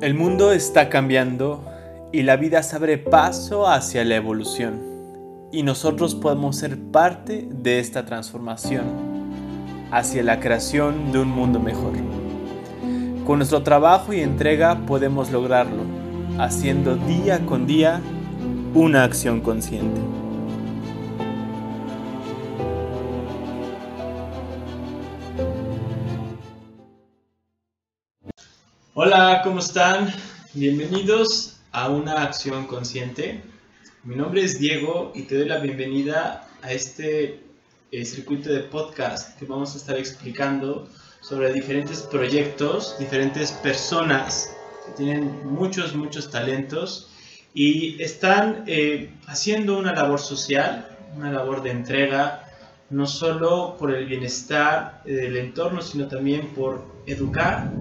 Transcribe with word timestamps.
El 0.00 0.14
mundo 0.14 0.52
está 0.52 0.90
cambiando 0.90 1.64
y 2.12 2.22
la 2.22 2.36
vida 2.36 2.62
se 2.62 2.76
abre 2.76 2.98
paso 2.98 3.66
hacia 3.66 4.04
la 4.04 4.14
evolución. 4.14 4.80
Y 5.50 5.64
nosotros 5.64 6.14
podemos 6.14 6.56
ser 6.56 6.78
parte 6.78 7.48
de 7.50 7.80
esta 7.80 8.06
transformación 8.06 8.84
hacia 9.90 10.22
la 10.22 10.38
creación 10.38 11.10
de 11.10 11.18
un 11.18 11.28
mundo 11.28 11.58
mejor. 11.58 11.94
Con 13.26 13.38
nuestro 13.38 13.64
trabajo 13.64 14.12
y 14.12 14.20
entrega 14.20 14.86
podemos 14.86 15.32
lograrlo, 15.32 15.82
haciendo 16.38 16.94
día 16.94 17.44
con 17.44 17.66
día 17.66 18.00
una 18.74 19.02
acción 19.02 19.40
consciente. 19.40 20.00
¿Cómo 29.58 29.66
están? 29.66 30.14
Bienvenidos 30.54 31.56
a 31.72 31.88
una 31.88 32.22
acción 32.22 32.68
consciente. 32.68 33.42
Mi 34.04 34.14
nombre 34.14 34.44
es 34.44 34.60
Diego 34.60 35.10
y 35.16 35.22
te 35.22 35.36
doy 35.36 35.48
la 35.48 35.58
bienvenida 35.58 36.48
a 36.62 36.70
este 36.70 37.42
eh, 37.90 38.04
circuito 38.04 38.52
de 38.52 38.60
podcast 38.60 39.36
que 39.36 39.46
vamos 39.46 39.74
a 39.74 39.78
estar 39.78 39.96
explicando 39.96 40.88
sobre 41.22 41.52
diferentes 41.52 42.02
proyectos, 42.02 42.94
diferentes 43.00 43.50
personas 43.50 44.54
que 44.86 44.92
tienen 44.92 45.44
muchos, 45.44 45.92
muchos 45.92 46.30
talentos 46.30 47.10
y 47.52 48.00
están 48.00 48.62
eh, 48.68 49.10
haciendo 49.26 49.76
una 49.76 49.92
labor 49.92 50.20
social, 50.20 50.88
una 51.16 51.32
labor 51.32 51.64
de 51.64 51.72
entrega, 51.72 52.44
no 52.90 53.08
solo 53.08 53.76
por 53.76 53.92
el 53.92 54.06
bienestar 54.06 55.02
eh, 55.04 55.14
del 55.14 55.36
entorno, 55.36 55.82
sino 55.82 56.06
también 56.06 56.46
por 56.54 56.86
educar 57.06 57.72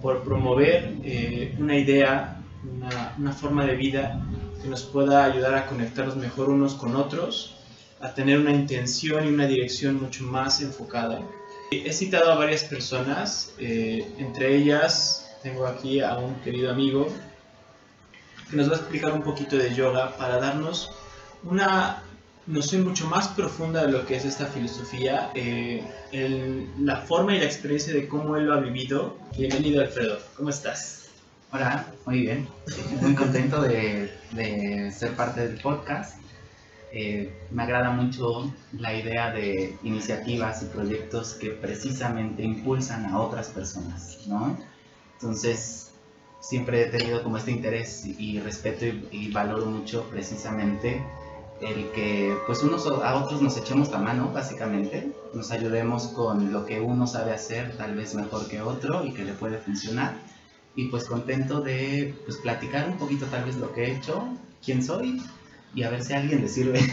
por 0.00 0.22
promover 0.22 0.96
eh, 1.04 1.54
una 1.58 1.76
idea, 1.76 2.42
una, 2.64 3.14
una, 3.18 3.32
forma 3.32 3.64
de 3.66 3.76
vida 3.76 4.20
que 4.62 4.68
nos 4.68 4.82
pueda 4.82 5.24
ayudar 5.24 5.54
a 5.54 5.66
conectarnos 5.66 6.16
mejor 6.16 6.48
unos 6.48 6.74
con 6.74 6.96
otros, 6.96 7.56
a 8.00 8.14
tener 8.14 8.38
una 8.38 8.52
intención 8.52 9.26
y 9.26 9.28
una 9.28 9.46
dirección 9.46 10.00
mucho 10.00 10.24
más 10.24 10.60
enfocada. 10.62 11.20
He 11.70 11.92
citado 11.92 12.32
a 12.32 12.34
varias 12.34 12.64
personas, 12.64 13.54
eh, 13.58 14.04
entre 14.18 14.56
ellas 14.56 15.30
tengo 15.42 15.66
aquí 15.66 16.00
a 16.00 16.16
un 16.18 16.34
querido 16.40 16.70
amigo 16.70 17.08
que 18.50 18.56
nos 18.56 18.68
va 18.68 18.72
a 18.74 18.76
explicar 18.78 19.12
un 19.12 19.22
poquito 19.22 19.56
de 19.56 19.72
yoga 19.74 20.16
para 20.16 20.38
darnos 20.38 20.90
una 21.44 22.02
noción 22.46 22.84
mucho 22.84 23.06
más 23.06 23.28
profunda 23.28 23.86
de 23.86 23.92
lo 23.92 24.06
que 24.06 24.16
es 24.16 24.24
esta 24.24 24.46
filosofía, 24.46 25.30
eh, 25.34 25.84
la 26.78 26.96
forma 27.02 27.34
y 27.34 27.38
la 27.38 27.44
experiencia 27.44 27.92
de 27.92 28.08
cómo 28.08 28.36
él 28.36 28.46
lo 28.46 28.54
ha 28.54 28.60
vivido. 28.60 29.16
Bienvenido, 29.36 29.82
Alfredo. 29.82 30.18
¿Cómo 30.36 30.50
estás? 30.50 31.08
Hola, 31.52 31.86
muy 32.06 32.20
bien. 32.20 32.48
Muy 33.00 33.14
contento 33.14 33.62
de, 33.62 34.10
ser 34.92 35.14
parte 35.16 35.46
del 35.48 35.60
podcast. 35.60 36.18
Eh, 36.92 37.32
me 37.52 37.62
agrada 37.62 37.90
mucho 37.90 38.52
la 38.72 38.94
idea 38.94 39.30
de 39.30 39.76
iniciativas 39.84 40.62
y 40.62 40.66
proyectos 40.66 41.34
que 41.34 41.50
precisamente 41.50 42.42
impulsan 42.42 43.06
a 43.06 43.20
otras 43.20 43.48
personas, 43.48 44.18
¿no? 44.26 44.58
Entonces, 45.14 45.92
siempre 46.40 46.82
he 46.82 46.86
tenido 46.86 47.22
como 47.22 47.36
este 47.36 47.52
interés 47.52 48.04
y 48.06 48.40
respeto 48.40 48.86
y, 48.86 49.06
y 49.12 49.30
valoro 49.30 49.66
mucho 49.66 50.08
precisamente 50.10 51.00
el 51.60 51.90
que 51.90 52.36
pues 52.46 52.62
unos 52.62 52.86
a 52.86 53.14
otros 53.16 53.42
nos 53.42 53.56
echemos 53.56 53.90
la 53.90 53.98
mano, 53.98 54.30
básicamente, 54.32 55.12
nos 55.34 55.50
ayudemos 55.50 56.08
con 56.08 56.52
lo 56.52 56.64
que 56.66 56.80
uno 56.80 57.06
sabe 57.06 57.32
hacer, 57.32 57.76
tal 57.76 57.94
vez 57.94 58.14
mejor 58.14 58.48
que 58.48 58.62
otro 58.62 59.04
y 59.04 59.12
que 59.12 59.24
le 59.24 59.32
puede 59.32 59.58
funcionar. 59.58 60.14
Y 60.74 60.88
pues 60.88 61.04
contento 61.04 61.60
de 61.60 62.14
pues, 62.24 62.38
platicar 62.38 62.88
un 62.88 62.96
poquito 62.96 63.26
tal 63.26 63.44
vez 63.44 63.56
lo 63.56 63.72
que 63.72 63.84
he 63.84 63.96
hecho, 63.96 64.28
quién 64.64 64.82
soy 64.82 65.22
y 65.74 65.82
a 65.82 65.90
ver 65.90 66.02
si 66.02 66.14
alguien 66.14 66.40
le 66.40 66.48
sirve. 66.48 66.80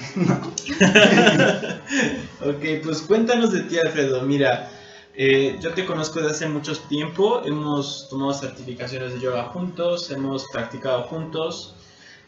ok, 2.41 2.83
pues 2.83 3.01
cuéntanos 3.01 3.51
de 3.51 3.61
ti, 3.63 3.77
Alfredo. 3.77 4.21
Mira, 4.23 4.69
eh, 5.15 5.57
yo 5.61 5.73
te 5.73 5.85
conozco 5.85 6.19
desde 6.19 6.31
hace 6.31 6.47
mucho 6.47 6.77
tiempo, 6.77 7.41
hemos 7.45 8.07
tomado 8.09 8.33
certificaciones 8.33 9.13
de 9.13 9.19
yoga 9.19 9.45
juntos, 9.45 10.11
hemos 10.11 10.45
practicado 10.51 11.03
juntos. 11.03 11.73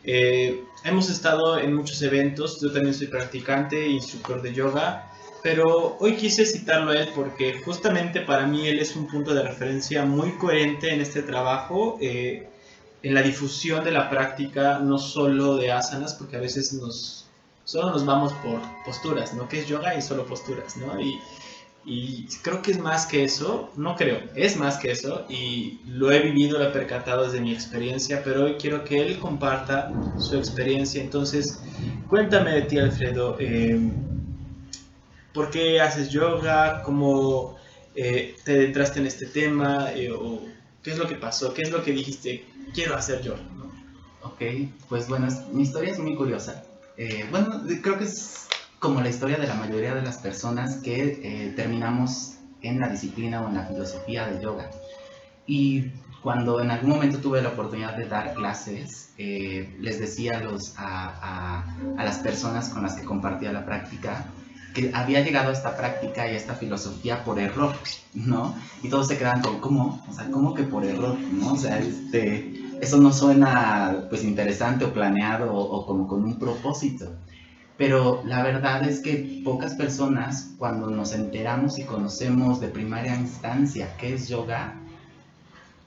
Eh, 0.04 0.64
hemos 0.84 1.10
estado 1.10 1.60
en 1.60 1.74
muchos 1.74 2.02
eventos, 2.02 2.60
yo 2.62 2.72
también 2.72 2.94
soy 2.94 3.08
practicante 3.08 3.86
e 3.86 3.90
instructor 3.90 4.42
de 4.42 4.54
yoga, 4.54 5.12
pero 5.44 5.98
hoy 6.00 6.16
quise 6.16 6.46
citarlo 6.46 6.92
a 6.92 6.96
él 6.96 7.10
porque 7.16 7.62
justamente 7.62 8.22
para 8.22 8.46
mí 8.46 8.68
él 8.68 8.80
es 8.80 8.96
un 8.96 9.08
punto 9.08 9.34
de 9.34 9.44
referencia 9.44 10.06
muy 10.06 10.32
coherente 10.32 10.94
en 10.94 11.02
este 11.02 11.22
trabajo, 11.22 11.98
eh, 12.02 12.48
en 13.04 13.14
la 13.14 13.22
difusión 13.22 13.84
de 13.84 13.92
la 13.92 14.10
práctica, 14.10 14.80
no 14.80 14.98
solo 14.98 15.56
de 15.56 15.72
asanas, 15.72 16.14
porque 16.16 16.36
a 16.36 16.40
veces 16.40 16.74
nos, 16.74 17.26
solo 17.64 17.92
nos 17.92 18.06
vamos 18.06 18.34
por 18.44 18.60
posturas, 18.86 19.34
¿no? 19.34 19.48
Que 19.48 19.60
es 19.60 19.68
yoga 19.68 19.96
y 19.96 20.02
solo 20.02 20.26
posturas, 20.26 20.76
¿no? 20.78 21.00
Y, 21.00 21.20
y 21.89 22.27
creo 22.44 22.61
que 22.61 22.69
es 22.69 22.77
más 22.77 23.07
que 23.07 23.23
eso, 23.23 23.72
no 23.75 23.95
creo, 23.95 24.22
es 24.35 24.57
más 24.57 24.77
que 24.77 24.91
eso 24.91 25.25
y 25.27 25.79
lo 25.88 26.11
he 26.11 26.19
vivido, 26.19 26.59
lo 26.59 26.66
he 26.66 26.72
percatado 26.72 27.23
desde 27.23 27.41
mi 27.41 27.51
experiencia, 27.51 28.22
pero 28.23 28.45
hoy 28.45 28.57
quiero 28.59 28.83
que 28.83 29.01
él 29.01 29.17
comparta 29.17 29.91
su 30.19 30.38
experiencia. 30.38 31.01
Entonces, 31.01 31.63
cuéntame 32.07 32.51
de 32.51 32.61
ti, 32.61 32.77
Alfredo. 32.77 33.38
Eh, 33.39 33.79
¿Por 35.33 35.50
qué 35.50 35.81
haces 35.81 36.11
yoga? 36.11 36.83
¿Cómo 36.83 37.57
eh, 37.95 38.35
te 38.44 38.66
entraste 38.66 39.00
en 39.00 39.07
este 39.07 39.25
tema? 39.25 39.91
Eh, 39.91 40.11
o, 40.11 40.44
¿Qué 40.83 40.91
es 40.91 40.97
lo 41.00 41.07
que 41.07 41.16
pasó? 41.16 41.56
¿Qué 41.56 41.63
es 41.63 41.71
lo 41.71 41.83
que 41.83 41.91
dijiste? 41.91 42.45
Quiero 42.71 42.95
hacer 42.95 43.23
yoga. 43.23 43.41
Ok, 44.21 44.44
pues 44.88 45.07
bueno, 45.07 45.27
mi 45.51 45.63
historia 45.63 45.89
es 45.89 45.97
muy 45.97 46.16
curiosa. 46.16 46.63
bueno, 47.31 47.63
creo 47.81 47.97
que 47.97 48.03
es 48.03 48.47
como 48.79 49.01
la 49.01 49.09
historia 49.09 49.38
de 49.38 49.47
la 49.47 49.56
mayoría 49.56 49.94
de 49.94 50.01
las 50.01 50.17
personas 50.17 50.78
que 50.78 51.19
eh, 51.23 51.53
terminamos 51.56 52.35
en 52.62 52.79
la 52.79 52.90
disciplina 52.90 53.41
o 53.41 53.50
en 53.50 53.56
la 53.56 53.66
filosofía 53.66 54.28
de 54.28 54.41
yoga. 54.41 54.69
Y 55.45 55.91
cuando 56.22 56.62
en 56.62 56.72
algún 56.72 56.91
momento 56.91 57.19
tuve 57.19 57.41
la 57.41 57.50
oportunidad 57.50 57.95
de 57.95 58.06
dar 58.06 58.34
clases, 58.34 59.13
eh, 59.18 59.75
les 59.79 60.00
decía 60.00 60.38
a, 60.38 60.41
los, 60.41 60.73
a, 60.78 61.63
a, 61.97 62.03
las 62.03 62.19
personas 62.19 62.69
con 62.69 62.84
las 62.84 62.95
que 62.95 63.03
compartía 63.03 63.51
la 63.51 63.66
práctica 63.66 64.25
que 64.73 64.91
había 64.94 65.22
llegado 65.22 65.50
a 65.50 65.53
esta 65.53 65.75
práctica 65.75 66.28
y 66.28 66.35
a 66.35 66.38
esta 66.38 66.53
filosofía 66.53 67.23
por 67.23 67.39
error, 67.39 67.73
¿no? 68.13 68.56
Y 68.84 68.89
todos 68.89 69.07
se 69.07 69.18
quedaban 69.18 69.41
con, 69.41 69.59
¿cómo? 69.59 70.06
O 70.07 70.13
sea, 70.13 70.29
¿cómo 70.29 70.53
que 70.53 70.63
por 70.63 70.85
error? 70.85 71.18
¿no? 71.19 71.53
O 71.53 71.57
sea, 71.57 71.79
este, 71.79 72.78
eso 72.79 72.97
no 72.97 73.12
suena 73.12 74.06
pues 74.09 74.23
interesante 74.23 74.85
o 74.85 74.94
planeado 74.94 75.51
o, 75.51 75.59
o 75.59 75.85
como 75.88 76.07
con 76.07 76.23
un 76.23 76.38
propósito. 76.38 77.12
Pero 77.79 78.22
la 78.25 78.44
verdad 78.44 78.84
es 78.84 79.00
que 79.00 79.41
pocas 79.45 79.73
personas, 79.73 80.51
cuando 80.57 80.90
nos 80.90 81.13
enteramos 81.13 81.79
y 81.79 81.85
conocemos 81.85 82.59
de 82.59 82.67
primaria 82.67 83.16
instancia 83.16 83.95
qué 83.97 84.16
es 84.16 84.28
yoga, 84.28 84.75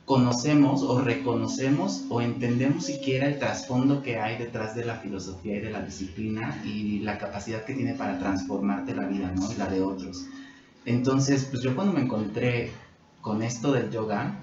conocemos 0.07 0.83
o 0.83 1.03
reconocemos 1.03 2.07
o 2.09 2.23
entendemos 2.23 2.87
siquiera 2.87 3.27
el 3.27 3.39
trasfondo 3.39 4.03
que 4.03 4.19
hay 4.19 4.39
detrás 4.39 4.75
de 4.75 4.87
la 4.87 4.97
filosofía 4.97 5.59
y 5.59 5.61
de 5.61 5.71
la 5.71 5.83
disciplina 5.83 6.63
y 6.65 7.01
la 7.01 7.19
capacidad 7.19 7.63
que 7.67 7.75
tiene 7.75 7.93
para 7.93 8.19
transformarte 8.19 8.95
la 8.95 9.07
vida, 9.07 9.31
¿no? 9.37 9.53
Y 9.53 9.57
la 9.57 9.67
de 9.67 9.83
otros. 9.83 10.25
Entonces, 10.87 11.45
pues 11.45 11.63
yo 11.63 11.75
cuando 11.75 11.93
me 11.93 12.01
encontré 12.01 12.71
con 13.21 13.43
esto 13.43 13.71
del 13.71 13.91
yoga, 13.91 14.41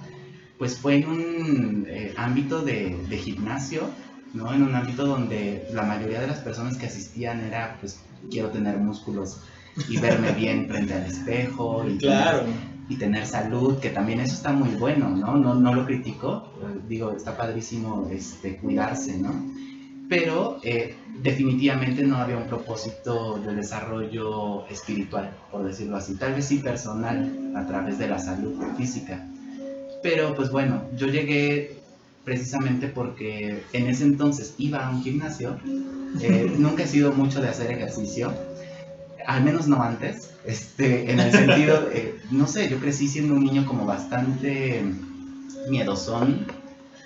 pues 0.59 0.77
fue 0.77 0.97
en 0.97 1.07
un 1.09 1.88
eh, 1.89 2.13
ámbito 2.15 2.61
de, 2.61 2.95
de 3.09 3.17
gimnasio, 3.17 3.89
¿no? 4.34 4.53
En 4.53 4.63
un 4.63 4.75
ámbito 4.75 5.06
donde 5.06 5.67
la 5.73 5.84
mayoría 5.84 6.22
de 6.22 6.28
las 6.28 6.40
personas 6.40 6.78
que 6.78 6.88
asistían 6.88 7.41
era, 7.41 7.78
pues, 7.79 8.00
quiero 8.29 8.50
tener 8.50 8.78
músculos 8.78 9.41
y 9.88 9.97
verme 9.97 10.31
bien 10.38 10.67
frente 10.67 10.94
al 10.94 11.06
espejo 11.06 11.85
y, 11.88 11.97
claro. 11.97 12.39
tener, 12.39 12.56
y 12.89 12.95
tener 12.95 13.25
salud, 13.25 13.80
que 13.80 13.89
también 13.89 14.19
eso 14.19 14.33
está 14.33 14.51
muy 14.51 14.69
bueno, 14.69 15.09
¿no? 15.09 15.38
No, 15.38 15.56
no 15.56 15.74
lo 15.74 15.86
critico, 15.86 16.51
digo, 16.88 17.12
está 17.12 17.38
padrísimo 17.38 18.09
este, 18.12 18.57
cuidarse, 18.57 19.18
¿no? 19.18 19.31
Pero 20.09 20.57
eh, 20.63 20.95
definitivamente 21.21 22.01
no 22.03 22.18
había 22.18 22.38
un 22.38 22.48
propósito 22.48 23.38
de 23.38 23.53
desarrollo 23.53 24.68
espiritual, 24.68 25.38
por 25.51 25.63
decirlo 25.63 25.98
así, 25.98 26.15
tal 26.15 26.33
vez 26.33 26.45
sí 26.45 26.57
personal, 26.57 27.53
a 27.56 27.68
través 27.68 28.00
de 28.00 28.07
la 28.07 28.18
salud 28.18 28.59
física. 28.75 29.24
Pero 30.01 30.33
pues 30.33 30.50
bueno, 30.50 30.81
yo 30.98 31.07
llegué 31.07 31.78
precisamente 32.29 32.87
porque 32.87 33.63
en 33.73 33.87
ese 33.87 34.03
entonces 34.03 34.53
iba 34.59 34.85
a 34.85 34.91
un 34.91 35.01
gimnasio. 35.01 35.57
Eh, 36.21 36.53
nunca 36.59 36.83
he 36.83 36.87
sido 36.87 37.11
mucho 37.11 37.41
de 37.41 37.49
hacer 37.49 37.71
ejercicio, 37.71 38.31
al 39.25 39.43
menos 39.43 39.67
no 39.67 39.81
antes, 39.81 40.29
este, 40.45 41.11
en 41.11 41.19
el 41.19 41.31
sentido, 41.31 41.89
no 42.29 42.45
sé, 42.45 42.69
yo 42.69 42.79
crecí 42.79 43.07
siendo 43.07 43.33
un 43.33 43.43
niño 43.43 43.65
como 43.65 43.85
bastante 43.87 44.83
miedosón, 45.69 46.45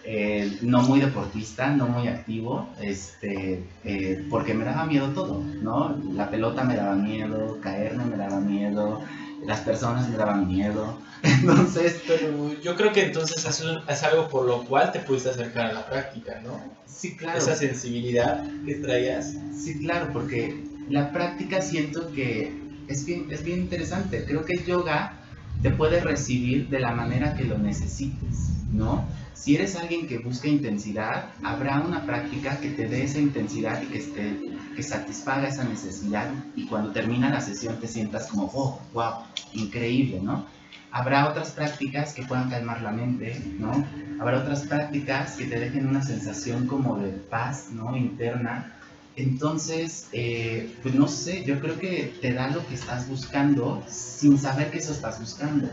eh, 0.03 0.57
no 0.61 0.81
muy 0.81 0.99
deportista, 0.99 1.69
no 1.69 1.87
muy 1.87 2.09
activo, 2.09 2.67
este, 2.81 3.63
eh, 3.85 4.27
porque 4.29 4.53
me 4.53 4.65
daba 4.65 4.85
miedo 4.85 5.07
todo, 5.13 5.41
¿no? 5.61 5.97
La 6.13 6.29
pelota 6.29 6.65
me 6.65 6.75
daba 6.75 6.95
miedo, 6.95 7.59
caerme 7.61 8.03
me 8.03 8.17
daba 8.17 8.41
miedo, 8.41 9.01
las 9.45 9.61
personas 9.61 10.09
me 10.09 10.17
daban 10.17 10.47
miedo. 10.47 10.97
Entonces, 11.43 12.01
pero 12.05 12.59
yo 12.61 12.75
creo 12.75 12.91
que 12.91 13.05
entonces 13.05 13.45
es, 13.45 13.63
es, 13.87 14.03
algo 14.03 14.27
por 14.27 14.45
lo 14.45 14.65
cual 14.65 14.91
te 14.91 14.99
pudiste 14.99 15.29
acercar 15.29 15.67
a 15.67 15.73
la 15.73 15.85
práctica, 15.85 16.41
¿no? 16.43 16.61
Sí, 16.85 17.15
claro. 17.15 17.37
Esa 17.37 17.55
sensibilidad 17.55 18.45
que 18.65 18.75
traías. 18.75 19.33
Sí, 19.57 19.79
claro, 19.79 20.09
porque 20.11 20.65
la 20.89 21.13
práctica 21.13 21.61
siento 21.61 22.11
que 22.11 22.53
es 22.89 23.05
bien, 23.05 23.27
es 23.31 23.41
bien 23.41 23.59
interesante. 23.59 24.25
Creo 24.25 24.43
que 24.43 24.53
el 24.53 24.65
yoga 24.65 25.17
te 25.61 25.71
puede 25.71 26.01
recibir 26.01 26.67
de 26.67 26.81
la 26.81 26.91
manera 26.91 27.35
que 27.35 27.45
lo 27.45 27.57
necesites, 27.57 28.49
¿no? 28.73 29.05
Si 29.33 29.55
eres 29.55 29.77
alguien 29.77 30.07
que 30.07 30.19
busca 30.19 30.49
intensidad, 30.49 31.29
habrá 31.41 31.79
una 31.79 32.05
práctica 32.05 32.59
que 32.59 32.69
te 32.69 32.87
dé 32.87 33.03
esa 33.03 33.19
intensidad 33.19 33.81
y 33.81 33.85
que, 33.85 33.99
esté, 33.99 34.39
que 34.75 34.83
satisfaga 34.83 35.47
esa 35.47 35.63
necesidad 35.63 36.29
y 36.55 36.65
cuando 36.67 36.91
termina 36.91 37.29
la 37.29 37.39
sesión 37.39 37.79
te 37.79 37.87
sientas 37.87 38.27
como, 38.27 38.51
oh, 38.53 38.81
wow, 38.93 39.13
increíble, 39.53 40.19
¿no? 40.21 40.45
Habrá 40.93 41.27
otras 41.27 41.49
prácticas 41.49 42.13
que 42.13 42.21
puedan 42.21 42.51
calmar 42.51 42.83
la 42.83 42.91
mente, 42.91 43.41
¿no? 43.57 43.83
Habrá 44.19 44.37
otras 44.37 44.67
prácticas 44.67 45.35
que 45.35 45.45
te 45.45 45.59
dejen 45.59 45.87
una 45.87 46.03
sensación 46.03 46.67
como 46.67 46.99
de 46.99 47.09
paz, 47.09 47.69
¿no? 47.71 47.97
Interna. 47.97 48.71
Entonces, 49.15 50.07
eh, 50.11 50.77
pues 50.83 50.93
no 50.93 51.07
sé, 51.07 51.43
yo 51.45 51.59
creo 51.59 51.79
que 51.79 52.13
te 52.21 52.33
da 52.33 52.49
lo 52.49 52.63
que 52.67 52.75
estás 52.75 53.07
buscando 53.09 53.83
sin 53.87 54.37
saber 54.37 54.69
que 54.69 54.77
eso 54.77 54.91
estás 54.91 55.19
buscando. 55.19 55.67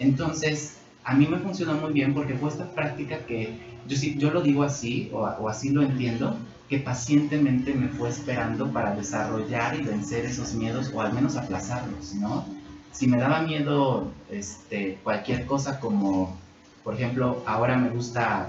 Entonces, 0.00 0.78
a 1.04 1.14
mí 1.14 1.28
me 1.28 1.38
funcionó 1.38 1.74
muy 1.74 1.92
bien 1.92 2.12
porque 2.12 2.34
fue 2.34 2.48
esta 2.48 2.68
práctica 2.74 3.24
que 3.24 3.78
yo, 3.86 3.96
yo 4.16 4.32
lo 4.32 4.42
digo 4.42 4.64
así, 4.64 5.10
o, 5.12 5.20
o, 5.20 5.48
así 5.48 5.70
lo 5.70 5.82
entiendo, 5.82 6.36
que 6.68 6.80
pacientemente 6.80 7.72
me 7.72 7.88
fue 7.88 8.08
esperando 8.08 8.72
para 8.72 8.96
desarrollar 8.96 9.78
y 9.78 9.84
vencer 9.84 10.24
esos 10.24 10.54
miedos, 10.54 10.90
o 10.92 11.00
al 11.00 11.12
menos 11.12 11.36
aplazarlos, 11.36 12.16
¿no? 12.16 12.55
Si 12.96 13.06
me 13.06 13.18
daba 13.18 13.42
miedo 13.42 14.10
este, 14.30 14.98
cualquier 15.04 15.44
cosa 15.44 15.78
como, 15.80 16.34
por 16.82 16.94
ejemplo, 16.94 17.42
ahora 17.44 17.76
me 17.76 17.90
gusta 17.90 18.48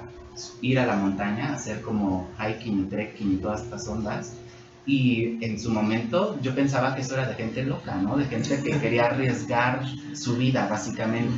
ir 0.62 0.80
a 0.80 0.86
la 0.86 0.96
montaña, 0.96 1.54
hacer 1.54 1.82
como 1.82 2.30
hiking 2.40 2.86
y 2.86 2.90
trekking 2.90 3.34
y 3.34 3.36
todas 3.38 3.64
estas 3.64 3.86
ondas, 3.90 4.38
y 4.86 5.44
en 5.44 5.60
su 5.60 5.70
momento 5.70 6.40
yo 6.42 6.56
pensaba 6.56 6.96
que 6.96 7.02
eso 7.02 7.16
era 7.16 7.28
de 7.28 7.36
gente 7.36 7.64
loca, 7.64 7.96
¿no? 7.96 8.16
De 8.16 8.24
gente 8.24 8.64
que 8.64 8.80
quería 8.80 9.08
arriesgar 9.08 9.82
su 10.14 10.38
vida, 10.38 10.66
básicamente 10.70 11.34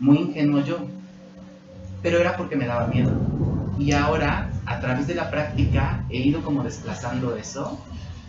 muy 0.00 0.18
ingenuo 0.18 0.64
yo, 0.64 0.88
pero 2.02 2.18
era 2.18 2.36
porque 2.36 2.56
me 2.56 2.66
daba 2.66 2.88
miedo. 2.88 3.12
Y 3.78 3.92
ahora, 3.92 4.50
a 4.66 4.80
través 4.80 5.06
de 5.06 5.14
la 5.14 5.30
práctica, 5.30 6.04
he 6.10 6.18
ido 6.18 6.42
como 6.42 6.64
desplazando 6.64 7.36
eso. 7.36 7.78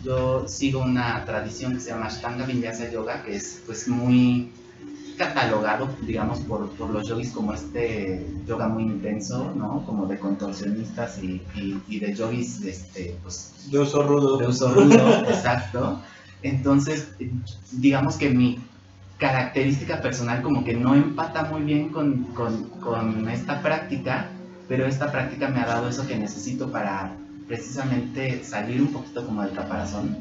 Yo 0.04 0.48
sigo 0.48 0.80
una 0.80 1.24
tradición 1.24 1.74
que 1.74 1.80
se 1.80 1.90
llama 1.90 2.06
Ashtanga 2.06 2.44
Vinyasa 2.44 2.90
Yoga, 2.90 3.22
que 3.22 3.36
es 3.36 3.62
pues 3.66 3.86
muy 3.86 4.50
catalogado, 5.16 5.88
digamos, 6.02 6.40
por, 6.40 6.68
por 6.70 6.90
los 6.90 7.06
yogis 7.06 7.30
como 7.30 7.52
este 7.52 8.26
yoga 8.46 8.68
muy 8.68 8.84
intenso, 8.84 9.52
¿no? 9.54 9.84
Como 9.86 10.06
de 10.06 10.18
contorsionistas 10.18 11.22
y, 11.22 11.42
y, 11.88 12.00
de 12.00 12.14
yogis, 12.14 12.62
este, 12.64 13.16
pues... 13.22 13.68
De 13.70 13.78
uso 13.78 14.02
rudo. 14.02 14.38
De 14.38 14.48
uso 14.48 14.72
rudo, 14.72 15.24
exacto. 15.28 16.00
Entonces, 16.42 17.12
digamos 17.72 18.16
que 18.16 18.30
mi 18.30 18.58
característica 19.18 20.00
personal 20.00 20.42
como 20.42 20.64
que 20.64 20.74
no 20.74 20.96
empata 20.96 21.44
muy 21.44 21.62
bien 21.62 21.90
con, 21.90 22.24
con, 22.34 22.64
con, 22.80 23.28
esta 23.28 23.62
práctica, 23.62 24.28
pero 24.68 24.86
esta 24.86 25.12
práctica 25.12 25.48
me 25.48 25.60
ha 25.60 25.66
dado 25.66 25.88
eso 25.88 26.06
que 26.08 26.16
necesito 26.16 26.72
para 26.72 27.12
precisamente 27.52 28.42
salir 28.44 28.80
un 28.80 28.94
poquito 28.94 29.26
como 29.26 29.42
del 29.42 29.52
caparazón, 29.52 30.16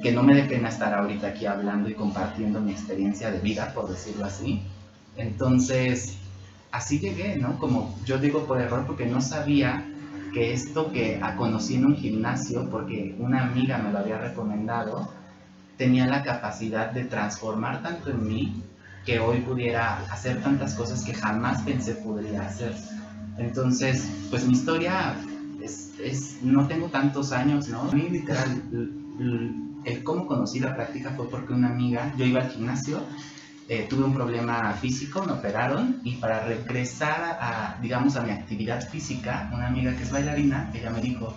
que 0.00 0.12
no 0.12 0.22
me 0.22 0.36
dé 0.36 0.44
pena 0.44 0.68
estar 0.68 0.94
ahorita 0.94 1.26
aquí 1.26 1.44
hablando 1.44 1.88
y 1.88 1.94
compartiendo 1.94 2.60
mi 2.60 2.70
experiencia 2.70 3.32
de 3.32 3.40
vida, 3.40 3.74
por 3.74 3.88
decirlo 3.90 4.26
así. 4.26 4.62
Entonces, 5.16 6.18
así 6.70 7.00
llegué, 7.00 7.34
¿no? 7.34 7.58
Como 7.58 7.98
yo 8.04 8.16
digo 8.16 8.46
por 8.46 8.60
error 8.60 8.84
porque 8.86 9.06
no 9.06 9.20
sabía 9.20 9.84
que 10.32 10.52
esto 10.52 10.92
que 10.92 11.20
conocí 11.36 11.74
en 11.74 11.86
un 11.86 11.96
gimnasio, 11.96 12.70
porque 12.70 13.16
una 13.18 13.42
amiga 13.42 13.78
me 13.78 13.90
lo 13.90 13.98
había 13.98 14.18
recomendado, 14.18 15.10
tenía 15.76 16.06
la 16.06 16.22
capacidad 16.22 16.92
de 16.92 17.06
transformar 17.06 17.82
tanto 17.82 18.10
en 18.10 18.24
mí 18.24 18.62
que 19.04 19.18
hoy 19.18 19.40
pudiera 19.40 19.98
hacer 20.12 20.40
tantas 20.40 20.74
cosas 20.74 21.02
que 21.02 21.12
jamás 21.12 21.60
pensé 21.62 21.96
podría 21.96 22.42
hacer. 22.42 22.72
Entonces, 23.36 24.08
pues 24.30 24.46
mi 24.46 24.52
historia 24.52 25.16
es, 25.62 25.92
es 26.00 26.42
no 26.42 26.66
tengo 26.66 26.88
tantos 26.88 27.32
años, 27.32 27.68
¿no? 27.68 27.82
A 27.82 27.92
mí 27.92 28.08
literal, 28.08 28.62
el, 29.84 30.02
cómo 30.04 30.26
conocí 30.26 30.60
la 30.60 30.74
práctica 30.74 31.10
fue 31.16 31.28
porque 31.28 31.52
una 31.52 31.68
amiga, 31.68 32.12
yo 32.16 32.24
iba 32.24 32.40
al 32.40 32.50
gimnasio, 32.50 33.02
eh, 33.68 33.86
tuve 33.88 34.04
un 34.04 34.14
problema 34.14 34.72
físico, 34.74 35.24
me 35.24 35.32
operaron 35.32 36.00
y 36.04 36.16
para 36.16 36.44
regresar 36.44 37.38
a, 37.40 37.78
digamos, 37.80 38.16
a 38.16 38.22
mi 38.22 38.32
actividad 38.32 38.86
física, 38.88 39.50
una 39.52 39.68
amiga 39.68 39.96
que 39.96 40.02
es 40.02 40.10
bailarina, 40.10 40.70
ella 40.74 40.90
me 40.90 41.00
dijo, 41.00 41.34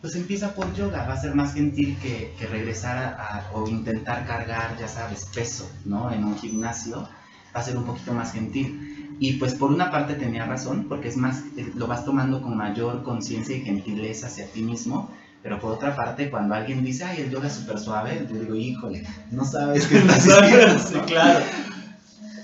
pues 0.00 0.16
empieza 0.16 0.54
por 0.54 0.74
yoga, 0.74 1.06
va 1.06 1.14
a 1.14 1.20
ser 1.20 1.34
más 1.34 1.54
gentil 1.54 1.96
que, 2.02 2.34
que 2.38 2.46
regresar 2.46 3.16
a, 3.18 3.50
o 3.54 3.68
intentar 3.68 4.26
cargar, 4.26 4.76
ya 4.78 4.88
sabes, 4.88 5.26
peso, 5.34 5.70
¿no? 5.84 6.10
En 6.10 6.24
un 6.24 6.36
gimnasio, 6.36 7.08
va 7.54 7.60
a 7.60 7.62
ser 7.62 7.76
un 7.76 7.84
poquito 7.84 8.12
más 8.12 8.32
gentil. 8.32 9.03
Y 9.20 9.34
pues 9.34 9.54
por 9.54 9.70
una 9.70 9.90
parte 9.90 10.14
tenía 10.14 10.44
razón, 10.44 10.86
porque 10.88 11.08
es 11.08 11.16
más, 11.16 11.42
eh, 11.56 11.70
lo 11.74 11.86
vas 11.86 12.04
tomando 12.04 12.42
con 12.42 12.56
mayor 12.56 13.02
conciencia 13.02 13.56
y 13.56 13.62
gentileza 13.62 14.26
hacia 14.26 14.46
ti 14.50 14.62
mismo, 14.62 15.10
pero 15.42 15.60
por 15.60 15.72
otra 15.72 15.94
parte, 15.94 16.30
cuando 16.30 16.54
alguien 16.54 16.84
dice, 16.84 17.04
ay, 17.04 17.20
el 17.20 17.30
yoga 17.30 17.48
es 17.48 17.54
súper 17.54 17.78
suave, 17.78 18.26
yo 18.30 18.38
digo, 18.38 18.54
híjole, 18.54 19.06
no 19.30 19.44
sabes 19.44 19.86
qué 19.88 19.98
estás 19.98 20.26
haciendo. 20.26 20.78
sí, 20.78 20.98
claro. 21.06 21.44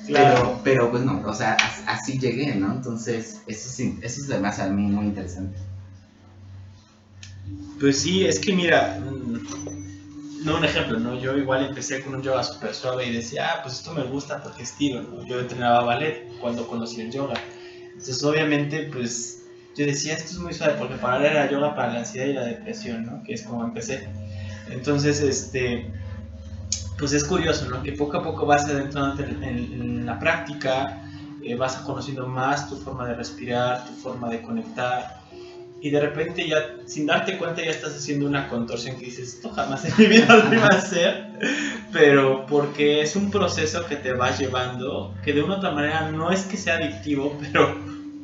Pero, 0.07 0.61
pero 0.65 0.91
pues 0.91 1.05
no, 1.05 1.23
o 1.25 1.35
sea, 1.35 1.57
así 1.87 2.19
llegué, 2.19 2.55
¿no? 2.57 2.73
Entonces, 2.73 3.43
eso 3.47 3.71
sí, 3.71 3.99
eso 4.03 4.23
es 4.23 4.31
además 4.31 4.59
a 4.59 4.69
mí 4.69 4.83
muy 4.83 5.07
interesante. 5.07 5.59
Pues 7.79 7.99
sí, 7.99 8.27
es 8.27 8.39
que 8.39 8.53
mira, 8.53 8.99
no 10.45 10.57
un 10.57 10.65
ejemplo, 10.65 10.99
¿no? 10.99 11.19
Yo 11.19 11.37
igual 11.37 11.67
empecé 11.67 12.03
con 12.03 12.15
un 12.15 12.23
yoga 12.23 12.43
súper 12.43 12.75
suave 12.75 13.07
y 13.07 13.13
decía, 13.13 13.51
ah, 13.53 13.61
pues 13.63 13.77
esto 13.77 13.93
me 13.93 14.05
gusta 14.05 14.43
porque 14.43 14.63
es 14.63 14.73
tiro, 14.73 15.03
¿no? 15.03 15.25
Yo 15.27 15.41
entrenaba 15.41 15.83
ballet 15.83 16.29
cuando 16.41 16.67
conocí 16.67 17.01
el 17.01 17.13
yoga. 17.13 17.35
Entonces, 17.89 18.23
obviamente, 18.25 18.89
pues 18.93 19.45
yo 19.77 19.85
decía, 19.85 20.15
esto 20.15 20.33
es 20.33 20.39
muy 20.39 20.55
suave 20.55 20.75
porque 20.79 20.95
para 20.95 21.19
él 21.19 21.27
era 21.27 21.51
yoga 21.51 21.75
para 21.75 21.93
la 21.93 21.99
ansiedad 22.01 22.27
y 22.27 22.33
la 22.33 22.45
depresión, 22.45 23.07
¿no? 23.07 23.23
Que 23.23 23.35
es 23.35 23.43
como 23.43 23.65
empecé. 23.65 24.09
Entonces, 24.71 25.21
este, 25.21 25.93
pues 26.99 27.13
es 27.13 27.25
curioso, 27.25 27.69
¿no? 27.69 27.83
Que 27.83 27.93
poco 27.93 28.19
a 28.19 28.23
poco 28.23 28.47
vas 28.47 28.65
adentrando 28.65 29.23
en, 29.23 29.43
en, 29.43 30.07
la 30.07 30.19
práctica, 30.19 31.03
eh, 31.43 31.55
vas 31.55 31.77
conociendo 31.77 32.27
más 32.27 32.69
tu 32.69 32.77
forma 32.77 33.07
de 33.07 33.15
respirar, 33.15 33.85
tu 33.87 33.93
forma 33.93 34.29
de 34.29 34.43
conectar 34.43 35.21
y 35.81 35.91
de 35.91 36.01
repente 36.01 36.47
ya 36.47 36.77
sin 36.87 37.07
darte 37.07 37.39
cuenta 37.39 37.63
ya 37.65 37.71
estás 37.71 37.97
haciendo 37.97 38.27
una 38.27 38.49
contorsión 38.49 38.97
que 38.97 39.07
dices, 39.07 39.35
esto 39.35 39.51
jamás 39.51 39.85
en 39.85 39.95
mi 39.97 40.07
vida 40.07 40.37
lo 40.37 40.55
iba 40.55 40.67
a 40.67 40.77
hacer, 40.77 41.31
pero 41.93 42.45
porque 42.47 43.01
es 43.01 43.17
un 43.17 43.31
proceso 43.31 43.87
que 43.87 43.97
te 43.97 44.13
va 44.13 44.37
llevando, 44.37 45.15
que 45.25 45.33
de 45.33 45.43
una 45.43 45.55
u 45.55 45.59
otra 45.59 45.71
manera 45.71 46.11
no 46.11 46.31
es 46.31 46.43
que 46.43 46.57
sea 46.57 46.77
adictivo, 46.77 47.37
pero 47.53 47.75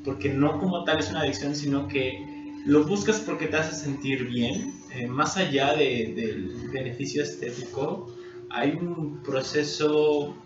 porque 0.04 0.28
no 0.28 0.58
como 0.58 0.84
tal 0.84 0.98
es 0.98 1.10
una 1.10 1.20
adicción, 1.20 1.54
sino 1.54 1.88
que 1.88 2.25
lo 2.66 2.84
buscas 2.84 3.20
porque 3.20 3.46
te 3.46 3.56
hace 3.56 3.75
sentir 3.75 4.26
bien, 4.26 4.75
eh, 4.92 5.06
más 5.06 5.36
allá 5.36 5.75
de, 5.75 6.12
del 6.14 6.70
beneficio 6.72 7.22
estético, 7.22 8.12
hay 8.50 8.72
un 8.72 9.22
proceso 9.22 10.36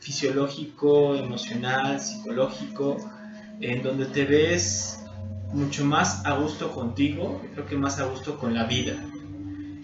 fisiológico, 0.00 1.14
emocional, 1.16 2.00
psicológico, 2.00 2.96
en 3.60 3.82
donde 3.82 4.06
te 4.06 4.24
ves 4.24 5.01
mucho 5.52 5.84
más 5.84 6.24
a 6.24 6.34
gusto 6.36 6.72
contigo, 6.72 7.42
creo 7.52 7.66
que 7.66 7.76
más 7.76 7.98
a 7.98 8.06
gusto 8.06 8.38
con 8.38 8.54
la 8.54 8.64
vida. 8.64 8.94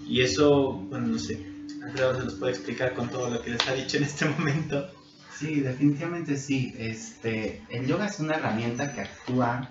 Y 0.07 0.23
eso, 0.23 0.73
bueno, 0.73 1.09
no 1.09 1.19
sé, 1.19 1.47
creo 1.95 2.17
se 2.17 2.25
los 2.25 2.35
puede 2.35 2.53
explicar 2.53 2.95
con 2.95 3.09
todo 3.09 3.31
lo 3.31 3.43
que 3.43 3.51
les 3.51 3.69
ha 3.69 3.75
dicho 3.75 3.99
en 3.99 4.05
este 4.05 4.27
momento. 4.29 4.89
Sí, 5.39 5.61
definitivamente 5.61 6.37
sí. 6.37 6.75
Este, 6.79 7.63
el 7.69 7.87
yoga 7.87 8.07
es 8.07 8.19
una 8.19 8.35
herramienta 8.35 8.93
que 8.93 9.03
actúa, 9.03 9.69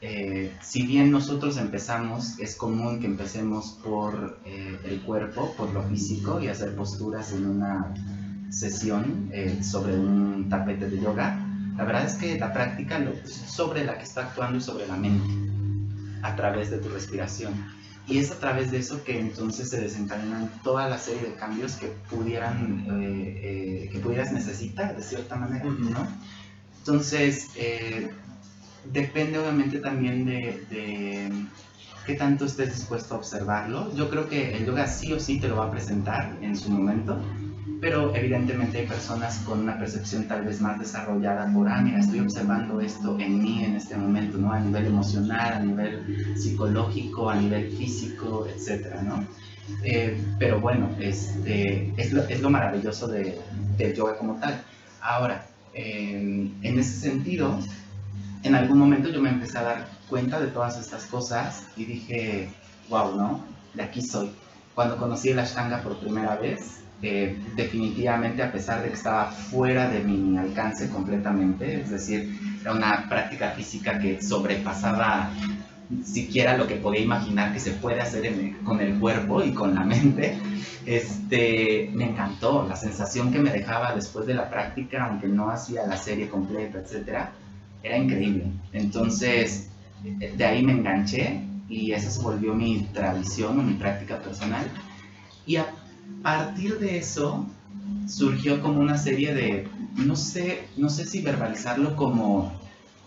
eh, 0.00 0.54
si 0.60 0.82
bien 0.86 1.10
nosotros 1.10 1.56
empezamos, 1.56 2.38
es 2.38 2.56
común 2.56 3.00
que 3.00 3.06
empecemos 3.06 3.78
por 3.82 4.38
eh, 4.44 4.78
el 4.84 5.00
cuerpo, 5.02 5.54
por 5.56 5.72
lo 5.72 5.82
físico 5.84 6.40
y 6.40 6.48
hacer 6.48 6.74
posturas 6.76 7.32
en 7.32 7.46
una 7.46 7.94
sesión 8.50 9.30
eh, 9.32 9.62
sobre 9.62 9.98
un 9.98 10.48
tapete 10.48 10.88
de 10.88 11.00
yoga 11.00 11.47
la 11.78 11.84
verdad 11.84 12.06
es 12.06 12.14
que 12.14 12.36
la 12.36 12.52
práctica 12.52 12.98
lo, 12.98 13.12
sobre 13.24 13.84
la 13.84 13.96
que 13.96 14.02
está 14.02 14.22
actuando 14.22 14.58
es 14.58 14.64
sobre 14.64 14.88
la 14.88 14.96
mente, 14.96 15.28
a 16.22 16.34
través 16.34 16.70
de 16.70 16.78
tu 16.78 16.88
respiración. 16.88 17.54
Y 18.08 18.18
es 18.18 18.32
a 18.32 18.38
través 18.40 18.72
de 18.72 18.78
eso 18.78 19.04
que 19.04 19.20
entonces 19.20 19.70
se 19.70 19.80
desencadenan 19.80 20.50
toda 20.64 20.88
la 20.88 20.98
serie 20.98 21.22
de 21.28 21.34
cambios 21.34 21.76
que 21.76 21.86
pudieran, 22.10 22.84
eh, 22.90 23.84
eh, 23.84 23.88
que 23.92 23.98
pudieras 24.00 24.32
necesitar 24.32 24.96
de 24.96 25.02
cierta 25.02 25.36
manera, 25.36 25.66
¿no? 25.66 26.08
Entonces, 26.78 27.50
eh, 27.54 28.10
depende 28.92 29.38
obviamente 29.38 29.78
también 29.78 30.24
de, 30.24 30.66
de 30.70 31.30
qué 32.06 32.14
tanto 32.14 32.46
estés 32.46 32.74
dispuesto 32.74 33.14
a 33.14 33.18
observarlo. 33.18 33.94
Yo 33.94 34.10
creo 34.10 34.28
que 34.28 34.56
el 34.56 34.66
yoga 34.66 34.88
sí 34.88 35.12
o 35.12 35.20
sí 35.20 35.38
te 35.38 35.46
lo 35.46 35.56
va 35.56 35.66
a 35.66 35.70
presentar 35.70 36.36
en 36.40 36.56
su 36.56 36.70
momento 36.70 37.22
pero 37.80 38.14
evidentemente 38.14 38.78
hay 38.78 38.86
personas 38.86 39.38
con 39.40 39.60
una 39.60 39.78
percepción 39.78 40.24
tal 40.24 40.44
vez 40.44 40.60
más 40.60 40.78
desarrollada 40.78 41.52
por, 41.52 41.68
ah, 41.68 41.80
mira, 41.80 42.00
estoy 42.00 42.20
observando 42.20 42.80
esto 42.80 43.18
en 43.18 43.42
mí 43.42 43.64
en 43.64 43.76
este 43.76 43.96
momento, 43.96 44.38
¿no? 44.38 44.52
A 44.52 44.60
nivel 44.60 44.86
emocional, 44.86 45.52
a 45.54 45.60
nivel 45.60 46.36
psicológico, 46.36 47.30
a 47.30 47.36
nivel 47.36 47.70
físico, 47.72 48.46
etcétera, 48.48 49.02
¿no? 49.02 49.24
Eh, 49.84 50.20
pero 50.38 50.60
bueno, 50.60 50.88
este, 50.98 51.92
es, 51.96 52.12
lo, 52.12 52.22
es 52.22 52.40
lo 52.40 52.50
maravilloso 52.50 53.06
de, 53.06 53.38
del 53.76 53.94
yoga 53.94 54.16
como 54.16 54.34
tal. 54.34 54.62
Ahora, 55.00 55.46
en 55.74 56.78
ese 56.78 57.00
sentido, 57.00 57.58
en 58.42 58.54
algún 58.54 58.78
momento 58.78 59.08
yo 59.10 59.20
me 59.20 59.30
empecé 59.30 59.58
a 59.58 59.62
dar 59.62 59.88
cuenta 60.08 60.40
de 60.40 60.48
todas 60.48 60.78
estas 60.78 61.04
cosas 61.06 61.66
y 61.76 61.84
dije, 61.84 62.48
wow, 62.88 63.16
¿no? 63.16 63.44
De 63.74 63.82
aquí 63.82 64.02
soy. 64.02 64.30
Cuando 64.74 64.96
conocí 64.96 65.30
el 65.30 65.38
Ashtanga 65.38 65.82
por 65.82 65.98
primera 65.98 66.36
vez, 66.36 66.80
eh, 67.00 67.38
definitivamente 67.54 68.42
a 68.42 68.50
pesar 68.50 68.82
de 68.82 68.88
que 68.88 68.94
estaba 68.94 69.30
fuera 69.30 69.88
de 69.88 70.00
mi 70.00 70.36
alcance 70.36 70.88
completamente, 70.88 71.82
es 71.82 71.90
decir, 71.90 72.38
era 72.60 72.72
una 72.72 73.08
práctica 73.08 73.50
física 73.50 73.98
que 73.98 74.20
sobrepasaba 74.20 75.30
siquiera 76.04 76.56
lo 76.56 76.66
que 76.66 76.76
podía 76.76 77.00
imaginar 77.00 77.52
que 77.52 77.60
se 77.60 77.70
puede 77.70 78.00
hacer 78.00 78.30
con 78.64 78.80
el 78.80 78.98
cuerpo 78.98 79.42
y 79.42 79.52
con 79.52 79.74
la 79.74 79.84
mente, 79.84 80.38
este, 80.84 81.90
me 81.94 82.10
encantó 82.10 82.66
la 82.68 82.76
sensación 82.76 83.32
que 83.32 83.38
me 83.38 83.50
dejaba 83.50 83.94
después 83.94 84.26
de 84.26 84.34
la 84.34 84.50
práctica, 84.50 85.06
aunque 85.06 85.28
no 85.28 85.50
hacía 85.50 85.86
la 85.86 85.96
serie 85.96 86.28
completa, 86.28 86.78
etcétera, 86.78 87.32
era 87.82 87.96
increíble. 87.96 88.46
Entonces, 88.72 89.70
de 90.02 90.44
ahí 90.44 90.62
me 90.62 90.72
enganché 90.72 91.42
y 91.68 91.92
esa 91.92 92.10
se 92.10 92.22
volvió 92.22 92.54
mi 92.54 92.88
tradición 92.92 93.58
o 93.58 93.62
mi 93.62 93.74
práctica 93.74 94.18
personal. 94.18 94.66
Y 95.46 95.56
a 95.56 95.66
partir 96.22 96.78
de 96.78 96.98
eso 96.98 97.46
surgió 98.06 98.62
como 98.62 98.80
una 98.80 98.98
serie 98.98 99.34
de, 99.34 99.68
no 99.96 100.16
sé, 100.16 100.68
no 100.76 100.88
sé 100.88 101.06
si 101.06 101.22
verbalizarlo 101.22 101.96
como, 101.96 102.52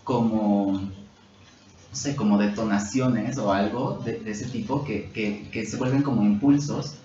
como, 0.04 0.80
no 0.80 1.96
sé, 1.96 2.16
como 2.16 2.38
detonaciones 2.38 3.38
o 3.38 3.52
algo 3.52 4.00
de, 4.04 4.22
ese 4.26 4.46
tipo 4.46 4.84
que, 4.84 5.10
que, 5.52 5.66
se 5.66 5.76
vuelven 5.76 6.02
como 6.02 6.22
impulsos, 6.22 6.96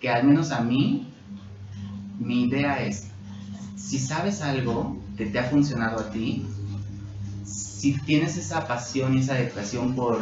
que 0.00 0.10
al 0.10 0.24
menos 0.24 0.50
a 0.50 0.60
mí, 0.60 1.08
mi 2.18 2.44
idea 2.44 2.82
es, 2.82 3.08
si 3.76 3.98
sabes 3.98 4.42
algo 4.42 4.96
que 5.16 5.26
te 5.26 5.38
ha 5.38 5.44
funcionado 5.44 6.00
a 6.00 6.10
ti, 6.10 6.46
si 7.44 7.98
tienes 8.00 8.36
esa 8.36 8.66
pasión 8.66 9.14
y 9.14 9.20
esa 9.20 9.34
dedicación 9.34 9.94
por 9.94 10.20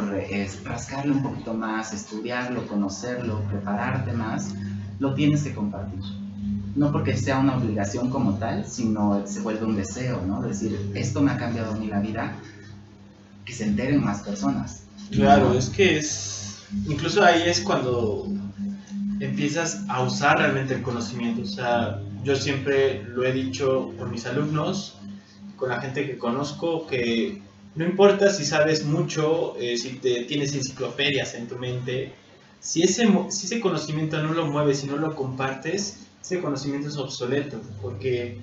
rascarlo 0.63 1.13
un 1.13 1.23
poquito 1.23 1.53
más, 1.53 1.93
estudiarlo, 1.93 2.65
conocerlo, 2.67 3.41
prepararte 3.49 4.13
más, 4.13 4.53
lo 4.99 5.13
tienes 5.13 5.43
que 5.43 5.53
compartir. 5.53 5.99
No 6.75 6.91
porque 6.91 7.17
sea 7.17 7.39
una 7.39 7.57
obligación 7.57 8.09
como 8.09 8.35
tal, 8.35 8.65
sino 8.65 9.25
se 9.25 9.41
vuelve 9.41 9.65
un 9.65 9.75
deseo, 9.75 10.21
¿no? 10.25 10.41
Decir, 10.41 10.91
esto 10.93 11.21
me 11.21 11.31
ha 11.31 11.37
cambiado 11.37 11.73
a 11.73 11.75
mí 11.75 11.87
la 11.87 11.99
vida, 11.99 12.35
que 13.43 13.53
se 13.53 13.65
enteren 13.65 14.03
más 14.03 14.21
personas. 14.21 14.83
Claro, 15.11 15.53
es 15.53 15.69
que 15.69 15.97
es, 15.97 16.63
incluso 16.87 17.23
ahí 17.23 17.43
es 17.45 17.61
cuando 17.61 18.27
empiezas 19.19 19.83
a 19.87 20.03
usar 20.03 20.37
realmente 20.37 20.75
el 20.75 20.81
conocimiento. 20.81 21.41
O 21.41 21.45
sea, 21.45 21.99
yo 22.23 22.35
siempre 22.35 23.03
lo 23.03 23.23
he 23.23 23.33
dicho 23.33 23.93
con 23.97 24.11
mis 24.11 24.25
alumnos, 24.25 24.95
con 25.55 25.69
la 25.69 25.81
gente 25.81 26.05
que 26.05 26.17
conozco, 26.17 26.87
que 26.87 27.41
no 27.75 27.85
importa 27.85 28.29
si 28.29 28.45
sabes 28.45 28.85
mucho, 28.85 29.55
eh, 29.57 29.77
si 29.77 29.93
te, 29.97 30.23
tienes 30.23 30.55
enciclopedias 30.55 31.33
en 31.35 31.47
tu 31.47 31.57
mente, 31.57 32.13
si 32.59 32.83
ese, 32.83 33.07
si 33.29 33.45
ese 33.45 33.59
conocimiento 33.59 34.21
no 34.21 34.33
lo 34.33 34.47
mueves 34.47 34.83
y 34.83 34.87
no 34.87 34.97
lo 34.97 35.15
compartes, 35.15 36.07
ese 36.21 36.41
conocimiento 36.41 36.89
es 36.89 36.97
obsoleto, 36.97 37.61
porque 37.81 38.37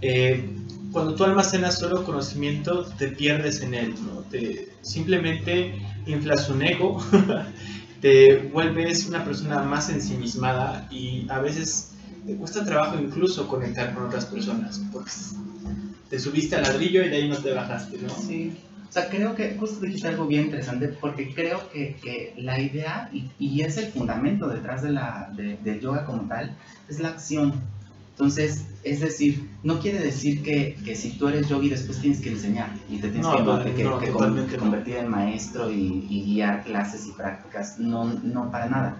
eh, 0.00 0.48
cuando 0.92 1.14
tú 1.14 1.24
almacenas 1.24 1.78
solo 1.78 2.04
conocimiento, 2.04 2.84
te 2.84 3.08
pierdes 3.08 3.62
en 3.62 3.74
él, 3.74 3.94
¿no? 4.06 4.20
te, 4.22 4.68
simplemente 4.82 5.74
inflas 6.06 6.48
un 6.50 6.62
ego, 6.62 7.02
te 8.00 8.50
vuelves 8.52 9.06
una 9.06 9.24
persona 9.24 9.62
más 9.62 9.88
ensimismada 9.88 10.86
y 10.90 11.26
a 11.30 11.40
veces 11.40 11.92
te 12.26 12.36
cuesta 12.36 12.64
trabajo 12.64 12.98
incluso 13.00 13.48
conectar 13.48 13.94
con 13.94 14.04
otras 14.04 14.26
personas, 14.26 14.80
porque 14.92 15.10
te 16.10 16.18
subiste 16.18 16.56
al 16.56 16.62
ladrillo 16.62 17.02
y 17.02 17.08
de 17.08 17.16
ahí 17.16 17.28
no 17.28 17.38
te 17.38 17.52
bajaste, 17.52 17.98
¿no? 17.98 18.10
Sí. 18.10 18.52
O 18.94 18.96
sea, 18.96 19.08
creo 19.08 19.34
que 19.34 19.56
justo 19.58 19.80
dijiste 19.80 20.06
algo 20.06 20.24
bien 20.24 20.44
interesante 20.44 20.86
porque 20.86 21.34
creo 21.34 21.68
que, 21.72 21.96
que 22.00 22.32
la 22.36 22.60
idea, 22.60 23.10
y, 23.12 23.28
y, 23.40 23.62
es 23.62 23.76
el 23.76 23.86
fundamento 23.86 24.46
detrás 24.46 24.82
de 24.82 24.92
la, 24.92 25.32
de, 25.34 25.80
yoga 25.80 26.04
como 26.04 26.28
tal, 26.28 26.56
es 26.88 27.00
la 27.00 27.08
acción. 27.08 27.54
Entonces, 28.10 28.66
es 28.84 29.00
decir, 29.00 29.50
no 29.64 29.80
quiere 29.80 29.98
decir 29.98 30.44
que, 30.44 30.76
que, 30.84 30.94
si 30.94 31.18
tú 31.18 31.26
eres 31.26 31.48
yogi 31.48 31.70
después 31.70 32.00
tienes 32.00 32.20
que 32.20 32.30
enseñar 32.30 32.70
y 32.88 32.98
te 32.98 33.08
tienes 33.08 33.26
que, 33.26 33.82
no, 33.82 33.98
que, 33.98 34.56
convertir 34.56 34.98
en 34.98 35.08
maestro 35.08 35.72
y, 35.72 36.06
y, 36.08 36.22
guiar 36.26 36.62
clases 36.62 37.04
y 37.08 37.10
prácticas. 37.10 37.80
No, 37.80 38.04
no 38.04 38.52
para 38.52 38.68
nada. 38.68 38.96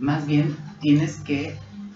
Más 0.00 0.26
bien 0.26 0.56
tienes 0.80 1.18
que 1.18 1.54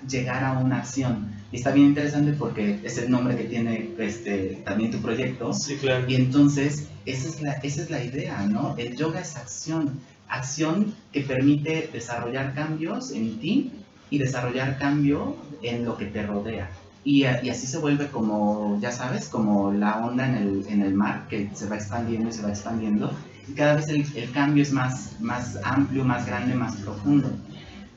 llegar 0.08 0.44
a 0.44 0.52
una 0.52 0.76
acción. 0.76 1.32
Y 1.52 1.56
está 1.56 1.72
bien 1.72 1.88
interesante 1.88 2.32
porque 2.32 2.78
es 2.84 2.98
el 2.98 3.10
nombre 3.10 3.36
que 3.36 3.44
tiene 3.44 3.90
este, 3.98 4.62
también 4.64 4.92
tu 4.92 4.98
proyecto. 4.98 5.52
Sí, 5.52 5.76
claro. 5.76 6.08
Y 6.08 6.14
entonces, 6.14 6.86
esa 7.06 7.28
es, 7.28 7.42
la, 7.42 7.52
esa 7.54 7.82
es 7.82 7.90
la 7.90 8.04
idea, 8.04 8.46
¿no? 8.46 8.76
El 8.78 8.96
yoga 8.96 9.20
es 9.20 9.36
acción. 9.36 9.98
Acción 10.28 10.94
que 11.12 11.22
permite 11.22 11.90
desarrollar 11.92 12.54
cambios 12.54 13.10
en 13.10 13.40
ti 13.40 13.72
y 14.10 14.18
desarrollar 14.18 14.78
cambio 14.78 15.36
en 15.62 15.84
lo 15.84 15.96
que 15.96 16.06
te 16.06 16.24
rodea. 16.24 16.70
Y, 17.02 17.22
y, 17.22 17.50
así 17.50 17.66
se 17.66 17.78
vuelve 17.78 18.08
como, 18.08 18.78
ya 18.80 18.92
sabes, 18.92 19.28
como 19.28 19.72
la 19.72 20.06
onda 20.06 20.28
en 20.28 20.34
el, 20.36 20.66
en 20.68 20.82
el 20.82 20.94
mar 20.94 21.26
que 21.28 21.50
se 21.54 21.66
va 21.66 21.76
expandiendo 21.76 22.28
y 22.28 22.32
se 22.32 22.42
va 22.42 22.50
expandiendo. 22.50 23.10
Y 23.48 23.52
cada 23.54 23.74
vez 23.74 23.88
el, 23.88 24.06
el 24.14 24.30
cambio 24.30 24.62
es 24.62 24.72
más, 24.72 25.16
más 25.18 25.58
amplio, 25.64 26.04
más 26.04 26.26
grande, 26.26 26.54
más 26.54 26.76
profundo. 26.76 27.28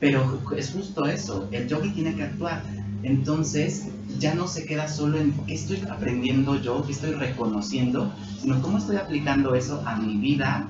Pero 0.00 0.42
es 0.56 0.72
justo 0.72 1.06
eso, 1.06 1.48
el 1.52 1.68
yogi 1.68 1.90
tiene 1.90 2.14
que 2.16 2.24
actuar. 2.24 2.62
Entonces 3.04 3.88
ya 4.18 4.34
no 4.34 4.48
se 4.48 4.64
queda 4.64 4.88
solo 4.88 5.18
en 5.18 5.32
qué 5.46 5.54
estoy 5.54 5.82
aprendiendo 5.90 6.60
yo, 6.60 6.82
qué 6.86 6.92
estoy 6.92 7.12
reconociendo, 7.12 8.10
sino 8.40 8.60
cómo 8.62 8.78
estoy 8.78 8.96
aplicando 8.96 9.54
eso 9.54 9.82
a 9.86 9.96
mi 9.96 10.16
vida 10.16 10.66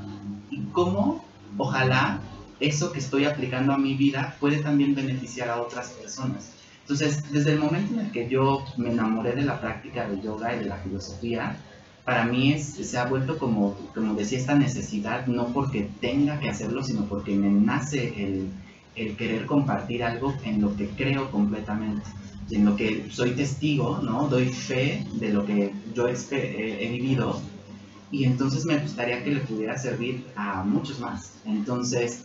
y 0.51 0.61
cómo 0.73 1.25
ojalá 1.57 2.21
eso 2.59 2.91
que 2.93 2.99
estoy 2.99 3.25
aplicando 3.25 3.73
a 3.73 3.79
mi 3.79 3.95
vida 3.95 4.37
puede 4.41 4.59
también 4.59 4.95
beneficiar 4.95 5.49
a 5.49 5.63
otras 5.63 5.91
personas. 5.91 6.51
Entonces, 6.81 7.31
desde 7.33 7.53
el 7.53 7.61
momento 7.61 7.95
en 7.95 8.01
el 8.01 8.13
que 8.13 8.29
yo 8.29 8.65
me 8.77 8.91
enamoré 8.91 9.35
de 9.35 9.43
la 9.43 9.61
práctica 9.61 10.09
de 10.09 10.21
yoga 10.21 10.55
y 10.55 10.59
de 10.59 10.65
la 10.67 10.77
filosofía, 10.79 11.57
para 12.05 12.25
mí 12.25 12.53
es, 12.53 12.75
se 12.75 12.99
ha 12.99 13.07
vuelto 13.07 13.39
como, 13.39 13.75
como 13.95 14.15
decía, 14.15 14.39
esta 14.39 14.55
necesidad, 14.55 15.27
no 15.27 15.47
porque 15.53 15.89
tenga 16.01 16.39
que 16.41 16.51
hacerlo, 16.51 16.83
sino 16.83 17.07
porque 17.07 17.35
me 17.35 17.49
nace 17.49 18.09
el, 18.23 18.51
el 18.97 19.17
querer 19.17 19.47
compartir 19.47 20.05
algo 20.05 20.35
en 20.45 20.61
lo 20.61 20.77
que 20.77 20.89
creo 20.89 21.31
completamente, 21.31 22.03
en 22.51 22.65
lo 22.65 22.77
que 22.77 23.07
soy 23.11 23.33
testigo, 23.33 24.01
¿no? 24.03 24.29
Doy 24.29 24.47
fe 24.47 25.05
de 25.15 25.33
lo 25.33 25.45
que 25.45 25.73
yo 25.95 26.09
he, 26.09 26.89
vivido 26.91 27.41
y 28.11 28.25
entonces 28.25 28.65
me 28.65 28.79
gustaría 28.79 29.25
que 29.25 29.33
le 29.33 29.41
pudiera 29.41 29.77
servir 29.77 30.25
a 30.37 30.63
muchos 30.63 31.01
más. 31.01 31.33
Entonces, 31.45 32.25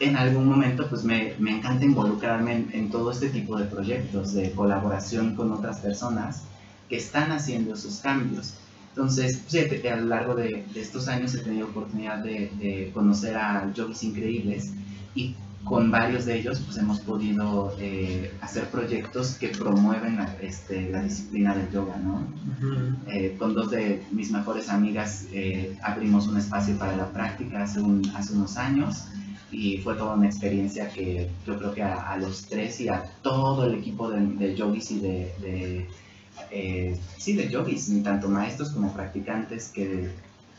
en 0.00 0.16
algún 0.16 0.48
momento, 0.48 0.88
pues 0.88 1.04
me, 1.04 1.34
me 1.38 1.56
encanta 1.56 1.84
involucrarme 1.84 2.66
en, 2.72 2.90
todo 2.90 3.12
este 3.12 3.28
tipo 3.28 3.56
de 3.56 3.66
proyectos 3.66 4.32
de 4.32 4.50
colaboración 4.52 5.36
con 5.36 5.52
otras 5.52 5.80
personas 5.80 6.44
que 6.88 6.96
están 6.96 7.30
haciendo 7.30 7.74
esos 7.74 7.98
cambios. 7.98 8.54
Entonces, 8.88 9.40
pues, 9.48 9.84
a 9.84 9.96
lo 9.96 10.06
largo 10.06 10.34
de, 10.34 10.64
estos 10.74 11.06
años 11.06 11.34
he 11.34 11.38
tenido 11.38 11.68
oportunidad 11.68 12.18
de, 12.24 12.90
conocer 12.92 13.36
a 13.36 13.72
yogis 13.72 14.02
increíbles 14.02 14.72
y 15.14 15.36
con 15.64 15.90
varios 15.90 16.24
de 16.24 16.38
ellos 16.38 16.60
pues 16.60 16.78
hemos 16.78 17.00
podido 17.00 17.76
eh, 17.78 18.32
hacer 18.40 18.64
proyectos 18.70 19.34
que 19.34 19.48
promueven 19.48 20.16
la, 20.16 20.34
este, 20.40 20.90
la 20.90 21.02
disciplina 21.02 21.54
del 21.54 21.70
yoga, 21.70 21.96
¿no? 21.96 22.26
Eh, 23.06 23.36
con 23.38 23.54
dos 23.54 23.70
de 23.70 24.02
mis 24.10 24.30
mejores 24.30 24.70
amigas 24.70 25.26
eh, 25.32 25.76
abrimos 25.82 26.26
un 26.28 26.38
espacio 26.38 26.76
para 26.78 26.96
la 26.96 27.10
práctica 27.10 27.62
hace, 27.62 27.80
un, 27.80 28.02
hace 28.16 28.32
unos 28.32 28.56
años 28.56 29.04
y 29.52 29.78
fue 29.78 29.94
toda 29.96 30.14
una 30.14 30.26
experiencia 30.26 30.88
que 30.88 31.28
yo 31.46 31.58
creo 31.58 31.74
que 31.74 31.82
a, 31.82 32.16
los 32.16 32.46
tres 32.46 32.80
y 32.80 32.88
a 32.88 33.04
todo 33.22 33.66
el 33.66 33.74
equipo 33.74 34.10
de, 34.10 34.20
de 34.20 34.54
yogis 34.54 34.90
y 34.92 35.00
de, 35.00 35.86
de 36.50 36.98
sí, 37.18 37.34
de 37.34 37.48
yogis, 37.48 37.92
tanto 38.02 38.28
maestros 38.28 38.70
como 38.70 38.92
practicantes 38.94 39.68
que, 39.68 40.10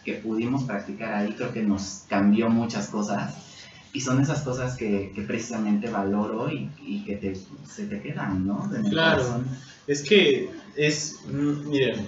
que 0.06 0.14
pudimos 0.16 0.64
practicar 0.64 1.14
ahí, 1.14 1.34
creo 1.34 1.52
que 1.52 1.64
nos 1.64 2.04
cambió 2.08 2.50
muchas 2.50 2.88
cosas 2.88 3.51
y 3.94 4.02
son 4.02 4.22
esas 4.22 4.42
cosas 4.42 4.78
que, 4.78 5.12
que 5.14 5.22
precisamente 5.22 5.90
valoro 5.90 6.52
y, 6.52 6.70
y 6.86 7.04
que 7.04 7.16
te, 7.18 7.36
se 7.36 7.88
te 7.88 8.02
quedan, 8.02 8.48
¿no? 8.48 8.70
claro, 8.90 9.44
es 9.88 10.02
que 10.04 10.50
es, 10.76 11.20
mm, 11.28 11.70
miren, 11.70 12.06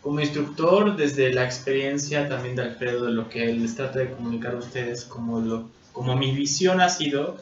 como 0.00 0.20
instructor, 0.20 0.96
desde 0.96 1.32
la 1.32 1.44
experiencia 1.44 2.28
también 2.28 2.56
de 2.56 2.62
Alfredo, 2.62 3.06
de 3.06 3.12
lo 3.12 3.28
que 3.28 3.44
él 3.44 3.62
les 3.62 3.76
trata 3.76 4.00
de 4.00 4.10
comunicar 4.10 4.54
a 4.54 4.58
ustedes, 4.58 5.04
como, 5.04 5.40
lo, 5.40 5.70
como 5.92 6.16
mi 6.16 6.32
visión 6.32 6.80
ha 6.80 6.88
sido, 6.88 7.38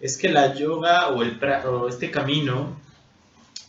es 0.00 0.18
que 0.18 0.28
la 0.28 0.54
yoga 0.54 1.08
o, 1.08 1.22
el, 1.22 1.38
o 1.66 1.88
este 1.88 2.10
camino 2.10 2.76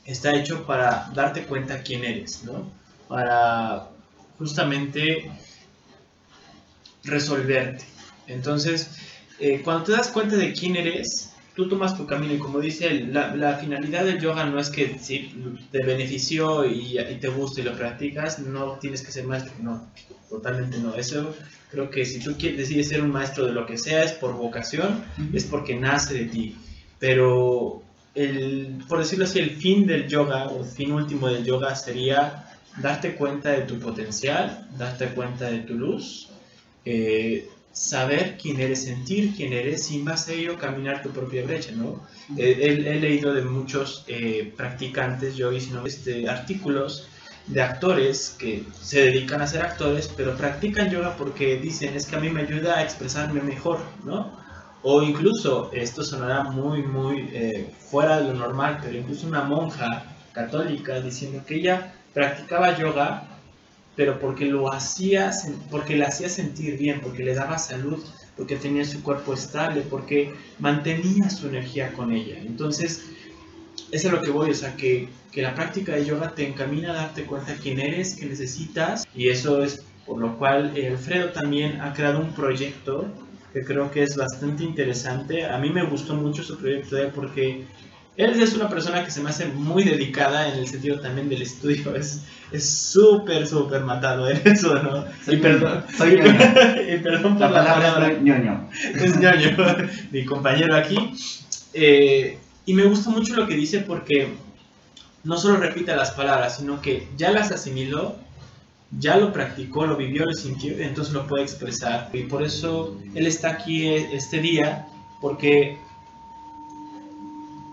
está 0.05 0.35
hecho 0.35 0.65
para 0.65 1.09
darte 1.13 1.43
cuenta 1.43 1.83
quién 1.83 2.03
eres, 2.03 2.43
¿no? 2.43 2.69
Para 3.07 3.89
justamente 4.37 5.31
resolverte. 7.03 7.85
Entonces, 8.27 8.89
eh, 9.43 9.61
cuando 9.61 9.83
te 9.83 9.91
das 9.91 10.07
cuenta 10.07 10.37
de 10.37 10.53
quién 10.53 10.77
eres, 10.77 11.33
tú 11.53 11.67
tomas 11.67 11.97
tu 11.97 12.07
camino 12.07 12.33
y 12.33 12.37
como 12.39 12.61
dice, 12.61 12.89
la, 13.11 13.35
la 13.35 13.57
finalidad 13.57 14.05
del 14.05 14.21
yoga 14.21 14.45
no 14.45 14.57
es 14.57 14.69
que 14.69 14.97
si 14.97 15.33
te 15.69 15.83
benefició 15.83 16.63
y, 16.65 16.97
y, 16.97 17.15
te 17.19 17.27
gusta 17.27 17.59
y 17.59 17.65
lo 17.65 17.75
practicas, 17.75 18.39
no 18.39 18.77
tienes 18.79 19.01
que 19.01 19.11
ser 19.11 19.25
maestro, 19.25 19.51
no, 19.61 19.85
totalmente 20.29 20.77
no. 20.77 20.95
Eso 20.95 21.35
creo 21.69 21.89
que 21.89 22.05
si 22.05 22.21
tú 22.21 22.35
quieres, 22.37 22.57
decides 22.57 22.87
ser 22.87 23.03
un 23.03 23.11
maestro 23.11 23.45
de 23.45 23.51
lo 23.51 23.65
que 23.65 23.77
sea, 23.77 24.05
es 24.05 24.13
por 24.13 24.33
vocación, 24.33 25.03
es 25.33 25.43
porque 25.43 25.75
nace 25.75 26.13
de 26.13 26.25
ti. 26.27 26.55
Pero, 26.97 27.83
el, 28.15 28.77
por 28.87 28.99
decirlo 28.99 29.25
así, 29.25 29.39
el 29.39 29.57
fin 29.57 29.85
del 29.85 30.07
yoga 30.07 30.47
o 30.47 30.63
el 30.63 30.69
fin 30.69 30.93
último 30.93 31.27
del 31.27 31.43
yoga 31.43 31.75
sería 31.75 32.45
darte 32.81 33.15
cuenta 33.15 33.49
de 33.49 33.63
tu 33.63 33.77
potencial, 33.77 34.69
darte 34.77 35.07
cuenta 35.09 35.51
de 35.51 35.59
tu 35.59 35.73
luz. 35.73 36.29
Eh, 36.85 37.49
saber 37.73 38.37
quién 38.39 38.59
eres, 38.61 38.83
sentir 38.83 39.35
quién 39.35 39.51
eres 39.51 39.91
y 39.91 39.97
más 39.97 40.29
ello 40.29 40.57
caminar 40.57 41.01
tu 41.01 41.09
propia 41.09 41.43
brecha, 41.43 41.71
¿no? 41.71 41.99
he, 42.37 42.75
leído 42.99 43.33
de 43.33 43.41
muchos 43.41 44.05
eh, 44.07 44.53
practicantes 44.55 45.35
yogis, 45.35 45.71
¿no? 45.71 45.85
este, 45.85 46.29
artículos 46.29 47.09
de 47.47 47.61
actores 47.61 48.35
que 48.39 48.63
se 48.79 49.01
dedican 49.01 49.41
a 49.41 49.47
ser 49.47 49.63
actores, 49.63 50.07
pero 50.15 50.37
practican 50.37 50.89
yoga 50.89 51.17
porque 51.17 51.57
dicen 51.57 51.95
es 51.95 52.05
que 52.05 52.15
a 52.15 52.19
mí 52.19 52.29
me 52.29 52.41
ayuda 52.41 52.77
a 52.77 52.83
expresarme 52.83 53.41
mejor, 53.41 53.79
¿no? 54.05 54.41
O 54.81 55.01
incluso, 55.01 55.69
esto 55.73 56.03
sonará 56.03 56.43
muy, 56.43 56.83
muy 56.83 57.29
eh, 57.33 57.73
fuera 57.89 58.19
de 58.19 58.27
lo 58.27 58.33
normal, 58.33 58.79
pero 58.81 58.97
incluso 58.97 59.27
una 59.27 59.43
monja 59.43 60.05
católica 60.33 60.99
diciendo 60.99 61.41
que 61.45 61.55
ella 61.55 61.93
practicaba 62.13 62.77
yoga 62.77 63.32
pero 63.95 64.19
porque 64.19 64.45
lo 64.45 64.71
hacía, 64.73 65.31
porque 65.69 65.95
le 65.95 66.05
hacía 66.05 66.29
sentir 66.29 66.77
bien, 66.77 67.01
porque 67.01 67.23
le 67.23 67.35
daba 67.35 67.57
salud, 67.57 68.03
porque 68.35 68.55
tenía 68.55 68.85
su 68.85 69.03
cuerpo 69.03 69.33
estable, 69.33 69.81
porque 69.81 70.33
mantenía 70.59 71.29
su 71.29 71.47
energía 71.47 71.93
con 71.93 72.11
ella. 72.11 72.39
Entonces, 72.39 73.03
eso 73.91 74.07
es 74.07 74.13
lo 74.13 74.21
que 74.21 74.31
voy, 74.31 74.51
o 74.51 74.55
sea, 74.55 74.75
que, 74.75 75.09
que 75.31 75.41
la 75.41 75.53
práctica 75.53 75.95
de 75.95 76.05
yoga 76.05 76.33
te 76.33 76.47
encamina 76.47 76.91
a 76.91 76.95
darte 76.95 77.25
cuenta 77.25 77.55
quién 77.61 77.79
eres, 77.79 78.15
qué 78.15 78.25
necesitas, 78.25 79.07
y 79.15 79.29
eso 79.29 79.63
es 79.63 79.83
por 80.05 80.19
lo 80.19 80.37
cual 80.37 80.73
Alfredo 80.75 81.29
también 81.29 81.79
ha 81.79 81.93
creado 81.93 82.19
un 82.19 82.33
proyecto 82.33 83.07
que 83.53 83.63
creo 83.63 83.91
que 83.91 84.03
es 84.03 84.17
bastante 84.17 84.63
interesante. 84.63 85.45
A 85.45 85.57
mí 85.59 85.69
me 85.69 85.85
gustó 85.85 86.15
mucho 86.15 86.43
su 86.43 86.57
proyecto 86.57 86.95
de 86.95 87.07
porque 87.07 87.65
él 88.15 88.41
es 88.41 88.53
una 88.53 88.69
persona 88.69 89.03
que 89.03 89.11
se 89.11 89.21
me 89.21 89.29
hace 89.29 89.47
muy 89.47 89.83
dedicada 89.83 90.47
en 90.47 90.59
el 90.59 90.67
sentido 90.67 90.99
también 90.99 91.29
del 91.29 91.41
estudio. 91.41 91.95
Es 91.95 92.21
súper, 92.69 93.47
súper 93.47 93.81
matado 93.81 94.29
en 94.29 94.39
eso, 94.45 94.75
¿no? 94.81 95.05
Soy 95.25 95.35
y 95.35 95.37
perdón, 95.37 95.83
soy 95.97 96.13
y 96.93 96.97
perdón 96.99 97.37
por 97.37 97.49
la, 97.49 97.51
palabra. 97.51 98.11
Es 98.11 98.21
ñoño. 98.21 98.69
Es 98.93 99.17
ñoño, 99.19 99.57
mi 100.11 100.25
compañero 100.25 100.75
aquí. 100.75 100.97
Eh, 101.73 102.37
y 102.65 102.73
me 102.73 102.83
gusta 102.83 103.09
mucho 103.09 103.35
lo 103.35 103.47
que 103.47 103.55
dice 103.55 103.79
porque 103.79 104.35
no 105.23 105.37
solo 105.37 105.57
repite 105.57 105.95
las 105.95 106.11
palabras, 106.11 106.57
sino 106.57 106.81
que 106.81 107.07
ya 107.17 107.31
las 107.31 107.51
asimiló, 107.51 108.15
ya 108.99 109.17
lo 109.17 109.33
practicó, 109.33 109.87
lo 109.87 109.97
vivió, 109.97 110.25
lo 110.25 110.33
sintió, 110.33 110.77
entonces 110.77 111.13
lo 111.13 111.25
puede 111.25 111.43
expresar. 111.43 112.09
Y 112.13 112.23
por 112.23 112.43
eso 112.43 112.95
él 113.15 113.25
está 113.25 113.49
aquí 113.49 113.87
este 113.87 114.39
día, 114.39 114.85
porque 115.19 115.77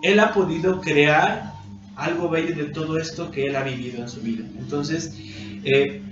él 0.02 0.20
ha 0.20 0.32
podido 0.32 0.80
crear 0.80 1.54
algo 1.96 2.28
bello 2.28 2.54
de 2.54 2.72
todo 2.72 2.98
esto 2.98 3.30
que 3.30 3.46
él 3.46 3.56
ha 3.56 3.62
vivido 3.62 4.02
en 4.02 4.08
su 4.08 4.20
vida. 4.20 4.44
Entonces, 4.58 5.14
eh, 5.64 6.02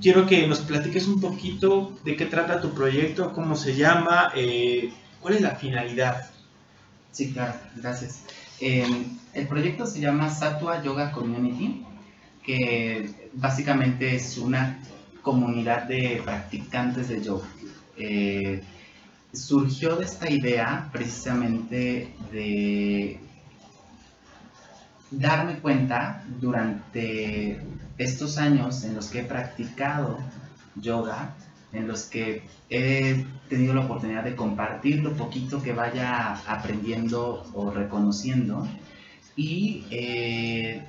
quiero 0.00 0.26
que 0.26 0.46
nos 0.46 0.60
platiques 0.60 1.06
un 1.08 1.20
poquito 1.20 1.98
de 2.04 2.16
qué 2.16 2.26
trata 2.26 2.60
tu 2.60 2.72
proyecto, 2.72 3.32
cómo 3.32 3.56
se 3.56 3.74
llama, 3.74 4.32
eh, 4.36 4.92
cuál 5.20 5.34
es 5.34 5.40
la 5.40 5.56
finalidad. 5.56 6.30
Sí, 7.12 7.32
claro, 7.32 7.54
gracias. 7.76 8.22
el 8.60 9.46
proyecto 9.48 9.86
se 9.86 10.00
llama 10.00 10.30
Satua 10.30 10.82
Yoga 10.82 11.12
Community, 11.12 11.84
que 12.44 13.30
básicamente 13.34 14.16
es 14.16 14.38
una 14.38 14.80
comunidad 15.22 15.82
de 15.84 16.22
practicantes 16.24 17.08
de 17.08 17.22
yoga. 17.22 17.46
Eh, 17.98 18.62
surgió 19.32 19.96
de 19.96 20.04
esta 20.04 20.30
idea 20.30 20.88
precisamente 20.92 22.14
de 22.32 23.20
darme 25.10 25.58
cuenta 25.58 26.24
durante 26.40 27.60
estos 27.98 28.38
años 28.38 28.84
en 28.84 28.94
los 28.94 29.08
que 29.08 29.20
he 29.20 29.24
practicado 29.24 30.18
yoga, 30.76 31.34
en 31.72 31.86
los 31.88 32.04
que 32.04 32.42
he 32.70 33.24
tenido 33.48 33.74
la 33.74 33.82
oportunidad 33.82 34.24
de 34.24 34.36
compartir 34.36 35.02
lo 35.02 35.14
poquito 35.14 35.62
que 35.62 35.72
vaya 35.72 36.34
aprendiendo 36.46 37.44
o 37.54 37.70
reconociendo 37.70 38.66
y 39.36 39.84
eh, 39.90 40.82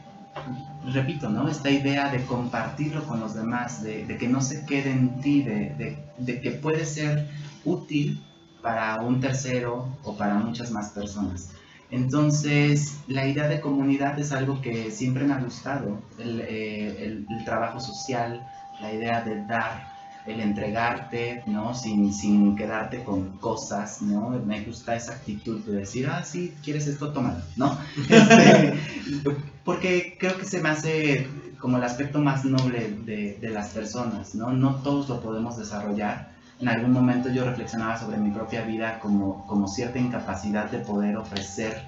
repito, 0.93 1.29
¿no? 1.29 1.49
Esta 1.49 1.69
idea 1.69 2.09
de 2.11 2.23
compartirlo 2.23 3.03
con 3.05 3.19
los 3.19 3.35
demás, 3.35 3.83
de, 3.83 4.05
que 4.17 4.27
no 4.27 4.41
se 4.41 4.65
quede 4.65 4.91
en 4.91 5.19
ti, 5.21 5.43
de, 5.43 5.97
de 6.17 6.41
que 6.41 6.51
puede 6.51 6.85
ser 6.85 7.27
útil 7.65 8.23
para 8.61 9.01
un 9.01 9.19
tercero 9.19 9.87
o 10.03 10.15
para 10.15 10.35
muchas 10.35 10.71
más 10.71 10.89
personas. 10.89 11.51
Entonces, 11.91 12.99
la 13.07 13.27
idea 13.27 13.47
de 13.47 13.61
comunidad 13.61 14.19
es 14.19 14.31
algo 14.31 14.61
que 14.61 14.91
siempre 14.91 15.23
me 15.23 15.33
ha 15.33 15.39
gustado, 15.39 15.99
el, 16.19 16.41
eh, 16.47 17.25
trabajo 17.45 17.79
social, 17.79 18.45
la 18.79 18.93
idea 18.93 19.21
de 19.21 19.43
dar, 19.45 19.97
el 20.27 20.39
entregarte, 20.41 21.41
¿no? 21.47 21.73
Sin, 21.73 22.13
sin, 22.13 22.55
quedarte 22.55 23.03
con 23.03 23.37
cosas, 23.37 24.03
¿no? 24.03 24.29
Me 24.29 24.61
gusta 24.61 24.95
esa 24.95 25.13
actitud 25.13 25.61
de 25.65 25.77
decir, 25.77 26.07
ah, 26.07 26.23
sí, 26.23 26.53
quieres 26.63 26.85
esto, 26.85 27.11
tómalo, 27.11 27.41
¿no? 27.55 27.75
Este, 28.09 28.77
porque 29.63 30.15
creo 30.19 30.37
que 30.37 30.45
se 30.45 30.61
me 30.61 30.69
hace 30.69 31.27
como 31.59 31.77
el 31.77 31.83
aspecto 31.83 32.19
más 32.19 32.45
noble 32.45 32.95
de, 33.05 33.37
de 33.41 33.49
las 33.49 33.69
personas, 33.69 34.35
¿no? 34.35 34.51
No 34.51 34.75
todos 34.75 35.09
lo 35.09 35.21
podemos 35.21 35.57
desarrollar, 35.57 36.28
en 36.59 36.67
algún 36.67 36.91
momento 36.91 37.29
yo 37.29 37.45
reflexionaba 37.45 37.97
sobre 37.97 38.17
mi 38.17 38.31
propia 38.31 38.63
vida 38.63 38.99
como, 38.99 39.45
como 39.47 39.67
cierta 39.67 39.97
incapacidad 39.97 40.69
de 40.69 40.79
poder 40.79 41.15
ofrecer 41.15 41.81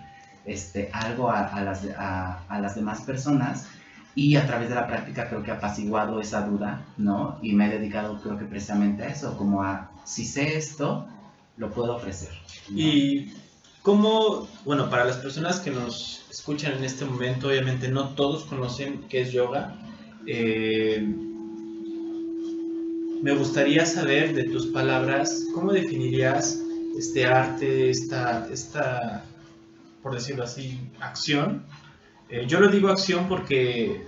este, 0.45 0.89
algo 0.93 1.29
a, 1.29 1.61
las, 1.61 1.85
a, 1.97 2.59
las 2.59 2.75
demás 2.75 3.01
personas 3.01 3.67
y 4.15 4.35
a 4.35 4.45
través 4.47 4.69
de 4.69 4.75
la 4.75 4.87
práctica 4.87 5.29
creo 5.29 5.43
que 5.43 5.51
he 5.51 5.53
apaciguado 5.53 6.19
esa 6.19 6.41
duda, 6.45 6.85
¿no? 6.97 7.37
Y 7.41 7.53
me 7.53 7.67
he 7.67 7.77
dedicado 7.77 8.19
creo 8.21 8.37
que 8.37 8.45
precisamente 8.45 9.03
a 9.03 9.07
eso, 9.07 9.37
como 9.37 9.63
a, 9.63 9.91
si 10.05 10.25
sé 10.25 10.57
esto, 10.57 11.07
lo 11.57 11.69
puedo 11.71 11.95
ofrecer. 11.95 12.31
Y 12.69 13.33
cómo, 13.81 14.47
bueno, 14.65 14.89
para 14.89 15.05
las 15.05 15.17
personas 15.17 15.59
que 15.59 15.71
nos 15.71 16.25
escuchan 16.29 16.73
en 16.73 16.83
este 16.83 17.05
momento, 17.05 17.47
obviamente 17.47 17.87
no 17.87 18.09
todos 18.09 18.45
conocen 18.45 19.05
qué 19.09 19.21
es 19.21 19.31
yoga. 19.31 19.75
Eh, 20.25 21.30
me 23.21 23.35
gustaría 23.35 23.85
saber 23.85 24.33
de 24.33 24.45
tus 24.45 24.67
palabras, 24.67 25.47
¿cómo 25.53 25.71
definirías 25.71 26.59
este 26.97 27.25
arte, 27.25 27.89
esta, 27.89 28.49
esta 28.51 29.25
por 30.01 30.13
decirlo 30.15 30.43
así, 30.43 30.79
acción? 30.99 31.63
Eh, 32.29 32.45
yo 32.47 32.59
lo 32.59 32.67
digo 32.69 32.89
acción 32.89 33.27
porque, 33.29 34.01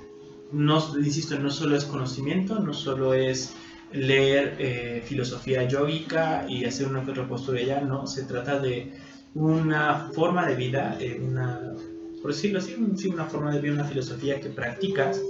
no, 0.52 0.82
insisto, 0.98 1.38
no 1.38 1.52
solo 1.52 1.76
es 1.76 1.86
conocimiento, 1.86 2.60
no 2.60 2.74
solo 2.74 3.14
es 3.14 3.54
leer 3.92 4.56
eh, 4.58 5.04
filosofía 5.06 5.68
yógica 5.68 6.46
y 6.50 6.66
hacer 6.66 6.88
una 6.88 7.04
que 7.04 7.12
otra 7.12 7.28
postura 7.28 7.62
ya, 7.62 7.82
no, 7.82 8.08
se 8.08 8.24
trata 8.24 8.60
de 8.60 8.94
una 9.36 10.10
forma 10.14 10.48
de 10.48 10.56
vida, 10.56 10.98
eh, 11.00 11.20
una, 11.22 11.74
por 12.22 12.32
decirlo 12.32 12.58
así, 12.58 12.74
una 12.74 13.26
forma 13.26 13.54
de 13.54 13.62
vida, 13.62 13.74
una 13.74 13.86
filosofía 13.86 14.40
que 14.40 14.50
practicas 14.50 15.22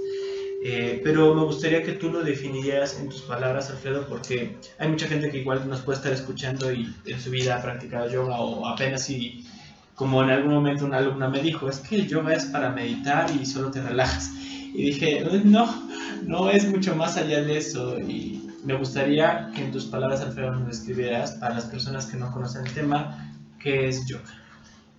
eh, 0.66 1.02
pero 1.04 1.34
me 1.34 1.44
gustaría 1.44 1.82
que 1.82 1.92
tú 1.92 2.10
lo 2.10 2.22
definieras 2.22 2.98
en 2.98 3.10
tus 3.10 3.20
palabras, 3.20 3.68
Alfredo, 3.68 4.06
porque 4.08 4.56
hay 4.78 4.88
mucha 4.88 5.06
gente 5.06 5.30
que 5.30 5.40
igual 5.40 5.68
nos 5.68 5.82
puede 5.82 5.98
estar 5.98 6.10
escuchando 6.10 6.72
y 6.72 6.90
en 7.04 7.20
su 7.20 7.30
vida 7.30 7.56
ha 7.56 7.62
practicado 7.62 8.10
yoga 8.10 8.40
o 8.40 8.66
apenas 8.66 9.02
si, 9.02 9.46
como 9.94 10.22
en 10.22 10.30
algún 10.30 10.54
momento 10.54 10.86
una 10.86 10.96
alumna 10.96 11.28
me 11.28 11.42
dijo, 11.42 11.68
es 11.68 11.80
que 11.80 11.96
el 11.96 12.08
yoga 12.08 12.32
es 12.32 12.46
para 12.46 12.70
meditar 12.70 13.30
y 13.38 13.44
solo 13.44 13.70
te 13.70 13.82
relajas. 13.82 14.30
Y 14.72 14.86
dije, 14.86 15.22
no, 15.44 15.86
no 16.22 16.48
es 16.48 16.66
mucho 16.66 16.96
más 16.96 17.18
allá 17.18 17.42
de 17.42 17.58
eso. 17.58 18.00
Y 18.00 18.50
me 18.64 18.74
gustaría 18.74 19.50
que 19.54 19.64
en 19.64 19.70
tus 19.70 19.84
palabras, 19.84 20.22
Alfredo, 20.22 20.52
nos 20.52 20.66
describieras 20.66 21.32
para 21.32 21.56
las 21.56 21.66
personas 21.66 22.06
que 22.06 22.16
no 22.16 22.32
conocen 22.32 22.66
el 22.66 22.72
tema, 22.72 23.34
qué 23.60 23.86
es 23.86 24.06
yoga. 24.06 24.32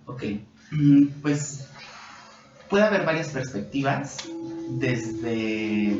Ok, 0.04 0.22
mm, 0.70 1.06
pues 1.22 1.66
puede 2.70 2.84
haber 2.84 3.04
varias 3.04 3.30
perspectivas 3.30 4.28
desde, 4.68 5.98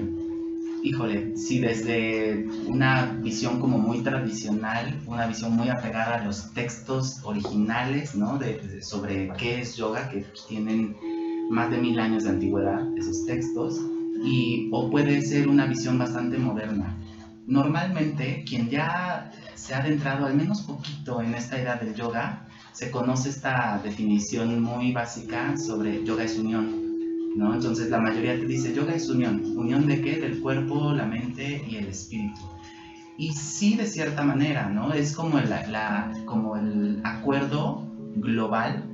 híjole, 0.82 1.36
sí, 1.36 1.60
desde 1.60 2.46
una 2.66 3.18
visión 3.22 3.60
como 3.60 3.78
muy 3.78 4.00
tradicional, 4.00 5.00
una 5.06 5.26
visión 5.26 5.52
muy 5.52 5.68
apegada 5.68 6.16
a 6.16 6.24
los 6.24 6.52
textos 6.52 7.20
originales, 7.24 8.14
¿no? 8.14 8.38
De, 8.38 8.82
sobre 8.82 9.30
qué 9.38 9.60
es 9.60 9.76
yoga, 9.76 10.08
que 10.08 10.24
tienen 10.48 10.96
más 11.50 11.70
de 11.70 11.78
mil 11.78 11.98
años 12.00 12.24
de 12.24 12.30
antigüedad, 12.30 12.86
esos 12.96 13.24
textos, 13.26 13.80
y, 14.24 14.68
o 14.72 14.90
puede 14.90 15.20
ser 15.22 15.48
una 15.48 15.66
visión 15.66 15.98
bastante 15.98 16.38
moderna. 16.38 16.96
Normalmente, 17.46 18.44
quien 18.46 18.68
ya 18.68 19.30
se 19.54 19.74
ha 19.74 19.78
adentrado 19.78 20.26
al 20.26 20.34
menos 20.34 20.62
poquito 20.62 21.20
en 21.20 21.34
esta 21.34 21.60
era 21.60 21.76
del 21.76 21.94
yoga, 21.94 22.48
se 22.72 22.90
conoce 22.90 23.28
esta 23.30 23.80
definición 23.82 24.60
muy 24.60 24.92
básica 24.92 25.56
sobre 25.56 26.04
yoga 26.04 26.24
es 26.24 26.38
unión. 26.38 26.85
¿No? 27.36 27.54
Entonces 27.54 27.90
la 27.90 27.98
mayoría 27.98 28.38
te 28.38 28.46
dice 28.46 28.74
yoga 28.74 28.94
es 28.94 29.08
unión. 29.08 29.42
¿Unión 29.56 29.86
de 29.86 30.00
qué? 30.00 30.16
Del 30.16 30.40
cuerpo, 30.40 30.92
la 30.92 31.06
mente 31.06 31.62
y 31.68 31.76
el 31.76 31.86
espíritu. 31.86 32.40
Y 33.18 33.32
sí, 33.32 33.76
de 33.76 33.86
cierta 33.86 34.24
manera, 34.24 34.68
¿no? 34.68 34.92
Es 34.92 35.14
como 35.14 35.38
el, 35.38 35.48
como 36.24 36.56
el 36.56 37.00
acuerdo 37.04 37.86
global 38.16 38.84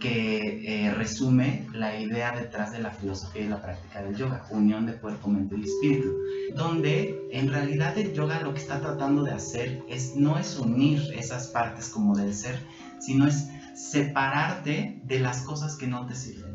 que 0.00 0.60
eh, 0.66 0.92
resume 0.92 1.66
la 1.72 1.98
idea 1.98 2.32
detrás 2.32 2.72
de 2.72 2.80
la 2.80 2.90
filosofía 2.90 3.42
y 3.42 3.48
la 3.48 3.62
práctica 3.62 4.02
del 4.02 4.14
yoga, 4.14 4.44
unión 4.50 4.84
de 4.84 4.96
cuerpo, 4.96 5.28
mente 5.28 5.56
y 5.56 5.62
espíritu, 5.62 6.12
donde 6.54 7.26
en 7.32 7.48
realidad 7.48 7.96
el 7.96 8.12
yoga 8.12 8.40
lo 8.42 8.52
que 8.52 8.60
está 8.60 8.80
tratando 8.80 9.22
de 9.22 9.32
hacer 9.32 9.82
es 9.88 10.14
no 10.14 10.38
es 10.38 10.58
unir 10.58 11.00
esas 11.16 11.48
partes 11.48 11.88
como 11.88 12.14
del 12.14 12.34
ser, 12.34 12.58
sino 13.00 13.26
es 13.26 13.48
separarte 13.74 15.00
de 15.04 15.20
las 15.20 15.42
cosas 15.42 15.76
que 15.76 15.86
no 15.86 16.06
te 16.06 16.14
sirven, 16.14 16.53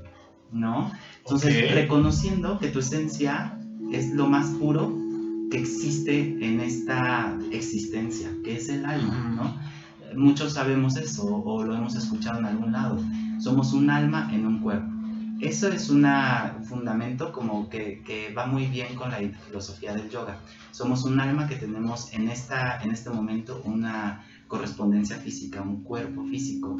¿no? 0.51 0.91
Entonces, 1.19 1.73
reconociendo 1.73 2.59
que 2.59 2.69
tu 2.69 2.79
esencia 2.79 3.57
es 3.91 4.13
lo 4.13 4.27
más 4.27 4.47
puro 4.51 4.95
que 5.49 5.59
existe 5.59 6.37
en 6.45 6.59
esta 6.59 7.37
existencia, 7.51 8.29
que 8.43 8.55
es 8.55 8.69
el 8.69 8.85
alma, 8.85 9.33
¿no? 9.35 9.59
Muchos 10.15 10.53
sabemos 10.53 10.97
eso 10.97 11.25
o 11.25 11.63
lo 11.63 11.75
hemos 11.75 11.95
escuchado 11.95 12.39
en 12.39 12.45
algún 12.45 12.71
lado. 12.71 12.99
Somos 13.39 13.73
un 13.73 13.89
alma 13.89 14.29
en 14.33 14.45
un 14.45 14.59
cuerpo. 14.59 14.91
Eso 15.39 15.69
es 15.69 15.89
un 15.89 16.05
fundamento 16.65 17.31
como 17.31 17.69
que, 17.69 18.01
que, 18.05 18.33
va 18.33 18.45
muy 18.45 18.65
bien 18.65 18.95
con 18.95 19.09
la 19.09 19.17
filosofía 19.17 19.93
del 19.93 20.09
yoga. 20.09 20.37
Somos 20.71 21.05
un 21.05 21.19
alma 21.19 21.47
que 21.47 21.55
tenemos 21.55 22.11
en, 22.13 22.27
esta, 22.27 22.79
en 22.83 22.91
este 22.91 23.09
momento 23.09 23.61
una 23.63 24.25
correspondencia 24.47 25.15
física, 25.17 25.61
un 25.61 25.83
cuerpo 25.83 26.25
físico. 26.25 26.75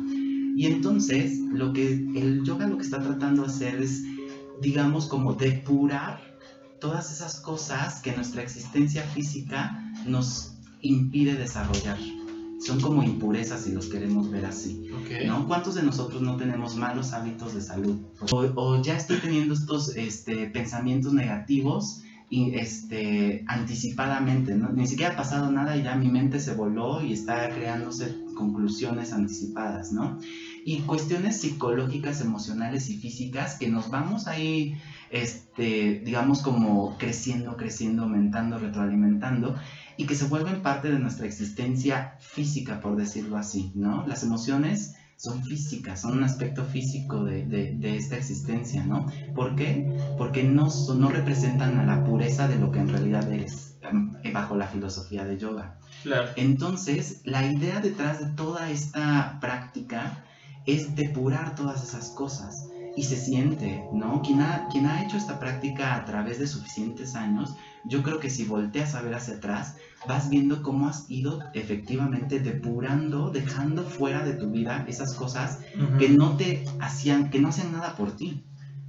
Y 0.59 0.65
entonces 0.65 1.39
lo 1.53 1.71
que 1.71 1.93
el 1.93 2.43
yoga 2.43 2.67
lo 2.67 2.75
que 2.75 2.83
está 2.83 3.01
tratando 3.01 3.43
de 3.43 3.47
hacer 3.47 3.81
es, 3.81 4.03
digamos, 4.59 5.05
como 5.05 5.33
depurar 5.33 6.19
todas 6.81 7.13
esas 7.13 7.39
cosas 7.39 8.01
que 8.01 8.13
nuestra 8.13 8.43
existencia 8.43 9.03
física 9.03 9.81
nos 10.05 10.55
impide 10.81 11.35
desarrollar 11.35 11.97
son 12.59 12.81
como 12.81 13.03
impurezas 13.03 13.61
si 13.61 13.71
los 13.71 13.85
queremos 13.85 14.29
ver 14.29 14.45
así. 14.47 14.89
¿no? 15.25 15.47
¿Cuántos 15.47 15.75
de 15.75 15.83
nosotros 15.83 16.21
no 16.21 16.35
tenemos 16.35 16.75
malos 16.75 17.13
hábitos 17.13 17.53
de 17.53 17.61
salud? 17.61 17.97
O, 18.29 18.81
ya 18.81 18.97
estoy 18.97 19.19
teniendo 19.19 19.53
estos 19.53 19.95
este, 19.95 20.47
pensamientos 20.47 21.13
negativos 21.13 22.01
y, 22.29 22.55
este, 22.55 23.45
anticipadamente, 23.47 24.55
¿no? 24.55 24.73
ni 24.73 24.87
siquiera 24.87 25.13
ha 25.13 25.15
pasado 25.15 25.49
nada 25.51 25.77
y 25.77 25.83
ya 25.83 25.95
mi 25.95 26.09
mente 26.09 26.41
se 26.41 26.53
voló 26.53 27.01
y 27.01 27.13
está 27.13 27.49
creándose 27.49 28.13
conclusiones 28.39 29.11
anticipadas, 29.11 29.91
¿no? 29.91 30.17
Y 30.65 30.79
cuestiones 30.81 31.41
psicológicas, 31.41 32.21
emocionales 32.21 32.89
y 32.89 32.97
físicas 32.97 33.55
que 33.55 33.69
nos 33.69 33.89
vamos 33.89 34.27
ahí, 34.27 34.77
este, 35.09 36.01
digamos, 36.05 36.41
como 36.41 36.97
creciendo, 36.97 37.57
creciendo, 37.57 38.03
aumentando, 38.03 38.57
retroalimentando 38.59 39.55
y 39.99 40.05
que 40.05 40.15
se 40.15 40.25
vuelven 40.25 40.61
parte 40.61 40.89
de 40.89 40.97
nuestra 40.97 41.25
existencia 41.25 42.15
física, 42.19 42.79
por 42.79 42.95
decirlo 42.95 43.35
así, 43.35 43.73
¿no? 43.75 44.07
Las 44.07 44.23
emociones 44.23 44.95
son 45.17 45.43
físicas, 45.43 45.99
son 45.99 46.19
un 46.19 46.23
aspecto 46.23 46.63
físico 46.63 47.25
de, 47.25 47.45
de, 47.45 47.97
esta 47.97 48.15
existencia, 48.15 48.85
¿no? 48.85 49.07
¿Por 49.35 49.57
qué? 49.57 49.93
Porque 50.17 50.45
no, 50.45 50.69
no 50.95 51.09
representan 51.09 51.77
a 51.77 51.85
la 51.85 52.05
pureza 52.05 52.47
de 52.47 52.57
lo 52.57 52.71
que 52.71 52.79
en 52.79 52.87
realidad 52.87 53.29
eres, 53.29 53.75
em, 53.81 54.13
bajo 54.31 54.55
la 54.55 54.67
filosofía 54.67 55.25
de 55.25 55.37
yoga. 55.37 55.77
Claro. 56.03 56.29
Entonces, 56.37 57.19
la 57.25 57.51
idea 57.51 57.81
detrás 57.81 58.21
de 58.21 58.27
toda 58.35 58.71
esta 58.71 59.39
práctica 59.41 60.23
es 60.73 60.95
depurar 60.95 61.55
todas 61.55 61.83
esas 61.83 62.09
cosas 62.09 62.69
y 62.95 63.03
se 63.03 63.15
siente, 63.15 63.85
¿no? 63.93 64.21
Quien 64.21 64.41
ha, 64.41 64.67
quien 64.69 64.85
ha 64.85 65.03
hecho 65.03 65.17
esta 65.17 65.39
práctica 65.39 65.95
a 65.95 66.05
través 66.05 66.39
de 66.39 66.47
suficientes 66.47 67.15
años, 67.15 67.55
yo 67.85 68.03
creo 68.03 68.19
que 68.19 68.29
si 68.29 68.45
volteas 68.45 68.95
a 68.95 69.01
ver 69.01 69.13
hacia 69.13 69.35
atrás, 69.35 69.77
vas 70.07 70.29
viendo 70.29 70.61
cómo 70.63 70.87
has 70.87 71.09
ido 71.09 71.39
efectivamente 71.53 72.39
depurando, 72.39 73.31
dejando 73.31 73.83
fuera 73.83 74.25
de 74.25 74.33
tu 74.33 74.49
vida 74.49 74.85
esas 74.87 75.13
cosas 75.13 75.59
que 75.97 76.09
no 76.09 76.35
te 76.35 76.65
hacían, 76.79 77.29
que 77.29 77.39
no 77.39 77.49
hacían 77.49 77.71
nada 77.71 77.95
por 77.95 78.15
ti, 78.15 78.43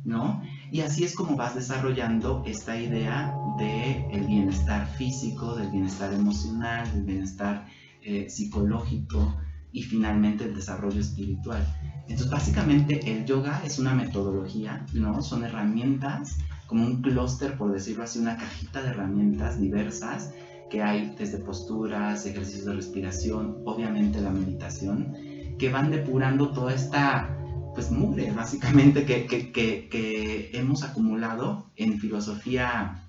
¿no? 0.05 0.43
Y 0.73 0.81
así 0.81 1.05
es 1.05 1.15
como 1.15 1.37
vas 1.37 1.55
desarrollando 1.55 2.43
esta 2.47 2.81
idea 2.81 3.35
de 3.59 4.07
el 4.11 4.27
bienestar 4.27 4.87
físico, 4.97 5.55
del 5.55 5.71
bienestar 5.71 6.13
emocional, 6.13 6.91
del 6.93 7.05
bienestar 7.05 7.67
eh, 8.03 8.29
psicológico 8.29 9.37
y 9.73 9.83
finalmente 9.83 10.45
el 10.45 10.55
desarrollo 10.55 11.01
espiritual. 11.01 11.65
Entonces, 12.03 12.31
básicamente 12.31 13.01
el 13.11 13.25
yoga 13.25 13.63
es 13.65 13.79
una 13.79 13.95
metodología, 13.95 14.85
¿no? 14.93 15.23
Son 15.23 15.45
herramientas, 15.45 16.39
como 16.67 16.85
un 16.85 17.03
clúster, 17.03 17.57
por 17.57 17.73
decirlo 17.73 18.05
así, 18.05 18.19
una 18.19 18.37
cajita 18.37 18.83
de 18.83 18.89
herramientas 18.89 19.61
diversas 19.61 20.33
que 20.71 20.83
hay 20.83 21.15
desde 21.19 21.39
posturas, 21.39 22.25
ejercicios 22.27 22.65
de 22.65 22.75
respiración, 22.75 23.59
obviamente 23.65 24.21
la 24.21 24.31
meditación, 24.31 25.15
que 25.59 25.69
van 25.69 25.91
depurando 25.91 26.53
toda 26.53 26.75
esta 26.75 27.37
pues 27.75 27.91
mugre 27.91 28.33
básicamente 28.33 29.05
que, 29.05 29.27
que, 29.27 29.53
que, 29.53 29.89
que 29.89 30.51
hemos 30.55 30.83
acumulado 30.83 31.71
en 31.77 31.99
filosofía 31.99 33.05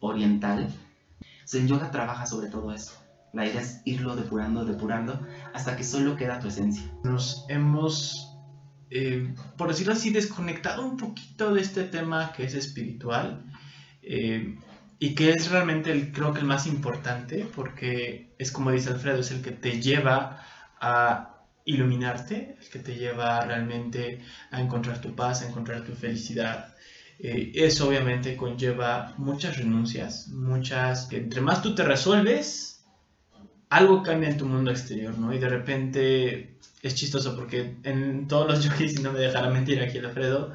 oriental. 0.00 0.72
el 1.52 1.66
yoga 1.66 1.90
trabaja 1.90 2.26
sobre 2.26 2.48
todo 2.48 2.72
eso. 2.72 3.05
La 3.36 3.46
idea 3.46 3.60
es 3.60 3.82
irlo 3.84 4.16
depurando, 4.16 4.64
depurando, 4.64 5.20
hasta 5.52 5.76
que 5.76 5.84
solo 5.84 6.16
queda 6.16 6.40
tu 6.40 6.48
esencia. 6.48 6.82
Nos 7.04 7.44
hemos, 7.50 8.34
eh, 8.90 9.34
por 9.58 9.68
decirlo 9.68 9.92
así, 9.92 10.10
desconectado 10.10 10.86
un 10.86 10.96
poquito 10.96 11.52
de 11.52 11.60
este 11.60 11.84
tema 11.84 12.32
que 12.32 12.44
es 12.44 12.54
espiritual. 12.54 13.44
Eh, 14.00 14.58
y 14.98 15.14
que 15.14 15.32
es 15.32 15.50
realmente 15.50 15.92
el, 15.92 16.12
creo 16.12 16.32
que 16.32 16.40
el 16.40 16.46
más 16.46 16.66
importante 16.66 17.46
porque 17.54 18.34
es 18.38 18.50
como 18.50 18.70
dice 18.70 18.88
Alfredo, 18.88 19.20
es 19.20 19.30
el 19.30 19.42
que 19.42 19.50
te 19.50 19.82
lleva 19.82 20.42
a 20.80 21.44
iluminarte, 21.66 22.56
el 22.58 22.68
que 22.70 22.78
te 22.78 22.94
lleva 22.94 23.44
realmente 23.44 24.20
a 24.50 24.62
encontrar 24.62 25.02
tu 25.02 25.14
paz, 25.14 25.42
a 25.42 25.48
encontrar 25.48 25.84
tu 25.84 25.92
felicidad. 25.92 26.74
Eh, 27.18 27.52
eso 27.54 27.88
obviamente 27.88 28.36
conlleva 28.36 29.14
muchas 29.18 29.58
renuncias, 29.58 30.28
muchas 30.28 31.06
que 31.06 31.18
entre 31.18 31.42
más 31.42 31.60
tú 31.60 31.74
te 31.74 31.84
resuelves, 31.84 32.75
algo 33.68 34.02
cambia 34.02 34.28
en 34.28 34.36
tu 34.36 34.46
mundo 34.46 34.70
exterior, 34.70 35.18
¿no? 35.18 35.32
Y 35.32 35.38
de 35.38 35.48
repente 35.48 36.56
es 36.82 36.94
chistoso 36.94 37.34
porque 37.34 37.76
en 37.82 38.28
todos 38.28 38.48
los 38.48 38.64
yogis, 38.64 38.98
y 38.98 39.02
no 39.02 39.12
me 39.12 39.20
dejará 39.20 39.50
mentir 39.50 39.82
aquí 39.82 39.98
Alfredo, 39.98 40.52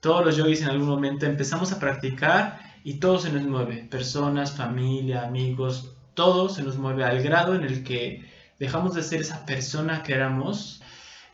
todos 0.00 0.24
los 0.24 0.36
yogis 0.36 0.62
en 0.62 0.68
algún 0.68 0.88
momento 0.88 1.26
empezamos 1.26 1.72
a 1.72 1.78
practicar 1.78 2.60
y 2.84 2.94
todo 2.94 3.18
se 3.18 3.32
nos 3.32 3.42
mueve, 3.42 3.86
personas, 3.90 4.52
familia, 4.52 5.24
amigos, 5.24 5.92
todo 6.14 6.48
se 6.48 6.62
nos 6.62 6.78
mueve 6.78 7.04
al 7.04 7.22
grado 7.22 7.54
en 7.54 7.64
el 7.64 7.84
que 7.84 8.24
dejamos 8.58 8.94
de 8.94 9.02
ser 9.02 9.20
esa 9.20 9.44
persona 9.44 10.02
que 10.02 10.14
éramos, 10.14 10.82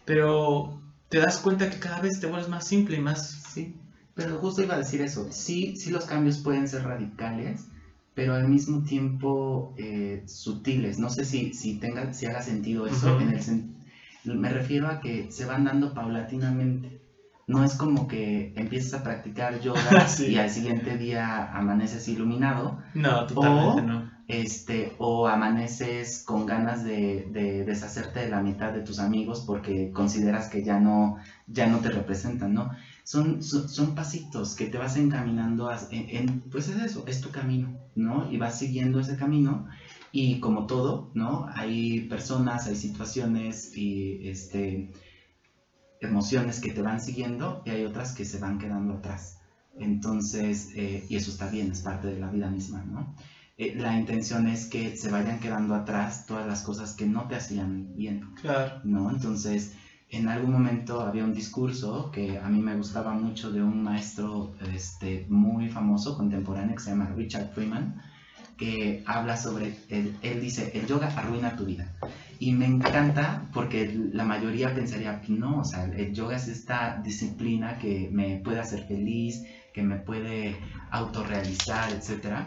pero 0.05 0.81
te 1.09 1.19
das 1.19 1.39
cuenta 1.39 1.71
que 1.71 1.79
cada 1.79 2.01
vez 2.01 2.21
te 2.21 2.27
vuelves 2.27 2.49
más 2.49 2.67
simple 2.67 2.97
y 2.97 3.01
más... 3.01 3.43
Sí, 3.53 3.77
pero 4.15 4.39
justo 4.39 4.63
iba 4.63 4.75
a 4.75 4.79
decir 4.79 5.01
eso, 5.01 5.29
sí, 5.31 5.77
sí 5.77 5.91
los 5.91 6.05
cambios 6.07 6.39
pueden 6.39 6.69
ser 6.69 6.85
radicales, 6.85 7.67
pero 8.15 8.35
al 8.35 8.49
mismo 8.49 8.83
tiempo 8.85 9.75
eh, 9.77 10.23
sutiles, 10.27 10.99
no 10.99 11.11
sé 11.11 11.25
si, 11.25 11.53
si, 11.53 11.79
tenga, 11.79 12.13
si 12.13 12.27
haga 12.27 12.43
sentido 12.43 12.87
eso, 12.87 13.21
en 13.21 13.35
el, 13.35 14.39
me 14.39 14.51
refiero 14.51 14.89
a 14.89 15.01
que 15.01 15.31
se 15.31 15.45
van 15.45 15.65
dando 15.65 15.93
paulatinamente 15.95 17.05
no 17.47 17.63
es 17.63 17.75
como 17.75 18.09
que 18.09 18.53
empieces 18.57 18.95
a 18.95 19.03
practicar 19.03 19.61
yoga 19.61 19.81
y 20.27 20.37
al 20.37 20.51
siguiente 20.51 20.97
día 20.97 21.53
amaneces 21.53 22.09
iluminado. 22.09 22.79
No, 22.95 23.27
totalmente 23.27 23.83
no. 23.83 24.11
Este, 24.27 24.95
o 24.99 25.29
amaneces 25.29 26.23
con 26.25 26.47
ganas 26.47 26.83
de, 26.83 27.65
deshacerte 27.67 28.21
de 28.21 28.31
la 28.31 28.41
mitad 28.41 28.73
de 28.73 28.81
tus 28.81 28.99
amigos 28.99 29.45
porque 29.47 29.91
consideras 29.93 30.49
que 30.49 30.65
ya 30.65 30.81
no, 30.81 31.19
ya 31.47 31.67
no 31.67 31.81
te 31.81 31.91
representan, 31.91 32.55
¿no? 32.55 32.71
Son, 33.05 33.43
son, 33.43 33.95
pasitos 33.95 34.57
que 34.57 34.67
te 34.67 34.79
vas 34.79 34.97
encaminando, 34.97 35.71
en, 35.91 36.41
pues 36.51 36.69
es 36.69 36.83
eso, 36.83 37.05
es 37.07 37.21
tu 37.21 37.31
camino, 37.31 37.79
¿no? 37.95 38.31
Y 38.33 38.39
vas 38.39 38.59
siguiendo 38.59 38.99
ese 38.99 39.17
camino 39.17 39.67
y 40.11 40.41
como 40.41 40.67
todo, 40.67 41.11
¿no? 41.13 41.47
Hay 41.55 42.09
personas, 42.09 42.67
hay 42.67 42.77
situaciones 42.77 43.77
y 43.77 44.27
este 44.27 44.91
emociones 46.01 46.61
que 46.61 46.73
te 46.73 46.83
van 46.83 47.01
siguiendo 47.01 47.63
y 47.65 47.71
hay 47.71 47.85
otras 47.85 48.15
que 48.15 48.25
se 48.25 48.39
van 48.39 48.59
quedando 48.59 48.95
atrás. 48.95 49.39
Entonces, 49.79 50.71
eh, 50.75 51.05
y 51.09 51.17
eso 51.17 51.31
está 51.31 51.49
bien, 51.49 51.71
es 51.73 51.81
parte 51.81 52.09
de 52.09 52.19
la 52.19 52.31
vida 52.31 52.49
misma, 52.49 52.83
¿no? 52.85 53.15
Eh, 53.57 53.75
la 53.77 53.97
intención 53.97 54.49
es 54.49 54.67
que 54.67 54.97
se 54.97 55.11
vayan 55.11 55.41
quedando 55.41 55.75
atrás 55.75 56.27
todas 56.27 56.47
las 56.47 56.63
cosas 56.63 56.95
que 56.95 57.07
no 57.07 57.29
te 57.29 57.37
hacían 57.37 57.95
bien, 57.95 58.35
claro. 58.41 58.81
¿no? 58.83 59.11
Entonces, 59.11 59.73
en 60.11 60.29
algún 60.29 60.53
momento 60.53 61.01
había 61.01 61.25
un 61.25 61.35
discurso 61.35 62.11
que 62.13 62.39
a 62.39 62.49
mí 62.49 62.61
me 62.61 62.77
gustaba 62.77 63.13
mucho 63.13 63.51
de 63.51 63.63
un 63.63 63.83
maestro 63.83 64.55
este, 64.73 65.27
muy 65.29 65.69
famoso 65.69 66.17
contemporáneo 66.17 66.77
que 66.77 66.83
se 66.83 66.91
llama 66.91 67.13
Richard 67.17 67.53
Freeman, 67.53 68.01
que 68.57 69.03
habla 69.07 69.37
sobre, 69.37 69.77
él, 69.89 70.17
él 70.23 70.41
dice, 70.41 70.71
el 70.75 70.87
yoga 70.87 71.09
arruina 71.09 71.57
tu 71.57 71.65
vida. 71.65 71.91
Y 72.39 72.53
me 72.53 72.67
encanta 72.67 73.49
porque 73.53 73.93
la 74.13 74.25
mayoría 74.25 74.75
pensaría, 74.75 75.21
no, 75.29 75.61
o 75.61 75.65
sea, 75.65 75.85
el 75.85 76.13
yoga 76.13 76.37
es 76.37 76.49
esta 76.49 77.01
disciplina 77.03 77.79
que 77.79 78.09
me 78.13 78.37
puede 78.37 78.61
hacer 78.61 78.85
feliz, 78.87 79.45
que 79.73 79.83
me 79.83 79.97
puede 79.97 80.57
autorrealizar, 80.91 81.91
etc. 81.93 82.47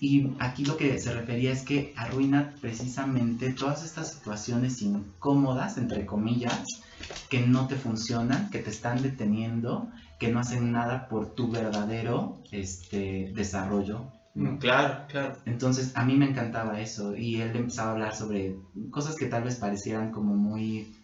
Y 0.00 0.32
aquí 0.38 0.64
lo 0.64 0.76
que 0.76 0.98
se 0.98 1.12
refería 1.12 1.52
es 1.52 1.62
que 1.62 1.92
arruina 1.96 2.54
precisamente 2.60 3.52
todas 3.52 3.84
estas 3.84 4.12
situaciones 4.12 4.82
incómodas, 4.82 5.78
entre 5.78 6.06
comillas, 6.06 6.82
que 7.28 7.40
no 7.40 7.66
te 7.66 7.76
funcionan, 7.76 8.50
que 8.50 8.58
te 8.58 8.70
están 8.70 9.02
deteniendo, 9.02 9.88
que 10.18 10.32
no 10.32 10.40
hacen 10.40 10.72
nada 10.72 11.08
por 11.08 11.34
tu 11.34 11.50
verdadero 11.50 12.38
este, 12.50 13.32
desarrollo 13.34 14.10
Mm, 14.34 14.56
claro, 14.56 15.04
claro. 15.08 15.36
Entonces 15.44 15.92
a 15.94 16.04
mí 16.04 16.14
me 16.14 16.26
encantaba 16.26 16.80
eso 16.80 17.16
y 17.16 17.40
él 17.40 17.54
empezaba 17.54 17.90
a 17.90 17.92
hablar 17.92 18.14
sobre 18.14 18.56
cosas 18.90 19.16
que 19.16 19.26
tal 19.26 19.44
vez 19.44 19.56
parecieran 19.56 20.10
como 20.10 20.34
muy 20.34 20.96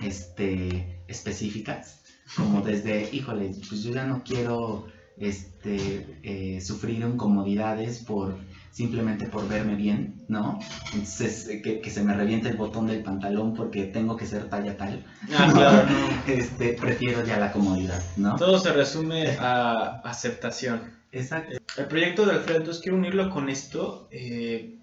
este, 0.00 1.02
específicas, 1.08 2.02
como 2.36 2.60
desde, 2.62 3.14
híjole, 3.14 3.54
pues 3.68 3.82
yo 3.82 3.92
ya 3.92 4.04
no 4.04 4.22
quiero 4.22 4.86
este, 5.20 6.18
eh, 6.22 6.60
sufrir 6.60 7.00
incomodidades 7.02 7.98
por 7.98 8.36
simplemente 8.70 9.26
por 9.26 9.48
verme 9.48 9.74
bien, 9.74 10.14
¿no? 10.28 10.60
Entonces, 10.92 11.48
eh, 11.48 11.62
que, 11.62 11.90
se 11.90 12.04
me 12.04 12.14
reviente 12.14 12.48
el 12.48 12.56
botón 12.56 12.86
del 12.86 13.02
pantalón 13.02 13.54
porque 13.54 13.84
tengo 13.84 14.16
que 14.16 14.24
ser 14.24 14.48
talla 14.48 14.76
tal. 14.76 15.04
Ah, 15.36 15.50
claro, 15.52 15.88
Este, 16.28 16.74
prefiero 16.74 17.24
ya 17.24 17.38
la 17.38 17.50
comodidad, 17.50 18.00
¿no? 18.16 18.36
Todo 18.36 18.58
se 18.58 18.72
resume 18.72 19.36
a 19.40 20.00
aceptación. 20.04 20.98
Exacto. 21.10 21.56
El 21.76 21.86
proyecto 21.86 22.26
de 22.26 22.32
Alfredo, 22.32 22.58
entonces 22.58 22.82
quiero 22.82 22.98
unirlo 22.98 23.30
con 23.30 23.48
esto. 23.48 24.08
Eh, 24.10 24.76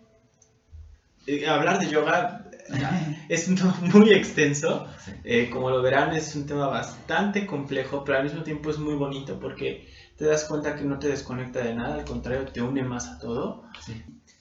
eh, 1.27 1.47
hablar 1.47 1.79
de 1.79 1.87
yoga 1.87 2.45
es 3.29 3.49
muy 3.93 4.11
extenso. 4.11 4.87
Eh, 5.23 5.49
como 5.49 5.69
lo 5.69 5.81
verán, 5.81 6.13
es 6.13 6.35
un 6.35 6.45
tema 6.45 6.67
bastante 6.67 7.45
complejo, 7.45 8.03
pero 8.03 8.17
al 8.17 8.23
mismo 8.23 8.43
tiempo 8.43 8.69
es 8.69 8.77
muy 8.77 8.95
bonito 8.95 9.39
porque 9.39 9.87
te 10.17 10.25
das 10.25 10.45
cuenta 10.45 10.75
que 10.75 10.83
no 10.83 10.99
te 10.99 11.09
desconecta 11.09 11.63
de 11.63 11.75
nada, 11.75 11.95
al 11.95 12.05
contrario, 12.05 12.45
te 12.45 12.61
une 12.61 12.83
más 12.83 13.07
a 13.07 13.19
todo. 13.19 13.63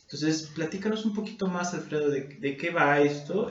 Entonces, 0.03 0.51
platícanos 0.55 1.05
un 1.05 1.15
poquito 1.15 1.47
más, 1.47 1.75
Alfredo, 1.75 2.11
de, 2.11 2.57
qué 2.57 2.71
va 2.71 3.01
esto, 3.01 3.51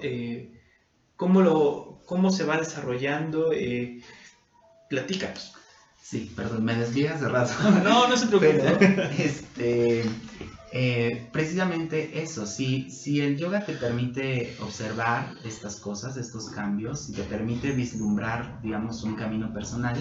cómo, 1.18 1.42
lo, 1.42 2.02
cómo 2.06 2.32
se 2.32 2.46
va 2.46 2.58
desarrollando. 2.58 3.52
platícanos. 4.90 5.54
Sí, 6.02 6.32
perdón, 6.36 6.64
me 6.64 6.76
desvié 6.76 7.10
hace 7.10 7.28
rato. 7.28 7.54
No, 7.84 8.08
no 8.08 8.16
se 8.16 8.28
preocupe. 8.28 9.24
este, 9.24 10.04
eh, 10.76 11.28
precisamente 11.32 12.22
eso, 12.24 12.48
si, 12.48 12.90
si 12.90 13.22
el 13.22 13.38
yoga 13.38 13.64
te 13.64 13.74
permite 13.74 14.56
observar 14.60 15.36
estas 15.46 15.78
cosas, 15.78 16.18
estos 16.18 16.50
cambios, 16.50 17.10
y 17.10 17.14
te 17.14 17.24
permite 17.24 17.72
vislumbrar, 17.72 18.60
digamos, 18.62 19.04
un 19.04 19.16
camino 19.16 19.54
personal, 19.54 19.96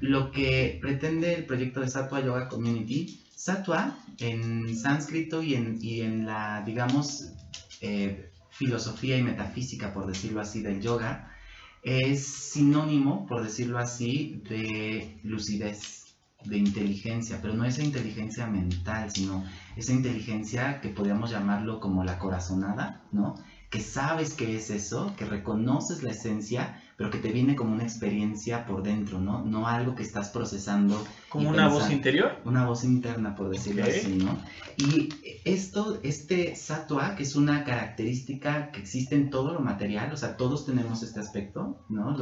lo 0.00 0.30
que 0.30 0.78
pretende 0.80 1.34
el 1.34 1.46
proyecto 1.46 1.80
de 1.80 1.88
Sattva 1.88 2.20
Yoga 2.20 2.48
Community, 2.48 3.20
Sattva 3.34 3.98
en 4.18 4.76
sánscrito 4.76 5.42
y 5.42 5.54
en, 5.54 6.26
la, 6.26 6.62
digamos, 6.64 7.32
eh, 7.80 8.30
filosofía 8.50 9.16
y 9.18 9.22
metafísica, 9.22 9.92
por 9.92 10.06
decirlo 10.06 10.40
así, 10.40 10.62
del 10.62 10.80
yoga, 10.80 11.32
es 11.82 12.26
sinónimo, 12.26 13.26
por 13.26 13.44
decirlo 13.44 13.78
así, 13.78 14.42
de 14.48 15.20
lucidez, 15.22 16.16
de 16.44 16.58
inteligencia, 16.58 17.38
pero 17.40 17.54
no 17.54 17.64
esa 17.64 17.82
inteligencia 17.82 18.46
mental, 18.46 19.10
sino 19.10 19.44
esa 19.76 19.92
inteligencia 19.92 20.80
que 20.80 20.88
podríamos 20.88 21.30
llamarlo 21.30 21.78
como 21.80 22.02
la 22.02 22.18
corazonada, 22.18 23.04
¿no? 23.12 23.34
Que 23.70 23.80
sabes 23.80 24.34
que 24.34 24.56
es 24.56 24.70
eso, 24.70 25.14
que 25.16 25.26
reconoces 25.26 26.02
la 26.02 26.10
esencia, 26.10 26.82
pero 26.96 27.10
que 27.10 27.18
te 27.18 27.30
viene 27.30 27.54
como 27.54 27.72
una 27.72 27.82
experiencia 27.82 28.64
por 28.64 28.82
dentro, 28.82 29.20
¿no? 29.20 29.44
No 29.44 29.68
algo 29.68 29.94
que 29.94 30.02
estás 30.02 30.30
procesando. 30.30 31.06
¿Como 31.28 31.50
una 31.50 31.68
voz 31.68 31.90
interior? 31.90 32.40
Una 32.44 32.64
voz 32.64 32.84
interna, 32.84 33.34
por 33.34 33.50
decirlo 33.50 33.84
así, 33.84 34.16
¿no? 34.16 34.38
Y 34.78 35.10
esto, 35.44 36.00
este 36.02 36.56
sattva, 36.56 37.14
que 37.14 37.24
es 37.24 37.36
una 37.36 37.64
característica 37.64 38.70
que 38.70 38.80
existe 38.80 39.14
en 39.14 39.30
todo 39.30 39.52
lo 39.52 39.60
material, 39.60 40.12
o 40.12 40.16
sea, 40.16 40.36
todos 40.36 40.64
tenemos 40.64 41.02
este 41.02 41.20
aspecto, 41.20 41.84
¿no? 41.88 42.16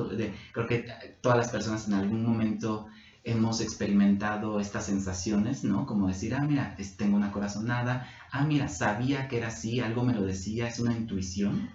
creo 0.53 0.67
que 0.67 0.85
todas 1.21 1.39
las 1.39 1.51
personas 1.51 1.87
en 1.89 1.95
algún 1.95 2.25
momento 2.25 2.87
hemos 3.25 3.61
experimentado 3.61 4.61
estas 4.61 4.87
sensaciones, 4.87 5.65
¿no? 5.65 5.87
Como 5.87 6.09
decir, 6.09 6.35
ah, 6.35 6.45
mira, 6.47 6.77
tengo 6.99 7.17
una 7.17 7.33
corazonada, 7.33 8.07
ah, 8.31 8.45
mira, 8.45 8.69
sabía 8.69 9.29
que 9.29 9.39
era 9.39 9.49
así, 9.49 9.81
algo 9.81 10.05
me 10.05 10.13
lo 10.13 10.23
decía, 10.23 10.69
es 10.69 10.79
una 10.79 10.93
intuición, 10.93 11.71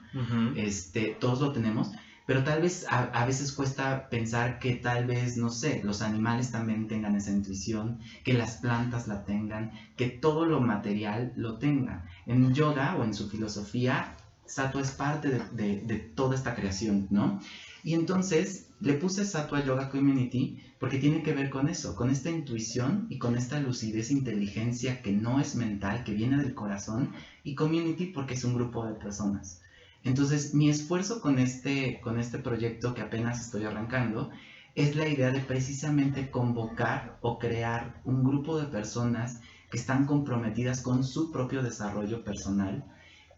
este, 0.56 1.18
todos 1.20 1.42
lo 1.42 1.52
tenemos, 1.52 1.92
pero 2.30 2.44
tal 2.44 2.62
vez 2.62 2.86
a, 2.88 3.26
veces 3.26 3.52
cuesta 3.52 4.08
pensar 4.08 4.60
que 4.60 4.76
tal 4.76 5.08
vez, 5.08 5.36
no 5.36 5.50
sé, 5.50 5.82
los 5.84 6.04
animales 6.04 6.52
también 6.52 6.88
tengan 6.88 7.16
esa 7.16 7.32
intuición, 7.32 8.02
que 8.24 8.34
las 8.34 8.58
plantas 8.58 9.08
la 9.08 9.26
tengan, 9.26 9.72
que 9.98 10.10
todo 10.10 10.46
lo 10.46 10.62
material 10.62 11.34
lo 11.36 11.58
tenga. 11.58 12.06
En 12.28 12.54
yoga 12.54 12.96
o 12.98 13.04
en 13.04 13.16
su 13.16 13.32
filosofía, 13.32 14.16
Sato 14.46 14.80
es 14.80 14.92
parte 14.92 15.42
de, 15.54 16.12
toda 16.14 16.36
esta 16.36 16.54
creación, 16.54 17.08
¿no? 17.10 17.40
Y 17.84 17.96
entonces 17.96 18.68
le 18.80 18.94
puse 18.94 19.26
Sattva 19.26 19.66
Yoga 19.66 19.90
Community 19.90 20.62
porque 20.80 21.00
tiene 21.00 21.24
que 21.24 21.34
ver 21.34 21.50
con 21.50 21.68
eso, 21.68 21.96
con 21.96 22.12
esta 22.12 22.30
intuición 22.30 23.08
y 23.10 23.18
con 23.18 23.38
esta 23.38 23.60
lucidez, 23.60 24.12
inteligencia 24.12 25.02
que 25.02 25.14
no 25.14 25.40
es 25.40 25.56
mental, 25.56 26.04
que 26.04 26.14
viene 26.14 26.38
del 26.38 26.54
corazón, 26.54 27.12
y 27.44 27.56
Community 27.56 28.06
porque 28.06 28.36
es 28.36 28.44
un 28.44 28.54
grupo 28.54 28.86
de 28.86 28.94
personas. 28.94 29.59
Entonces, 30.04 30.54
mi 30.54 30.70
esfuerzo 30.70 31.22
con 31.22 31.40
este, 31.40 32.00
con 32.02 32.20
este 32.20 32.40
proyecto 32.40 32.94
que 32.94 33.02
apenas 33.02 33.42
estoy 33.42 33.66
arrancando 33.66 34.30
es 34.76 34.96
la 34.96 35.08
idea 35.08 35.32
de 35.32 35.40
precisamente 35.40 36.30
convocar 36.32 37.18
o 37.22 37.38
crear 37.38 38.02
un 38.06 38.24
grupo 38.24 38.58
de 38.60 38.68
personas 38.68 39.42
que 39.70 39.78
están 39.78 40.06
comprometidas 40.06 40.82
con 40.82 41.04
su 41.04 41.32
propio 41.32 41.62
desarrollo 41.62 42.24
personal 42.24 42.86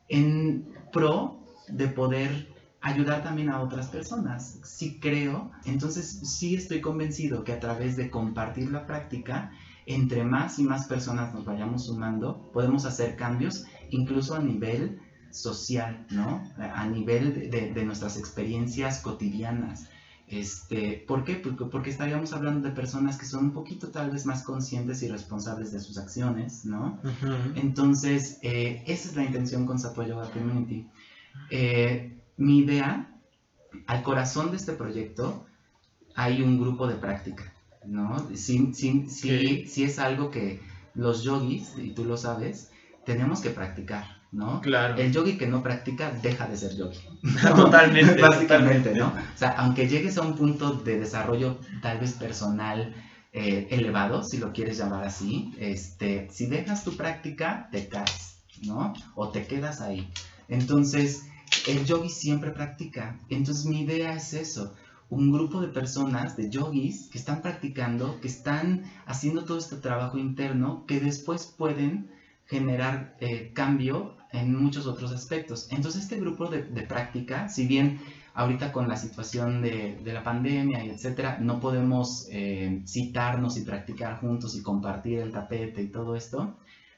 en 0.08 0.66
pro 0.92 1.40
de 1.68 1.88
poder 1.88 2.50
ayudar 2.82 3.24
también 3.24 3.50
a 3.50 3.62
otras 3.62 3.88
personas. 3.88 4.60
Sí 4.64 5.00
creo, 5.00 5.52
entonces 5.66 6.20
sí 6.24 6.56
estoy 6.56 6.82
convencido 6.82 7.44
que 7.44 7.54
a 7.54 7.60
través 7.60 7.96
de 7.96 8.10
compartir 8.10 8.72
la 8.72 8.86
práctica, 8.86 9.52
entre 9.86 10.24
más 10.24 10.60
y 10.60 10.64
más 10.64 10.88
personas 10.88 11.34
nos 11.34 11.46
vayamos 11.46 11.86
sumando, 11.86 12.52
podemos 12.52 12.86
hacer 12.86 13.16
cambios 13.16 13.66
incluso 13.90 14.36
a 14.36 14.40
nivel 14.40 15.00
social, 15.32 16.06
¿no? 16.10 16.44
A 16.58 16.86
nivel 16.88 17.50
de, 17.50 17.86
nuestras 17.86 18.18
experiencias 18.18 19.00
cotidianas. 19.00 19.88
Este, 20.28 21.04
¿Por 21.08 21.26
qué? 21.26 21.36
Porque, 21.36 21.90
estaríamos 21.90 22.32
hablando 22.32 22.68
de 22.68 22.74
personas 22.74 23.18
que 23.18 23.26
son 23.26 23.46
un 23.46 23.52
poquito 23.52 23.90
tal 23.90 24.12
vez 24.12 24.26
más 24.26 24.44
conscientes 24.44 25.04
y 25.04 25.10
responsables 25.10 25.72
de 25.72 25.80
sus 25.80 25.98
acciones, 25.98 26.66
¿no? 26.66 27.00
Entonces, 27.56 28.40
eh, 28.42 28.84
esa 28.88 29.10
es 29.10 29.16
la 29.16 29.24
intención 29.24 29.66
con 29.66 29.78
Sato 29.78 30.04
Yoga 30.04 30.30
Community. 30.32 30.88
Eh, 31.50 32.18
mi 32.38 32.60
idea, 32.60 33.20
al 33.88 34.04
corazón 34.04 34.52
de 34.52 34.58
este 34.58 34.74
proyecto, 34.74 35.46
hay 36.16 36.42
un 36.42 36.60
grupo 36.60 36.88
de 36.88 36.96
práctica, 36.96 37.54
¿no? 37.86 38.26
Sí, 38.36 38.72
sí 38.74 39.84
es 39.84 40.00
algo 40.00 40.32
que 40.32 40.62
los 40.94 41.24
yogis, 41.24 41.74
y 41.78 41.92
tú 41.92 42.06
lo 42.06 42.18
sabes, 42.18 42.72
tenemos 43.06 43.42
que 43.42 43.50
practicar, 43.50 44.21
¿no? 44.32 44.62
Claro. 44.62 44.96
El 44.96 45.12
yogi 45.12 45.38
que 45.38 45.48
no 45.48 45.62
practica 45.62 46.12
deja 46.12 46.48
de 46.48 46.58
ser 46.58 46.76
yogi. 46.76 47.00
Totalmente. 47.56 48.22
Básicamente, 48.22 48.96
¿no? 48.96 49.08
O 49.08 49.38
sea, 49.38 49.50
aunque 49.52 49.88
llegues 49.88 50.18
a 50.18 50.22
un 50.22 50.36
punto 50.36 50.74
de 50.74 51.00
desarrollo 51.00 51.58
tal 51.82 52.00
vez 52.00 52.14
personal 52.14 52.96
eh, 53.34 53.68
elevado, 53.72 54.24
si 54.24 54.38
lo 54.38 54.54
quieres 54.54 54.78
llamar 54.78 55.04
así, 55.04 55.54
este, 55.60 56.30
si 56.32 56.48
dejas 56.48 56.84
tu 56.84 56.96
práctica, 56.98 57.70
te 57.72 57.88
caes, 57.88 58.38
¿no? 58.64 58.94
O 59.16 59.30
te 59.30 59.46
quedas 59.46 59.82
ahí. 59.82 60.10
Entonces, 60.48 61.24
el 61.68 61.86
yogi 61.86 62.10
siempre 62.10 62.52
practica. 62.52 63.20
Entonces, 63.30 63.66
mi 63.66 63.82
idea 63.82 64.14
es 64.14 64.34
eso 64.34 64.74
un 65.12 65.30
grupo 65.30 65.60
de 65.60 65.68
personas, 65.68 66.38
de 66.38 66.50
yogis, 66.50 67.10
que 67.10 67.18
están 67.18 67.42
practicando, 67.42 68.22
que 68.22 68.30
están 68.30 68.86
haciendo 69.06 69.44
todo 69.44 69.58
este 69.58 69.76
trabajo 69.76 70.18
interno, 70.18 70.86
que 70.88 71.02
después 71.02 71.54
pueden 71.58 72.10
generar 72.52 73.16
eh, 73.22 73.52
cambio 73.54 74.18
en 74.34 74.62
muchos 74.62 74.86
otros 74.86 75.14
aspectos. 75.14 75.70
Entonces 75.72 76.04
este 76.04 76.20
grupo 76.20 76.48
de, 76.48 76.62
práctica, 76.84 77.48
si 77.48 77.66
bien 77.66 78.00
ahorita 78.34 78.74
con 78.74 78.90
la 78.90 78.98
situación 78.98 79.62
de, 79.62 80.02
la 80.04 80.22
pandemia 80.22 80.84
y 80.84 80.90
etcétera, 80.90 81.38
no 81.40 81.62
podemos 81.62 82.28
eh, 82.30 82.82
citarnos 82.86 83.58
y 83.58 83.62
practicar 83.62 84.20
juntos 84.20 84.56
y 84.56 84.62
compartir 84.62 85.20
el 85.20 85.32
tapete 85.32 85.82
y 85.82 85.88
todo 85.88 86.18
esto, 86.18 86.58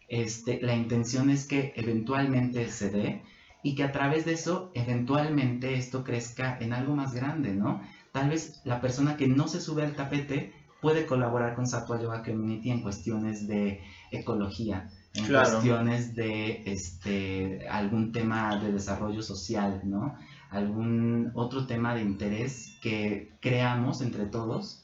este, 0.09 0.59
la 0.61 0.75
intención 0.75 1.29
es 1.29 1.45
que 1.45 1.73
eventualmente 1.75 2.67
se 2.69 2.89
dé 2.89 3.21
y 3.61 3.75
que 3.75 3.83
a 3.83 3.91
través 3.91 4.25
de 4.25 4.33
eso 4.33 4.71
eventualmente 4.73 5.75
esto 5.75 6.03
crezca 6.03 6.57
en 6.59 6.73
algo 6.73 6.95
más 6.95 7.13
grande, 7.13 7.53
¿no? 7.53 7.81
Tal 8.11 8.29
vez 8.29 8.61
la 8.65 8.81
persona 8.81 9.17
que 9.17 9.27
no 9.27 9.47
se 9.47 9.61
sube 9.61 9.83
al 9.83 9.95
tapete 9.95 10.51
puede 10.81 11.05
colaborar 11.05 11.55
con 11.55 11.67
Sattva 11.67 12.01
Yoga 12.01 12.23
Community 12.23 12.71
en 12.71 12.81
cuestiones 12.81 13.47
de 13.47 13.81
ecología, 14.11 14.89
en 15.13 15.27
cuestiones 15.27 16.15
de 16.15 16.63
este, 16.65 17.67
algún 17.69 18.11
tema 18.11 18.57
de 18.57 18.71
desarrollo 18.71 19.21
social, 19.21 19.81
¿no? 19.83 20.17
Algún 20.49 21.31
otro 21.35 21.67
tema 21.67 21.93
de 21.93 22.01
interés 22.01 22.77
que 22.81 23.33
creamos 23.39 24.01
entre 24.01 24.25
todos 24.25 24.83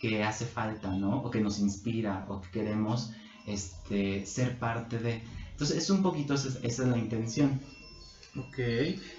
que 0.00 0.22
hace 0.22 0.46
falta, 0.46 0.90
¿no? 0.90 1.22
O 1.22 1.30
que 1.30 1.40
nos 1.40 1.58
inspira, 1.58 2.26
o 2.28 2.40
que 2.40 2.50
queremos 2.50 3.12
este, 3.46 4.26
ser 4.26 4.58
parte 4.58 4.98
de. 4.98 5.22
Entonces, 5.52 5.76
es 5.76 5.90
un 5.90 6.02
poquito, 6.02 6.34
esa, 6.34 6.58
es 6.62 6.78
la 6.78 6.98
intención. 6.98 7.60
Ok, 8.38 8.58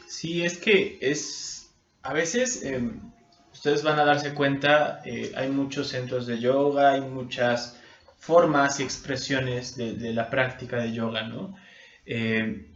sí, 0.08 0.44
es 0.44 0.58
que 0.58 1.00
es, 1.02 1.72
a 2.04 2.14
veces, 2.14 2.64
em, 2.64 3.00
ustedes 3.52 3.84
van 3.84 4.00
a 4.00 4.06
darse 4.06 4.34
cuenta, 4.34 5.02
eh, 5.06 5.34
hay 5.36 5.50
muchos 5.50 5.88
centros 5.88 6.28
de 6.28 6.40
yoga, 6.40 6.92
hay 6.92 7.02
muchas 7.02 7.77
formas 8.18 8.80
y 8.80 8.84
expresiones 8.84 9.76
de, 9.78 10.14
la 10.14 10.30
práctica 10.30 10.78
de 10.78 10.94
yoga, 10.94 11.24
¿no? 11.24 11.56
Em, 12.06 12.76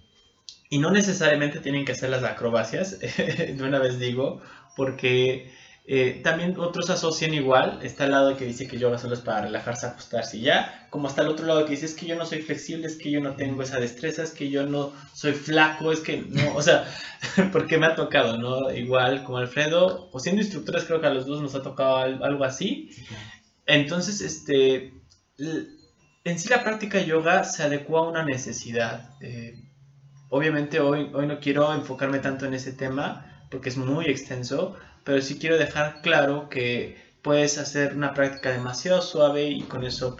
y 0.69 0.79
no 0.79 0.91
necesariamente 0.91 1.59
tienen 1.59 1.85
que 1.85 1.91
hacer 1.91 2.09
las 2.09 2.23
acrobacias, 2.23 2.99
de 2.99 3.57
una 3.61 3.79
vez 3.79 3.99
digo, 3.99 4.41
porque 4.75 5.51
eh, 5.85 6.21
también 6.23 6.57
otros 6.59 6.89
asocian 6.89 7.33
igual, 7.33 7.79
está 7.81 8.05
el 8.05 8.11
lado 8.11 8.37
que 8.37 8.45
dice 8.45 8.67
que 8.67 8.77
yoga 8.77 8.97
solo 8.97 9.15
es 9.15 9.21
para 9.21 9.41
relajarse, 9.41 9.87
ajustarse 9.87 10.37
y 10.37 10.41
ya, 10.41 10.87
como 10.91 11.07
está 11.07 11.23
el 11.23 11.29
otro 11.29 11.45
lado 11.47 11.65
que 11.65 11.71
dice 11.71 11.87
es 11.87 11.95
que 11.95 12.05
yo 12.05 12.15
no 12.15 12.25
soy 12.25 12.41
flexible, 12.43 12.85
es 12.85 12.97
que 12.97 13.09
yo 13.09 13.19
no 13.19 13.35
tengo 13.35 13.63
esa 13.63 13.79
destreza, 13.79 14.23
es 14.23 14.31
que 14.31 14.49
yo 14.49 14.65
no 14.65 14.93
soy 15.13 15.33
flaco, 15.33 15.91
es 15.91 15.99
que 16.01 16.17
no, 16.17 16.55
o 16.55 16.61
sea, 16.61 16.85
porque 17.51 17.77
me 17.77 17.87
ha 17.87 17.95
tocado, 17.95 18.37
¿no? 18.37 18.71
Igual 18.71 19.23
como 19.23 19.39
Alfredo, 19.39 20.09
o 20.11 20.19
siendo 20.19 20.41
instructores 20.41 20.85
creo 20.85 21.01
que 21.01 21.07
a 21.07 21.13
los 21.13 21.25
dos 21.25 21.41
nos 21.41 21.55
ha 21.55 21.63
tocado 21.63 21.97
algo 21.97 22.43
así. 22.43 22.91
Entonces, 23.65 24.21
este, 24.21 24.93
en 26.23 26.39
sí 26.39 26.49
la 26.49 26.63
práctica 26.63 26.99
de 26.99 27.05
yoga 27.05 27.43
se 27.43 27.63
adecua 27.63 28.01
a 28.01 28.09
una 28.09 28.23
necesidad. 28.23 29.15
Eh, 29.21 29.55
obviamente 30.29 30.79
hoy, 30.79 31.09
hoy 31.13 31.27
no 31.27 31.39
quiero 31.39 31.73
enfocarme 31.73 32.19
tanto 32.19 32.45
en 32.45 32.53
ese 32.53 32.73
tema 32.73 33.45
porque 33.49 33.69
es 33.69 33.77
muy 33.77 34.05
extenso, 34.05 34.75
pero 35.03 35.21
sí 35.21 35.37
quiero 35.39 35.57
dejar 35.57 36.01
claro 36.01 36.49
que 36.49 36.97
puedes 37.21 37.57
hacer 37.57 37.95
una 37.95 38.13
práctica 38.13 38.51
demasiado 38.51 39.01
suave 39.01 39.49
y 39.49 39.63
con 39.63 39.83
eso 39.83 40.15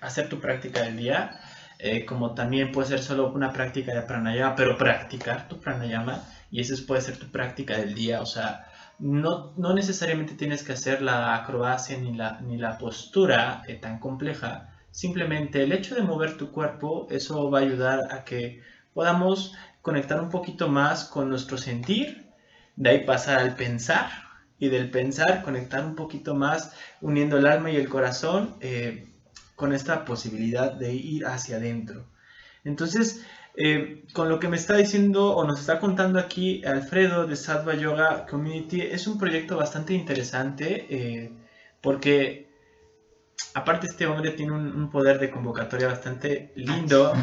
hacer 0.00 0.28
tu 0.28 0.40
práctica 0.40 0.82
del 0.82 0.96
día, 0.96 1.40
eh, 1.78 2.04
como 2.06 2.34
también 2.34 2.72
puede 2.72 2.88
ser 2.88 3.02
solo 3.02 3.32
una 3.32 3.52
práctica 3.52 3.94
de 3.94 4.02
pranayama, 4.02 4.56
pero 4.56 4.78
practicar 4.78 5.48
tu 5.48 5.60
pranayama 5.60 6.24
y 6.50 6.60
esa 6.60 6.74
puede 6.86 7.02
ser 7.02 7.18
tu 7.18 7.30
práctica 7.30 7.76
del 7.76 7.94
día, 7.94 8.20
o 8.22 8.26
sea, 8.26 8.66
no, 8.98 9.52
no 9.56 9.74
necesariamente 9.74 10.34
tienes 10.34 10.62
que 10.62 10.72
hacer 10.72 11.02
la 11.02 11.34
acrobacia 11.36 11.98
ni 11.98 12.14
la, 12.14 12.40
ni 12.40 12.56
la 12.56 12.78
postura 12.78 13.62
eh, 13.68 13.74
tan 13.74 13.98
compleja, 13.98 14.74
simplemente 14.90 15.62
el 15.62 15.72
hecho 15.72 15.94
de 15.94 16.02
mover 16.02 16.36
tu 16.36 16.50
cuerpo, 16.50 17.06
eso 17.10 17.50
va 17.50 17.58
a 17.58 17.62
ayudar 17.62 18.12
a 18.12 18.24
que 18.24 18.62
podamos 18.94 19.54
conectar 19.82 20.20
un 20.20 20.30
poquito 20.30 20.68
más 20.68 21.04
con 21.04 21.28
nuestro 21.28 21.58
sentir, 21.58 22.30
de 22.76 22.90
ahí 22.90 23.04
pasar 23.04 23.38
al 23.38 23.54
pensar, 23.54 24.10
y 24.58 24.68
del 24.68 24.90
pensar, 24.90 25.42
conectar 25.42 25.84
un 25.84 25.94
poquito 25.94 26.34
más, 26.34 26.72
uniendo 27.00 27.36
el 27.38 27.46
alma 27.46 27.70
y 27.70 27.76
el 27.76 27.88
corazón 27.88 28.56
eh, 28.60 29.12
con 29.54 29.72
esta 29.72 30.04
posibilidad 30.04 30.72
de 30.72 30.94
ir 30.94 31.26
hacia 31.26 31.56
adentro. 31.56 32.06
Entonces, 32.64 33.24
eh, 33.58 34.04
con 34.12 34.28
lo 34.28 34.38
que 34.38 34.48
me 34.48 34.56
está 34.56 34.76
diciendo 34.76 35.34
o 35.34 35.44
nos 35.44 35.60
está 35.60 35.80
contando 35.80 36.18
aquí 36.18 36.62
Alfredo 36.64 37.26
de 37.26 37.36
Sattva 37.36 37.74
Yoga 37.74 38.26
Community, 38.26 38.82
es 38.82 39.06
un 39.06 39.18
proyecto 39.18 39.56
bastante 39.56 39.94
interesante 39.94 40.86
eh, 40.90 41.32
porque 41.80 42.50
aparte 43.54 43.86
este 43.86 44.06
hombre 44.06 44.32
tiene 44.32 44.52
un, 44.52 44.90
poder 44.90 45.18
de 45.18 45.30
convocatoria 45.30 45.88
bastante 45.88 46.52
lindo 46.56 47.14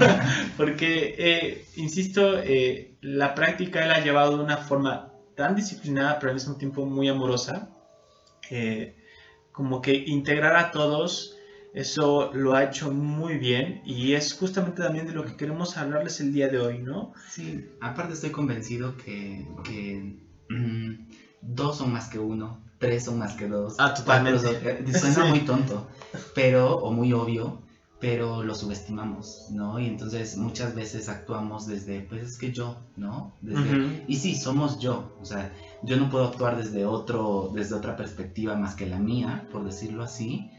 porque, 0.56 1.66
insisto, 1.76 2.36
la 3.02 3.34
práctica 3.34 3.84
él 3.84 3.90
ha 3.90 4.00
llevado 4.00 4.38
de 4.38 4.44
una 4.44 4.56
forma 4.56 5.12
tan 5.34 5.54
disciplinada, 5.54 6.18
pero 6.18 6.30
al 6.30 6.36
mismo 6.36 6.56
tiempo 6.56 6.86
muy 6.86 7.08
amorosa. 7.08 7.68
como 9.52 9.82
que 9.82 9.92
integrar 9.92 10.56
a 10.56 10.70
todos, 10.70 11.36
eso 11.74 12.32
lo 12.34 12.54
ha 12.54 12.64
hecho 12.64 12.90
muy 12.90 13.38
bien 13.38 13.80
y 13.84 14.12
es 14.12 14.34
justamente 14.34 14.82
también 14.82 15.06
de 15.06 15.12
lo 15.12 15.24
que 15.24 15.36
queremos 15.36 15.76
hablarles 15.76 16.20
el 16.20 16.32
día 16.32 16.48
de 16.48 16.58
hoy, 16.58 16.78
¿no? 16.78 17.12
Sí, 17.30 17.66
aparte 17.80 18.12
estoy 18.12 18.30
convencido 18.30 18.96
que, 18.96 19.46
mm, 20.50 20.92
dos 21.40 21.78
son 21.78 21.92
más 21.92 22.08
que 22.08 22.18
uno, 22.18 22.62
tres 22.78 23.04
son 23.04 23.18
más 23.18 23.34
que 23.34 23.48
dos. 23.48 23.76
Ah, 23.78 23.94
totalmente. 23.94 24.48
Eh, 24.62 24.92
suena 24.92 25.24
muy 25.30 25.40
tonto, 25.40 25.86
pero, 26.34 26.76
o 26.76 26.92
muy 26.92 27.12
obvio, 27.14 27.62
pero 28.00 28.42
lo 28.42 28.54
subestimamos, 28.54 29.46
¿no? 29.52 29.78
Y 29.78 29.86
entonces 29.86 30.36
muchas 30.36 30.74
veces 30.74 31.08
actuamos 31.08 31.66
desde, 31.66 32.00
pues 32.00 32.22
es 32.22 32.36
que 32.36 32.52
yo, 32.52 32.76
¿no? 32.96 33.32
Y 34.08 34.16
sí, 34.16 34.34
somos 34.34 34.78
yo, 34.78 35.16
o 35.20 35.24
sea, 35.24 35.54
yo 35.82 35.96
no 35.96 36.10
puedo 36.10 36.26
actuar 36.26 36.58
desde, 36.58 36.84
otro, 36.84 37.50
desde 37.54 37.76
otra 37.76 37.96
perspectiva 37.96 38.56
más 38.56 38.74
que 38.74 38.86
la 38.86 38.98
mía, 38.98 39.48
por 39.50 39.64
decirlo 39.64 40.02
así, 40.02 40.50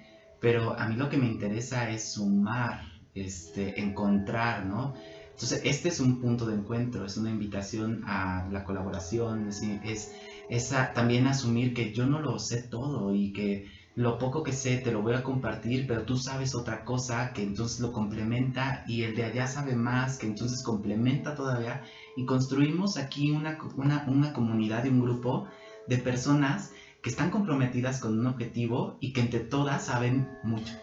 pero 0.43 0.77
a 0.77 0.87
mí 0.87 0.97
lo 0.97 1.07
que 1.07 1.17
me 1.17 1.25
interesa 1.25 1.89
es 1.89 2.11
sumar, 2.11 2.81
este, 3.15 3.79
encontrar, 3.79 4.65
¿no? 4.65 4.93
Entonces, 5.31 5.61
este 5.63 5.87
es 5.87 6.01
un 6.01 6.19
punto 6.19 6.45
de 6.45 6.55
encuentro, 6.55 7.05
es 7.05 7.15
una 7.15 7.29
invitación 7.29 8.03
a 8.05 8.49
la 8.51 8.65
colaboración, 8.65 9.47
es, 9.47 9.61
es, 9.85 10.11
es 10.49 10.75
también 10.93 11.27
asumir 11.27 11.73
que 11.73 11.93
yo 11.93 12.05
no 12.05 12.19
lo 12.19 12.39
sé 12.39 12.61
todo 12.61 13.15
y 13.15 13.31
que 13.31 13.67
lo 13.95 14.17
poco 14.17 14.43
que 14.43 14.51
sé 14.51 14.77
te 14.79 14.91
lo 14.91 15.01
voy 15.01 15.13
a 15.13 15.23
compartir, 15.23 15.85
pero 15.87 16.03
tú 16.03 16.17
sabes 16.17 16.55
otra 16.55 16.83
cosa 16.83 17.31
que 17.31 17.43
entonces 17.43 17.79
lo 17.79 17.93
complementa 17.93 18.83
y 18.85 19.03
el 19.03 19.15
de 19.15 19.23
allá 19.23 19.47
sabe 19.47 19.75
más 19.75 20.17
que 20.17 20.27
entonces 20.27 20.61
complementa 20.61 21.35
todavía 21.35 21.83
y 22.17 22.25
construimos 22.25 22.97
aquí 22.97 23.31
una, 23.31 23.57
una, 23.77 24.33
comunidad 24.33 24.83
y 24.83 24.89
un 24.89 25.03
grupo 25.03 25.47
de 25.87 25.99
personas 25.99 26.71
que 27.03 27.09
están 27.09 27.29
comprometidas 27.29 27.99
con 27.99 28.17
un 28.17 28.25
objetivo 28.25 28.97
y 29.01 29.11
que 29.11 29.21
entre 29.21 29.41
todas 29.41 29.85
saben 29.85 30.39
mucho. 30.41 30.73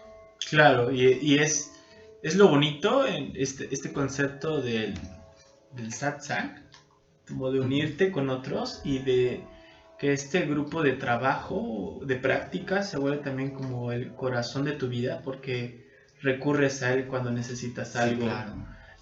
Claro, 0.49 0.91
y, 0.91 1.35
es, 1.35 1.73
es 2.21 2.35
lo 2.35 2.47
bonito 2.47 3.05
en 3.05 3.33
este, 3.35 3.67
este 3.71 3.91
concepto 3.91 4.61
del, 4.61 4.93
del 5.73 5.91
satsang, 5.91 6.63
como 7.27 7.51
de 7.51 7.59
unirte 7.59 8.11
con 8.11 8.29
otros 8.29 8.81
y 8.83 8.99
de 8.99 9.43
que 9.97 10.13
este 10.13 10.41
grupo 10.41 10.83
de 10.83 10.93
trabajo, 10.93 11.99
de 12.05 12.15
práctica, 12.15 12.83
se 12.83 12.97
vuelve 12.97 13.23
también 13.23 13.51
como 13.51 13.91
el 13.91 14.13
corazón 14.13 14.65
de 14.65 14.73
tu 14.73 14.87
vida 14.89 15.21
porque 15.23 15.87
recurres 16.21 16.83
a 16.83 16.93
él 16.93 17.07
cuando 17.07 17.31
necesitas 17.31 17.95
algo. 17.95 18.27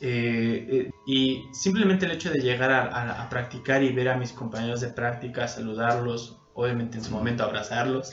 Eh, 0.01 0.67
eh, 0.69 0.91
y 1.05 1.43
simplemente 1.51 2.05
el 2.05 2.13
hecho 2.13 2.31
de 2.31 2.39
llegar 2.39 2.71
a, 2.71 3.27
practicar 3.29 3.83
y 3.83 3.91
ver 3.91 4.09
a 4.09 4.17
mis 4.17 4.31
compañeros 4.31 4.79
de 4.79 4.89
práctica, 4.89 5.47
saludarlos, 5.47 6.38
obviamente 6.59 6.97
en 6.97 7.03
su 7.03 7.11
momento 7.11 7.43
abrazarlos, 7.43 8.11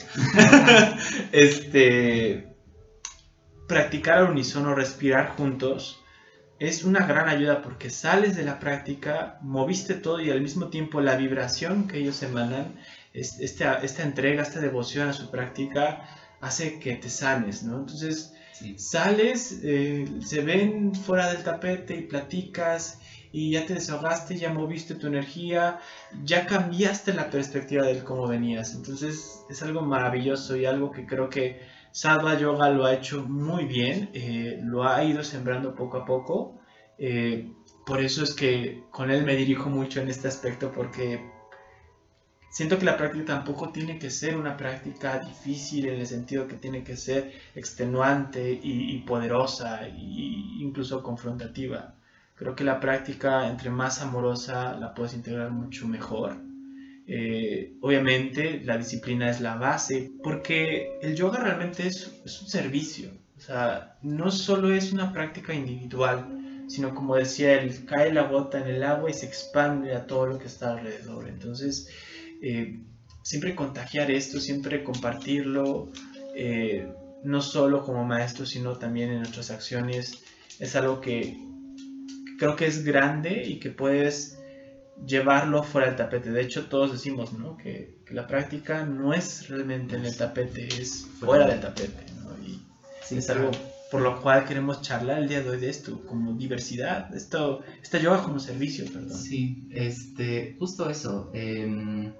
este, 1.31 2.55
practicar 3.67 4.19
al 4.19 4.31
unísono, 4.31 4.75
respirar 4.75 5.35
juntos, 5.35 6.03
es 6.59 6.83
una 6.83 7.05
gran 7.05 7.29
ayuda 7.29 7.61
porque 7.61 7.89
sales 7.89 8.35
de 8.35 8.43
la 8.43 8.59
práctica, 8.59 9.37
moviste 9.41 9.93
todo 9.93 10.19
y 10.21 10.31
al 10.31 10.41
mismo 10.41 10.69
tiempo 10.69 11.01
la 11.01 11.15
vibración 11.15 11.87
que 11.87 11.99
ellos 11.99 12.23
emanan, 12.23 12.79
esta, 13.13 13.75
esta 13.75 14.03
entrega, 14.03 14.43
esta 14.43 14.59
devoción 14.59 15.09
a 15.09 15.13
su 15.13 15.29
práctica, 15.29 16.07
hace 16.41 16.79
que 16.79 16.95
te 16.95 17.09
sanes, 17.09 17.63
¿no? 17.63 17.79
Entonces, 17.79 18.33
sales, 18.77 19.59
eh, 19.63 20.07
se 20.23 20.41
ven 20.41 20.93
fuera 20.95 21.31
del 21.31 21.43
tapete 21.43 21.95
y 21.95 22.01
platicas 22.03 22.99
y 23.37 23.51
ya 23.51 23.67
te 23.67 23.75
desahogaste, 23.75 24.35
ya 24.35 24.51
moviste 24.51 24.95
tu 24.95 25.05
energía, 25.05 25.79
ya 26.23 26.47
cambiaste 26.47 27.13
la 27.13 27.29
perspectiva 27.29 27.85
de 27.85 28.03
cómo 28.03 28.27
venías. 28.27 28.73
Entonces, 28.73 29.45
es 29.47 29.61
algo 29.61 29.81
maravilloso 29.83 30.55
y 30.55 30.65
algo 30.65 30.91
que 30.91 31.05
creo 31.05 31.29
que 31.29 31.61
Sadva 31.91 32.39
Yoga 32.39 32.71
lo 32.71 32.85
ha 32.85 32.95
hecho 32.95 33.23
muy 33.25 33.65
bien, 33.65 34.09
eh, 34.15 34.59
lo 34.63 34.87
ha 34.87 35.03
ido 35.03 35.23
sembrando 35.23 35.75
poco 35.75 35.97
a 35.97 36.05
poco. 36.05 36.59
Eh, 36.97 37.51
por 37.85 38.01
eso 38.01 38.23
es 38.23 38.33
que 38.33 38.83
con 38.89 39.11
él 39.11 39.23
me 39.23 39.35
dirijo 39.35 39.69
mucho 39.69 40.01
en 40.01 40.09
este 40.09 40.27
aspecto 40.27 40.71
porque 40.71 41.29
siento 42.49 42.79
que 42.79 42.85
la 42.85 42.97
práctica 42.97 43.35
tampoco 43.35 43.69
tiene 43.69 43.99
que 43.99 44.09
ser 44.09 44.35
una 44.35 44.57
práctica 44.57 45.19
difícil 45.19 45.89
en 45.89 45.99
el 45.99 46.07
sentido 46.07 46.47
que 46.47 46.55
tiene 46.55 46.83
que 46.83 46.97
ser 46.97 47.33
extenuante 47.53 48.59
y, 48.63 48.97
poderosa 49.01 49.85
e 49.85 49.93
incluso 49.95 51.03
confrontativa. 51.03 51.96
Creo 52.37 52.55
que 52.55 52.63
la 52.63 52.79
práctica 52.79 53.49
entre 53.49 53.69
más 53.69 54.01
amorosa 54.01 54.75
la 54.77 54.93
puedes 54.93 55.13
integrar 55.13 55.51
mucho 55.51 55.87
mejor 55.87 56.47
eh, 57.09 57.77
obviamente 57.79 58.61
la 58.65 58.77
disciplina 58.77 59.29
es 59.29 59.39
la 59.39 59.55
base, 59.55 60.11
porque 60.21 60.99
el 61.01 61.15
yoga 61.15 61.39
realmente 61.39 61.87
es, 61.87 62.11
un 62.41 62.49
servicio, 62.49 63.11
o 63.37 63.39
sea, 63.39 63.97
no 64.01 64.29
solo 64.29 64.73
es 64.73 64.91
una 64.91 65.13
práctica 65.13 65.53
individual, 65.53 66.65
sino 66.67 66.93
como 66.93 67.15
decía 67.15 67.61
él, 67.61 67.85
cae 67.85 68.13
la 68.13 68.23
gota 68.23 68.59
en 68.59 68.67
el 68.67 68.83
agua 68.83 69.09
y 69.09 69.13
se 69.13 69.25
expande 69.25 69.95
a 69.95 70.05
todo 70.05 70.25
lo 70.25 70.37
que 70.37 70.47
está 70.47 70.73
alrededor. 70.73 71.29
Entonces, 71.29 71.87
eh, 72.41 72.81
siempre 73.21 73.55
contagiar 73.55 74.11
esto, 74.11 74.41
siempre 74.41 74.83
compartirlo, 74.83 75.89
eh, 76.35 76.91
no 77.23 77.41
solo 77.41 77.85
como 77.85 78.03
maestro, 78.03 78.45
sino 78.45 78.75
también 78.75 79.11
en 79.11 79.19
nuestras 79.19 79.49
acciones, 79.49 80.23
es 80.59 80.75
algo 80.75 80.99
que 80.99 81.37
creo 82.37 82.55
que 82.55 82.67
es 82.67 82.83
grande 82.83 83.43
y 83.45 83.59
que 83.59 83.69
puedes 83.69 84.39
llevarlo 85.05 85.63
fuera 85.63 85.87
del 85.87 85.95
tapete. 85.95 86.31
De 86.31 86.41
hecho, 86.41 86.65
todos 86.65 86.91
decimos 86.91 87.33
¿no? 87.33 87.57
que, 87.57 87.97
la 88.09 88.25
práctica 88.25 88.85
no 88.85 89.13
es 89.13 89.49
realmente 89.49 89.95
en 89.95 90.05
el 90.05 90.15
tapete, 90.15 90.67
es 90.67 91.05
fuera 91.19 91.47
del 91.47 91.59
tapete. 91.59 92.05
Y 93.09 93.17
es 93.17 93.29
algo 93.29 93.51
por 93.91 94.01
lo 94.01 94.21
cual 94.21 94.45
queremos 94.45 94.81
charlar 94.81 95.19
el 95.19 95.29
día 95.29 95.41
de 95.41 95.49
hoy 95.49 95.59
de 95.59 95.69
esto, 95.69 96.01
como 96.05 96.33
diversidad, 96.33 97.13
esto, 97.15 97.61
esta 97.81 97.99
yoga 97.99 98.21
como 98.21 98.39
servicio, 98.39 98.85
perdón. 98.85 99.17
Sí, 99.17 99.67
este, 99.71 100.55
justo 100.59 100.89
eso. 100.89 101.31
Em, 101.33 102.11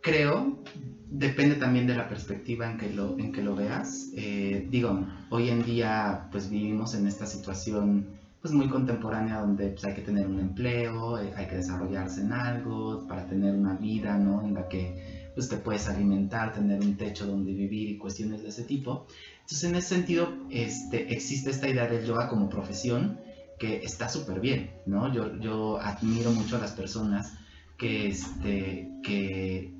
creo, 0.00 0.62
depende 1.08 1.54
también 1.56 1.86
de 1.86 1.94
la 1.94 2.08
perspectiva 2.08 2.68
en 2.68 2.78
que 2.78 2.90
lo, 2.90 3.16
en 3.18 3.32
que 3.32 3.42
lo 3.42 3.54
veas. 3.54 4.10
Eh, 4.16 4.66
digo, 4.70 5.06
hoy 5.30 5.50
en 5.50 5.64
día 5.64 6.28
pues 6.32 6.50
vivimos 6.50 6.94
en 6.94 7.06
esta 7.06 7.26
situación 7.26 8.19
pues 8.40 8.54
muy 8.54 8.68
contemporánea 8.68 9.40
donde 9.40 9.68
pues, 9.68 9.84
hay 9.84 9.94
que 9.94 10.02
tener 10.02 10.26
un 10.26 10.40
empleo, 10.40 11.18
eh, 11.18 11.32
hay 11.36 11.46
que 11.46 11.56
desarrollarse 11.56 12.22
en 12.22 12.32
algo 12.32 13.06
para 13.06 13.26
tener 13.26 13.54
una 13.54 13.74
vida, 13.74 14.16
¿no? 14.16 14.42
En 14.42 14.54
la 14.54 14.68
que 14.68 15.30
pues 15.34 15.48
te 15.48 15.58
puedes 15.58 15.88
alimentar, 15.88 16.52
tener 16.52 16.80
un 16.80 16.96
techo 16.96 17.26
donde 17.26 17.52
vivir 17.52 17.88
y 17.90 17.98
cuestiones 17.98 18.42
de 18.42 18.48
ese 18.48 18.64
tipo. 18.64 19.06
Entonces 19.42 19.64
en 19.64 19.76
ese 19.76 19.94
sentido 19.94 20.28
este, 20.50 21.12
existe 21.14 21.50
esta 21.50 21.68
idea 21.68 21.86
del 21.86 22.04
yoga 22.04 22.28
como 22.28 22.48
profesión 22.48 23.20
que 23.58 23.84
está 23.84 24.08
súper 24.08 24.40
bien, 24.40 24.70
¿no? 24.86 25.12
Yo, 25.12 25.36
yo 25.38 25.78
admiro 25.78 26.30
mucho 26.30 26.56
a 26.56 26.60
las 26.60 26.72
personas 26.72 27.34
que, 27.76 28.08
este, 28.08 28.88
que 29.02 29.74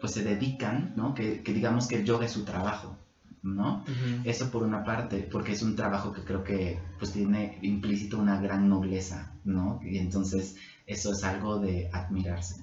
pues 0.00 0.12
se 0.12 0.22
dedican, 0.22 0.92
¿no? 0.96 1.14
Que, 1.14 1.42
que 1.42 1.52
digamos 1.54 1.88
que 1.88 1.96
el 1.96 2.04
yoga 2.04 2.26
es 2.26 2.32
su 2.32 2.44
trabajo, 2.44 2.91
¿no? 3.42 3.84
Eso 4.24 4.50
por 4.50 4.62
una 4.62 4.84
parte, 4.84 5.28
porque 5.30 5.52
es 5.52 5.62
un 5.62 5.74
trabajo 5.74 6.12
que 6.12 6.22
creo 6.22 6.44
que 6.44 6.78
pues 6.98 7.12
tiene 7.12 7.58
implícito 7.62 8.18
una 8.18 8.40
gran 8.40 8.68
nobleza, 8.68 9.32
¿no? 9.44 9.80
Y 9.82 9.98
entonces 9.98 10.56
eso 10.86 11.12
es 11.12 11.24
algo 11.24 11.58
de 11.58 11.90
admirarse. 11.92 12.62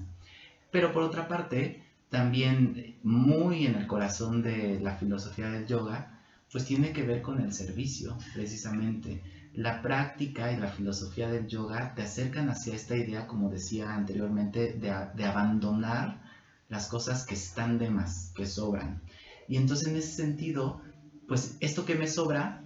Pero 0.71 0.93
por 0.93 1.03
otra 1.03 1.27
parte, 1.27 1.83
también 2.09 2.95
muy 3.03 3.65
en 3.65 3.75
el 3.75 3.87
corazón 3.87 4.41
de 4.41 4.79
la 4.79 4.95
filosofía 4.95 5.49
del 5.49 5.67
yoga, 5.67 6.19
pues 6.51 6.65
tiene 6.65 6.93
que 6.93 7.03
ver 7.03 7.21
con 7.21 7.41
el 7.41 7.53
servicio, 7.53 8.17
precisamente. 8.33 9.21
La 9.53 9.81
práctica 9.81 10.51
y 10.51 10.57
la 10.57 10.67
filosofía 10.67 11.29
del 11.29 11.47
yoga 11.47 11.93
te 11.93 12.03
acercan 12.03 12.49
hacia 12.49 12.75
esta 12.75 12.95
idea, 12.95 13.27
como 13.27 13.49
decía 13.49 13.93
anteriormente, 13.93 14.73
de, 14.73 14.95
de 15.15 15.25
abandonar 15.25 16.21
las 16.69 16.87
cosas 16.87 17.25
que 17.25 17.33
están 17.33 17.77
de 17.79 17.89
más, 17.89 18.31
que 18.35 18.45
sobran 18.45 19.01
y 19.49 19.57
entonces 19.57 19.87
en 19.87 19.95
ese 19.95 20.13
sentido, 20.13 20.79
pues 21.27 21.57
esto 21.59 21.83
que 21.83 21.95
me 21.95 22.07
sobra, 22.07 22.63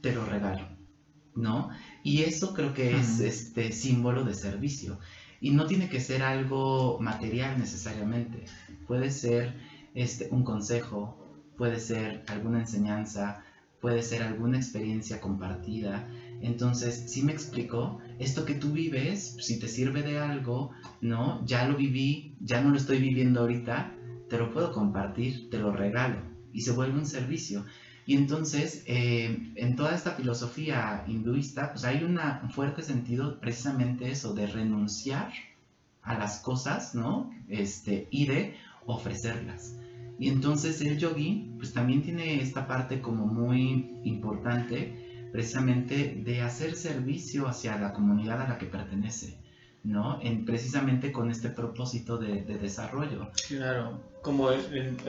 te 0.00 0.14
lo 0.14 0.24
regalo, 0.24 0.68
¿no? 1.34 1.70
Y 2.04 2.22
eso 2.22 2.54
creo 2.54 2.72
que 2.72 2.96
es 2.96 3.18
este 3.18 3.72
símbolo 3.72 4.24
de 4.24 4.34
servicio. 4.34 5.00
Y 5.40 5.50
no 5.50 5.66
tiene 5.66 5.88
que 5.88 6.00
ser 6.00 6.22
algo 6.22 6.98
material 7.00 7.58
necesariamente. 7.58 8.44
Puede 8.86 9.10
ser 9.10 9.56
este, 9.94 10.28
un 10.30 10.44
consejo, 10.44 11.18
puede 11.56 11.80
ser 11.80 12.24
alguna 12.28 12.60
enseñanza, 12.60 13.42
puede 13.80 14.02
ser 14.02 14.22
alguna 14.22 14.58
experiencia 14.58 15.20
compartida. 15.20 16.08
Entonces, 16.40 17.10
si 17.10 17.22
me 17.22 17.32
explico, 17.32 17.98
esto 18.20 18.44
que 18.44 18.54
tú 18.54 18.70
vives, 18.70 19.36
si 19.40 19.58
te 19.58 19.66
sirve 19.66 20.02
de 20.02 20.20
algo, 20.20 20.70
¿no? 21.00 21.44
Ya 21.46 21.66
lo 21.66 21.76
viví, 21.76 22.36
ya 22.40 22.62
no 22.62 22.70
lo 22.70 22.76
estoy 22.76 22.98
viviendo 22.98 23.40
ahorita, 23.40 23.92
te 24.32 24.38
lo 24.38 24.50
puedo 24.50 24.72
compartir, 24.72 25.50
te 25.50 25.58
lo 25.58 25.72
regalo 25.72 26.16
y 26.54 26.62
se 26.62 26.72
vuelve 26.72 26.98
un 26.98 27.04
servicio. 27.04 27.66
Y 28.06 28.16
entonces, 28.16 28.82
eh, 28.86 29.52
en 29.56 29.76
toda 29.76 29.94
esta 29.94 30.12
filosofía 30.12 31.04
hinduista, 31.06 31.70
pues 31.72 31.84
hay 31.84 32.02
un 32.02 32.18
fuerte 32.48 32.80
sentido 32.80 33.38
precisamente 33.40 34.10
eso, 34.10 34.32
de 34.32 34.46
renunciar 34.46 35.34
a 36.00 36.18
las 36.18 36.40
cosas, 36.40 36.94
¿no? 36.94 37.30
Este, 37.46 38.08
y 38.10 38.24
de 38.24 38.56
ofrecerlas. 38.86 39.76
Y 40.18 40.30
entonces 40.30 40.80
el 40.80 40.96
yogi, 40.96 41.52
pues 41.58 41.74
también 41.74 42.00
tiene 42.00 42.40
esta 42.40 42.66
parte 42.66 43.02
como 43.02 43.26
muy 43.26 44.00
importante, 44.02 45.28
precisamente 45.30 46.22
de 46.24 46.40
hacer 46.40 46.74
servicio 46.74 47.46
hacia 47.46 47.76
la 47.76 47.92
comunidad 47.92 48.40
a 48.40 48.48
la 48.48 48.56
que 48.56 48.64
pertenece. 48.64 49.41
¿No? 49.84 50.20
En, 50.22 50.44
precisamente 50.44 51.10
con 51.10 51.30
este 51.30 51.48
propósito 51.48 52.16
de, 52.16 52.42
desarrollo. 52.42 53.30
Claro, 53.48 54.00
como 54.22 54.50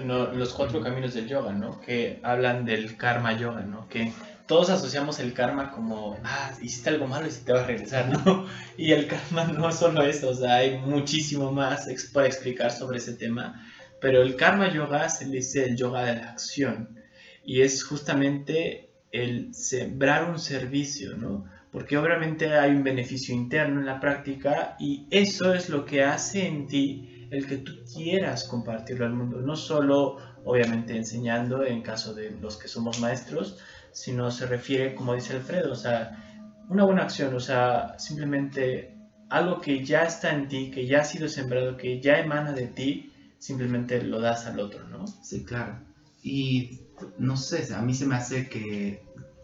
los 0.03 0.53
cuatro 0.53 0.81
caminos 0.81 1.13
del 1.13 1.27
yoga, 1.27 1.53
¿no? 1.53 1.79
Que 1.81 2.19
hablan 2.23 2.65
del 2.65 2.97
karma 2.97 3.37
yoga, 3.37 3.61
¿no? 3.61 3.87
Que 3.87 4.11
todos 4.47 4.69
asociamos 4.69 5.19
el 5.19 5.33
karma 5.33 5.71
como, 5.71 6.17
ah, 6.23 6.51
hiciste 6.61 6.89
algo 6.89 7.07
malo 7.07 7.27
y 7.27 7.31
se 7.31 7.41
te 7.41 7.53
va 7.53 7.61
a 7.61 7.67
regresar, 7.67 8.09
¿no? 8.09 8.45
Y 8.77 8.91
el 8.91 9.07
karma 9.07 9.45
no 9.57 9.69
es 9.69 9.75
solo 9.75 10.03
eso, 10.03 10.29
o 10.29 10.33
sea, 10.33 10.55
hay 10.55 10.79
muchísimo 10.79 11.51
más 11.51 11.87
para 12.11 12.27
explicar 12.27 12.71
sobre 12.71 12.97
ese 12.97 13.13
tema, 13.13 13.63
pero 14.01 14.21
el 14.21 14.35
karma 14.35 14.73
yoga 14.73 15.07
se 15.09 15.25
le 15.25 15.37
dice 15.37 15.65
el 15.65 15.77
yoga 15.77 16.03
de 16.03 16.15
la 16.15 16.31
acción 16.31 16.99
y 17.45 17.61
es 17.61 17.83
justamente 17.83 18.89
el 19.11 19.53
sembrar 19.53 20.29
un 20.29 20.39
servicio, 20.39 21.15
¿no? 21.15 21.45
Porque 21.73 21.97
obviamente 21.97 22.53
hay 22.53 22.71
un 22.71 22.83
beneficio 22.83 23.33
interno 23.33 23.79
en 23.79 23.87
la 23.87 23.99
práctica 23.99 24.77
y 24.79 25.07
eso 25.09 25.55
es 25.55 25.69
lo 25.69 25.85
que 25.85 26.03
hace 26.03 26.47
en 26.47 26.67
ti 26.67 27.27
el 27.31 27.47
que 27.47 27.57
tú 27.57 27.71
quieras 27.91 28.43
compartirlo 28.43 29.07
al 29.07 29.13
mundo, 29.13 29.41
no 29.41 29.55
solo 29.55 30.17
obviamente 30.45 30.95
enseñando 30.95 31.65
en 31.65 31.81
caso 31.81 32.13
de 32.13 32.29
los 32.39 32.57
que 32.57 32.67
somos 32.67 32.99
maestros, 32.99 33.57
sino 33.91 34.29
se 34.29 34.45
refiere, 34.45 34.93
como 34.93 35.15
dice 35.15 35.33
Alfredo, 35.33 35.71
o 35.71 35.75
sea, 35.75 36.45
una 36.69 36.85
buena 36.85 37.03
acción, 37.03 37.33
o 37.33 37.39
sea, 37.39 37.97
simplemente 37.97 38.95
algo 39.29 39.59
que 39.59 39.83
ya 39.83 40.03
está 40.03 40.31
en 40.31 40.47
ti, 40.47 40.69
que 40.69 40.85
ya 40.85 41.01
ha 41.01 41.03
sido 41.03 41.27
sembrado, 41.27 41.75
que 41.75 41.99
ya 41.99 42.19
emana 42.19 42.51
de 42.51 42.67
ti, 42.67 43.11
simplemente 43.39 43.99
lo 44.03 44.21
das 44.21 44.45
al 44.45 44.59
otro, 44.59 44.87
¿no? 44.89 45.07
Sí, 45.07 45.43
claro. 45.43 45.79
Y 46.21 46.81
no 47.17 47.35
sé, 47.35 47.73
a 47.73 47.81
mí 47.81 47.95
se 47.95 48.05
me 48.05 48.15
hace 48.15 48.47
que 48.47 49.01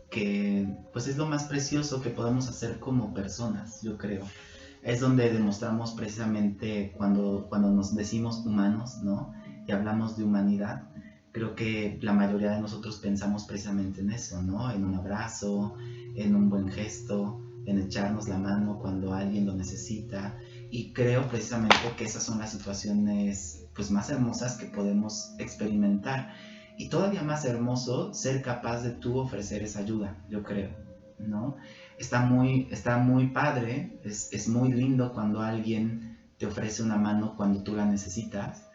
que 0.10 0.68
pues 0.92 1.08
es 1.08 1.18
lo 1.18 1.26
más 1.26 1.46
precioso 1.46 2.02
que 2.02 2.10
podemos 2.10 2.48
hacer 2.48 2.80
como 2.80 3.14
personas, 3.14 3.82
yo 3.82 3.98
creo. 3.98 4.26
Es 4.82 5.02
donde 5.02 5.32
demostramos 5.32 5.92
precisamente 5.92 6.94
cuando, 6.98 7.48
cuando 7.50 7.70
nos 7.70 7.96
decimos 7.96 8.46
humanos, 8.46 9.00
¿no? 9.04 9.34
Y 9.68 9.72
hablamos 9.72 10.18
de 10.18 10.24
humanidad, 10.24 10.90
creo 11.32 11.56
que 11.56 12.00
la 12.02 12.14
mayoría 12.14 12.52
de 12.52 12.62
nosotros 12.62 12.98
pensamos 12.98 13.46
precisamente 13.46 14.02
en 14.02 14.12
eso, 14.12 14.42
¿no? 14.42 14.72
En 14.72 14.86
un 14.86 14.96
abrazo, 14.96 15.76
en 16.16 16.36
un 16.36 16.50
buen 16.50 16.70
gesto, 16.70 17.42
en 17.66 17.80
echarnos 17.80 18.28
la 18.28 18.38
mano 18.38 18.80
cuando 18.80 19.14
alguien 19.14 19.46
lo 19.46 19.54
necesita. 19.54 20.38
Y 20.72 20.94
creo 20.94 21.28
precisamente 21.28 21.76
que 21.98 22.06
esas 22.06 22.24
son 22.24 22.40
las 22.40 22.52
situaciones 22.52 23.66
pues 23.76 23.92
más 23.92 24.10
hermosas 24.10 24.58
que 24.58 24.66
podemos 24.66 25.34
experimentar 25.40 26.34
y 26.80 26.88
todavía 26.88 27.24
más 27.24 27.44
hermoso 27.44 28.14
ser 28.14 28.42
capaz 28.42 28.84
de 28.84 28.92
tú 28.92 29.20
ofrecer 29.20 29.62
esa 29.64 29.80
ayuda, 29.80 30.16
yo 30.30 30.44
creo, 30.44 30.70
¿no? 31.20 31.58
Está 31.98 32.22
muy, 32.22 32.70
está 32.72 32.98
muy 33.00 33.28
padre, 33.28 34.00
es, 34.06 34.30
es 34.32 34.48
muy 34.48 34.72
lindo 34.72 35.12
cuando 35.14 35.42
alguien 35.42 36.18
te 36.38 36.46
ofrece 36.46 36.82
una 36.82 36.96
mano 36.96 37.36
cuando 37.36 37.64
tú 37.64 37.76
la 37.76 37.84
necesitas, 37.84 38.70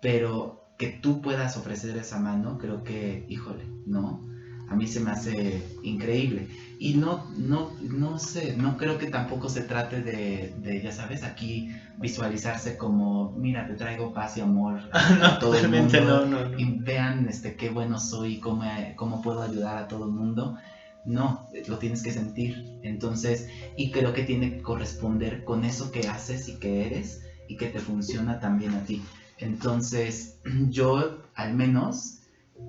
pero 0.00 0.64
que 0.78 0.88
tú 0.88 1.20
puedas 1.20 1.58
ofrecer 1.58 1.94
esa 1.98 2.18
mano, 2.18 2.56
creo 2.56 2.84
que, 2.84 3.26
híjole, 3.28 3.66
¿no? 3.84 4.22
A 4.70 4.74
mí 4.74 4.86
se 4.86 5.00
me 5.00 5.10
hace 5.10 5.62
increíble. 5.82 6.48
Y 6.82 6.94
no, 6.94 7.24
no, 7.36 7.70
no 7.80 8.18
sé, 8.18 8.56
no 8.56 8.76
creo 8.76 8.98
que 8.98 9.06
tampoco 9.06 9.48
se 9.48 9.62
trate 9.62 10.02
de, 10.02 10.52
de, 10.64 10.82
ya 10.82 10.90
sabes, 10.90 11.22
aquí 11.22 11.72
visualizarse 11.96 12.76
como, 12.76 13.30
mira, 13.36 13.68
te 13.68 13.74
traigo 13.74 14.12
paz 14.12 14.36
y 14.36 14.40
amor 14.40 14.80
a 14.92 15.38
todo 15.38 15.54
el 15.54 15.68
mundo. 15.68 16.00
No, 16.00 16.26
no, 16.26 16.58
Y 16.58 16.80
vean 16.80 17.28
este, 17.28 17.54
qué 17.54 17.70
bueno 17.70 18.00
soy, 18.00 18.40
cómo, 18.40 18.64
cómo 18.96 19.22
puedo 19.22 19.42
ayudar 19.42 19.78
a 19.78 19.86
todo 19.86 20.06
el 20.06 20.10
mundo. 20.10 20.58
No, 21.04 21.46
lo 21.68 21.78
tienes 21.78 22.02
que 22.02 22.10
sentir. 22.10 22.80
Entonces, 22.82 23.46
y 23.76 23.92
creo 23.92 24.12
que 24.12 24.24
tiene 24.24 24.50
que 24.50 24.62
corresponder 24.62 25.44
con 25.44 25.64
eso 25.64 25.92
que 25.92 26.08
haces 26.08 26.48
y 26.48 26.58
que 26.58 26.84
eres 26.84 27.22
y 27.46 27.58
que 27.58 27.68
te 27.68 27.78
funciona 27.78 28.40
también 28.40 28.74
a 28.74 28.82
ti. 28.82 29.04
Entonces, 29.38 30.40
yo 30.68 31.22
al 31.36 31.54
menos 31.54 32.21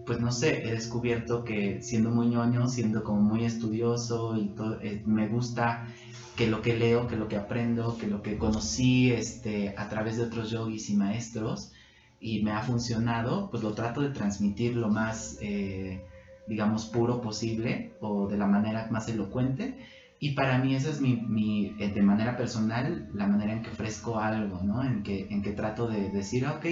pues 0.05 0.19
no 0.19 0.31
sé, 0.31 0.67
he 0.67 0.71
descubierto 0.71 1.43
que 1.43 1.81
siendo 1.81 2.09
muy 2.11 2.27
ñoño, 2.27 2.67
siendo 2.67 3.03
como 3.03 3.21
muy 3.21 3.45
estudioso 3.45 4.35
y 4.37 4.49
todo, 4.49 4.79
eh, 4.81 5.01
me 5.05 5.27
gusta 5.27 5.87
que 6.35 6.47
lo 6.47 6.61
que 6.61 6.75
leo, 6.75 7.07
que 7.07 7.15
lo 7.15 7.27
que 7.27 7.37
aprendo, 7.37 7.97
que 7.97 8.07
lo 8.07 8.21
que 8.21 8.37
conocí 8.37 9.11
este, 9.11 9.75
a 9.77 9.87
través 9.89 10.17
de 10.17 10.23
otros 10.23 10.49
yogis 10.51 10.89
y 10.89 10.95
maestros 10.95 11.71
y 12.19 12.41
me 12.43 12.51
ha 12.51 12.61
funcionado, 12.61 13.49
pues 13.51 13.63
lo 13.63 13.73
trato 13.73 14.01
de 14.01 14.09
transmitir 14.09 14.75
lo 14.75 14.89
más, 14.89 15.37
eh, 15.41 16.05
digamos, 16.47 16.85
puro 16.87 17.21
posible 17.21 17.95
o 17.99 18.27
de 18.27 18.37
la 18.37 18.47
manera 18.47 18.87
más 18.91 19.07
elocuente 19.09 19.77
Y 20.19 20.31
para 20.33 20.57
mí 20.57 20.73
esa 20.75 20.89
es 20.89 21.01
mi, 21.01 21.17
mi, 21.17 21.75
eh, 21.79 21.89
de 21.93 22.01
manera 22.01 22.37
personal, 22.37 23.09
la 23.13 23.27
manera 23.27 23.53
en 23.53 23.61
que 23.61 23.71
ofrezco 23.71 24.19
algo, 24.19 24.61
¿no? 24.63 24.83
En 24.83 25.03
que, 25.03 25.27
en 25.29 25.41
que 25.41 25.51
trato 25.51 25.87
de 25.87 26.09
decir, 26.11 26.45
ok, 26.47 26.65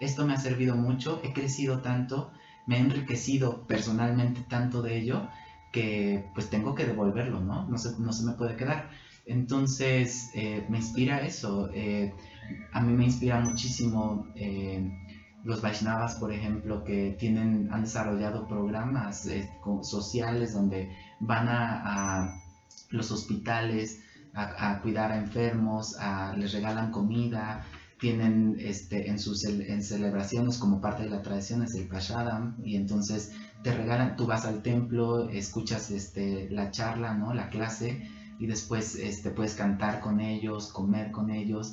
esto 0.00 0.26
me 0.26 0.34
ha 0.34 0.38
servido 0.38 0.76
mucho, 0.76 1.20
he 1.22 1.32
crecido 1.32 1.80
tanto, 1.80 2.32
me 2.66 2.76
he 2.76 2.80
enriquecido 2.80 3.66
personalmente 3.66 4.42
tanto 4.48 4.82
de 4.82 4.98
ello, 4.98 5.28
que 5.72 6.24
pues 6.34 6.50
tengo 6.50 6.74
que 6.74 6.86
devolverlo, 6.86 7.40
¿no? 7.40 7.66
No 7.68 7.78
se, 7.78 7.98
no 7.98 8.12
se 8.12 8.24
me 8.24 8.32
puede 8.32 8.56
quedar. 8.56 8.90
Entonces, 9.26 10.30
eh, 10.34 10.64
me 10.68 10.78
inspira 10.78 11.20
eso. 11.20 11.70
Eh, 11.74 12.12
a 12.72 12.80
mí 12.80 12.92
me 12.92 13.04
inspira 13.04 13.40
muchísimo 13.40 14.26
los 15.44 15.62
Vaishnavas, 15.62 16.16
por 16.16 16.32
ejemplo, 16.32 16.84
que 16.84 17.16
tienen, 17.18 17.68
han 17.72 17.82
desarrollado 17.82 18.46
programas 18.46 19.28
sociales 19.82 20.54
donde 20.54 20.90
van 21.20 21.46
a 21.48 22.40
los 22.90 23.10
hospitales 23.10 24.00
a, 24.36 24.80
cuidar 24.82 25.12
a 25.12 25.16
enfermos, 25.16 25.96
les 26.36 26.52
regalan 26.52 26.90
comida, 26.90 27.64
tienen 27.98 28.56
este, 28.60 29.08
en 29.08 29.18
sus 29.18 29.44
en 29.44 29.82
celebraciones 29.82 30.58
como 30.58 30.80
parte 30.80 31.04
de 31.04 31.10
la 31.10 31.22
tradición 31.22 31.62
es 31.62 31.74
el 31.74 31.88
Prashadam 31.88 32.56
y 32.62 32.76
entonces 32.76 33.32
te 33.62 33.74
regalan, 33.74 34.16
tú 34.16 34.26
vas 34.26 34.44
al 34.44 34.62
templo, 34.62 35.30
escuchas 35.30 35.90
este, 35.90 36.48
la 36.50 36.70
charla, 36.70 37.14
¿no? 37.14 37.32
la 37.32 37.48
clase 37.48 38.06
y 38.38 38.46
después 38.46 38.96
este, 38.96 39.30
puedes 39.30 39.54
cantar 39.54 40.00
con 40.00 40.20
ellos, 40.20 40.72
comer 40.72 41.10
con 41.10 41.30
ellos 41.30 41.72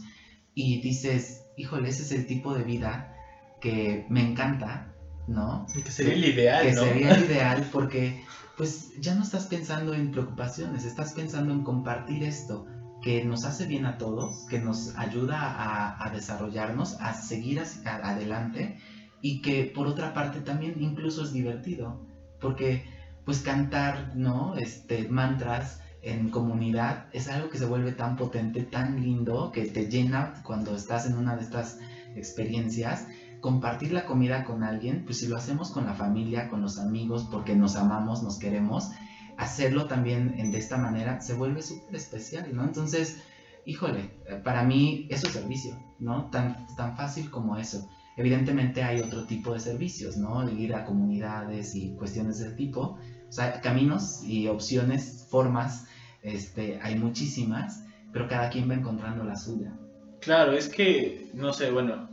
y 0.56 0.82
dices, 0.82 1.44
híjole, 1.58 1.90
ese 1.90 2.04
es 2.04 2.12
el 2.14 2.26
tipo 2.26 2.54
de 2.54 2.64
vida 2.64 3.16
que 3.60 4.06
me 4.10 4.22
encanta, 4.22 4.94
¿no? 5.28 5.66
Que 5.74 5.92
sería 5.92 6.14
el 6.14 6.26
ideal, 6.26 6.66
que 6.66 6.74
sería 6.74 7.16
el 7.16 7.26
ideal 7.30 7.68
porque 7.72 8.24
pues 8.56 8.92
ya 9.02 9.16
no 9.16 9.24
estás 9.24 9.48
pensando 9.48 9.94
en 9.94 10.12
preocupaciones, 10.12 10.86
estás 10.86 11.14
pensando 11.14 11.54
en 11.54 11.64
compartir 11.64 12.24
esto 12.24 12.66
que 13.04 13.24
nos 13.26 13.44
hace 13.44 13.66
bien 13.68 13.86
a 13.86 13.98
todos, 13.98 14.46
que 14.50 14.60
nos 14.60 14.98
ayuda 14.98 15.98
a, 16.04 16.10
desarrollarnos, 16.12 17.00
a 17.02 17.14
seguir 17.14 17.62
adelante 17.86 18.80
y 19.22 19.42
que 19.42 19.66
por 19.66 19.88
otra 19.88 20.14
parte 20.14 20.40
también 20.40 20.82
incluso 20.82 21.24
es 21.24 21.34
divertido, 21.34 22.00
porque 22.40 22.86
pues 23.26 23.42
cantar, 23.42 24.14
¿no? 24.16 24.56
Este, 24.56 25.08
mantras 25.10 25.82
en 26.02 26.30
comunidad 26.30 27.08
es 27.14 27.28
algo 27.30 27.50
que 27.50 27.58
se 27.58 27.66
vuelve 27.66 27.92
tan 27.92 28.16
potente, 28.16 28.64
tan 28.64 29.02
lindo, 29.02 29.52
que 29.52 29.66
te 29.66 29.90
llena 29.90 30.42
cuando 30.44 30.76
estás 30.76 31.06
en 31.06 31.18
una 31.18 31.36
de 31.36 31.44
estas 31.44 31.80
experiencias 32.16 33.08
compartir 33.44 33.92
la 33.92 34.06
comida 34.06 34.46
con 34.46 34.64
alguien, 34.64 35.04
pues 35.04 35.20
si 35.20 35.28
lo 35.28 35.36
hacemos 35.36 35.72
con 35.72 35.86
la 35.86 35.94
familia, 35.94 36.48
con 36.48 36.62
los 36.62 36.80
amigos, 36.80 37.28
porque 37.30 37.56
nos 37.56 37.76
amamos, 37.76 38.24
nos 38.24 38.40
queremos, 38.40 38.92
hacerlo 39.38 39.86
también 39.88 40.52
de 40.52 40.58
esta 40.58 40.78
manera 40.78 41.22
se 41.22 41.34
vuelve 41.34 41.62
súper 41.62 41.96
especial, 41.96 42.54
¿no? 42.54 42.64
Entonces, 42.64 43.24
híjole, 43.66 44.12
para 44.44 44.64
mí 44.64 45.08
eso 45.10 45.28
es 45.28 45.34
servicio, 45.34 45.78
¿no? 46.00 46.30
Tan, 46.30 46.68
tan 46.76 46.96
fácil 46.96 47.30
como 47.30 47.58
eso. 47.58 47.90
Evidentemente 48.16 48.84
hay 48.84 49.02
otro 49.02 49.26
tipo 49.26 49.54
de 49.54 49.60
servicios, 49.60 50.18
¿no? 50.18 50.48
Ir 50.50 50.76
a 50.76 50.86
comunidades 50.86 51.74
y 51.76 51.96
cuestiones 51.96 52.40
de 52.40 52.52
tipo. 52.52 53.00
O 53.28 53.32
sea, 53.32 53.60
caminos 53.62 54.22
y 54.24 54.48
opciones, 54.48 55.28
formas, 55.32 55.88
este, 56.22 56.80
hay 56.82 56.96
muchísimas, 56.96 57.84
pero 58.12 58.28
cada 58.28 58.50
quien 58.50 58.70
va 58.70 58.76
encontrando 58.76 59.24
la 59.24 59.36
suya. 59.36 59.74
Claro, 60.22 60.54
es 60.54 60.70
que, 60.70 61.32
no 61.34 61.52
sé, 61.52 61.72
bueno, 61.72 62.10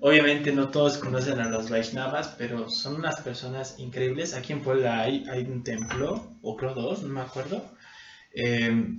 Obviamente 0.00 0.52
no 0.52 0.68
todos 0.68 0.98
conocen 0.98 1.40
a 1.40 1.48
los 1.48 1.70
Vaishnavas, 1.70 2.34
pero 2.38 2.68
son 2.68 2.96
unas 2.96 3.20
personas 3.20 3.78
increíbles. 3.78 4.34
Aquí 4.34 4.52
en 4.52 4.62
Puebla 4.62 5.00
hay, 5.00 5.24
hay 5.28 5.42
un 5.44 5.64
templo, 5.64 6.36
o 6.42 6.56
creo 6.56 6.74
dos, 6.74 7.02
no 7.02 7.08
me 7.14 7.20
acuerdo. 7.20 7.64
Eh, 8.32 8.96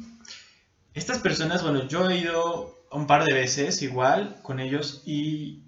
estas 0.94 1.20
personas, 1.20 1.64
bueno, 1.64 1.88
yo 1.88 2.10
he 2.10 2.18
ido 2.18 2.78
un 2.92 3.08
par 3.08 3.24
de 3.24 3.34
veces 3.34 3.82
igual 3.82 4.38
con 4.42 4.60
ellos 4.60 5.04
y 5.06 5.64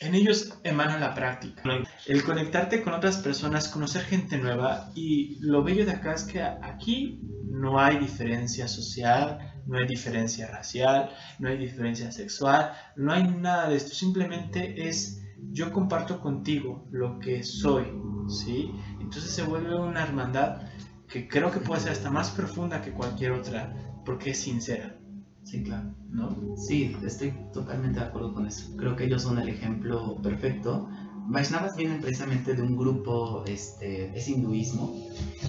en 0.00 0.14
ellos 0.14 0.54
emana 0.62 0.98
la 0.98 1.14
práctica. 1.14 1.62
El 2.06 2.22
conectarte 2.22 2.82
con 2.82 2.94
otras 2.94 3.18
personas, 3.18 3.68
conocer 3.68 4.02
gente 4.02 4.38
nueva 4.38 4.90
y 4.94 5.38
lo 5.40 5.62
bello 5.62 5.84
de 5.84 5.92
acá 5.92 6.14
es 6.14 6.24
que 6.24 6.42
aquí 6.42 7.20
no 7.44 7.80
hay 7.80 7.98
diferencia 7.98 8.68
social, 8.68 9.55
no 9.66 9.78
hay 9.78 9.86
diferencia 9.86 10.46
racial, 10.46 11.10
no 11.38 11.48
hay 11.48 11.58
diferencia 11.58 12.10
sexual, 12.12 12.72
no 12.96 13.12
hay 13.12 13.24
nada 13.24 13.68
de 13.68 13.76
esto, 13.76 13.94
simplemente 13.94 14.88
es 14.88 15.22
yo 15.50 15.72
comparto 15.72 16.20
contigo 16.20 16.86
lo 16.90 17.18
que 17.18 17.42
soy, 17.42 17.86
¿sí? 18.28 18.70
Entonces 19.00 19.30
se 19.30 19.42
vuelve 19.42 19.74
una 19.76 20.02
hermandad 20.02 20.62
que 21.08 21.28
creo 21.28 21.50
que 21.50 21.60
puede 21.60 21.82
ser 21.82 21.92
hasta 21.92 22.10
más 22.10 22.30
profunda 22.30 22.82
que 22.82 22.92
cualquier 22.92 23.32
otra, 23.32 23.72
porque 24.04 24.30
es 24.30 24.38
sincera. 24.38 24.98
Sí, 25.44 25.62
claro. 25.62 25.94
¿No? 26.10 26.56
Sí, 26.56 26.96
estoy 27.04 27.32
totalmente 27.52 28.00
de 28.00 28.06
acuerdo 28.06 28.34
con 28.34 28.46
eso. 28.46 28.76
Creo 28.76 28.96
que 28.96 29.04
ellos 29.04 29.22
son 29.22 29.38
el 29.38 29.48
ejemplo 29.48 30.20
perfecto 30.20 30.88
Vaishnavas 31.28 31.76
vienen 31.76 32.00
precisamente 32.00 32.54
de 32.54 32.62
un 32.62 32.76
grupo, 32.76 33.44
este, 33.46 34.16
es 34.16 34.28
hinduismo, 34.28 34.94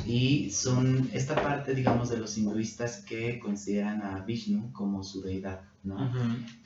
y 0.06 0.50
son 0.50 1.10
esta 1.14 1.36
parte, 1.36 1.76
digamos, 1.76 2.10
de 2.10 2.18
los 2.18 2.38
hinduistas 2.38 3.04
que 3.06 3.40
consideran 3.40 4.02
a 4.02 4.20
Vishnu 4.22 4.72
como 4.74 5.04
su 5.04 5.22
deidad, 5.22 5.62
¿no? 5.84 6.12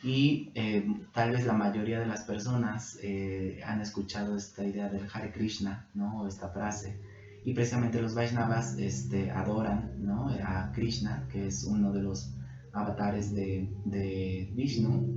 Y 0.03 0.51
eh, 0.55 0.88
tal 1.14 1.32
vez 1.32 1.45
la 1.45 1.53
mayoría 1.53 1.99
de 1.99 2.05
las 2.05 2.22
personas 2.22 2.97
eh, 3.03 3.59
han 3.66 3.82
escuchado 3.82 4.38
esta 4.38 4.64
idea 4.64 4.89
del 4.89 5.07
Hare 5.12 5.32
Krishna, 5.32 5.88
¿no? 5.93 6.22
O 6.22 6.28
esta 6.28 6.49
frase. 6.49 6.99
Y 7.43 7.53
precisamente 7.53 8.01
los 8.01 8.14
Vaishnavas 8.14 8.78
este, 8.78 9.32
adoran, 9.32 9.93
¿no? 9.99 10.30
A 10.30 10.72
Krishna, 10.74 11.28
que 11.32 11.47
es 11.47 11.64
uno 11.64 11.91
de 11.91 12.01
los 12.01 12.34
avatares 12.74 13.34
de, 13.34 13.70
de 13.86 14.51
Vishnu. 14.53 15.16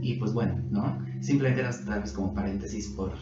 Y 0.00 0.14
pues 0.14 0.32
bueno, 0.32 0.60
¿no? 0.70 1.04
Simplemente 1.20 1.62
tal 1.84 2.00
vez 2.00 2.12
como 2.12 2.34
paréntesis 2.34 2.88
por, 2.88 3.12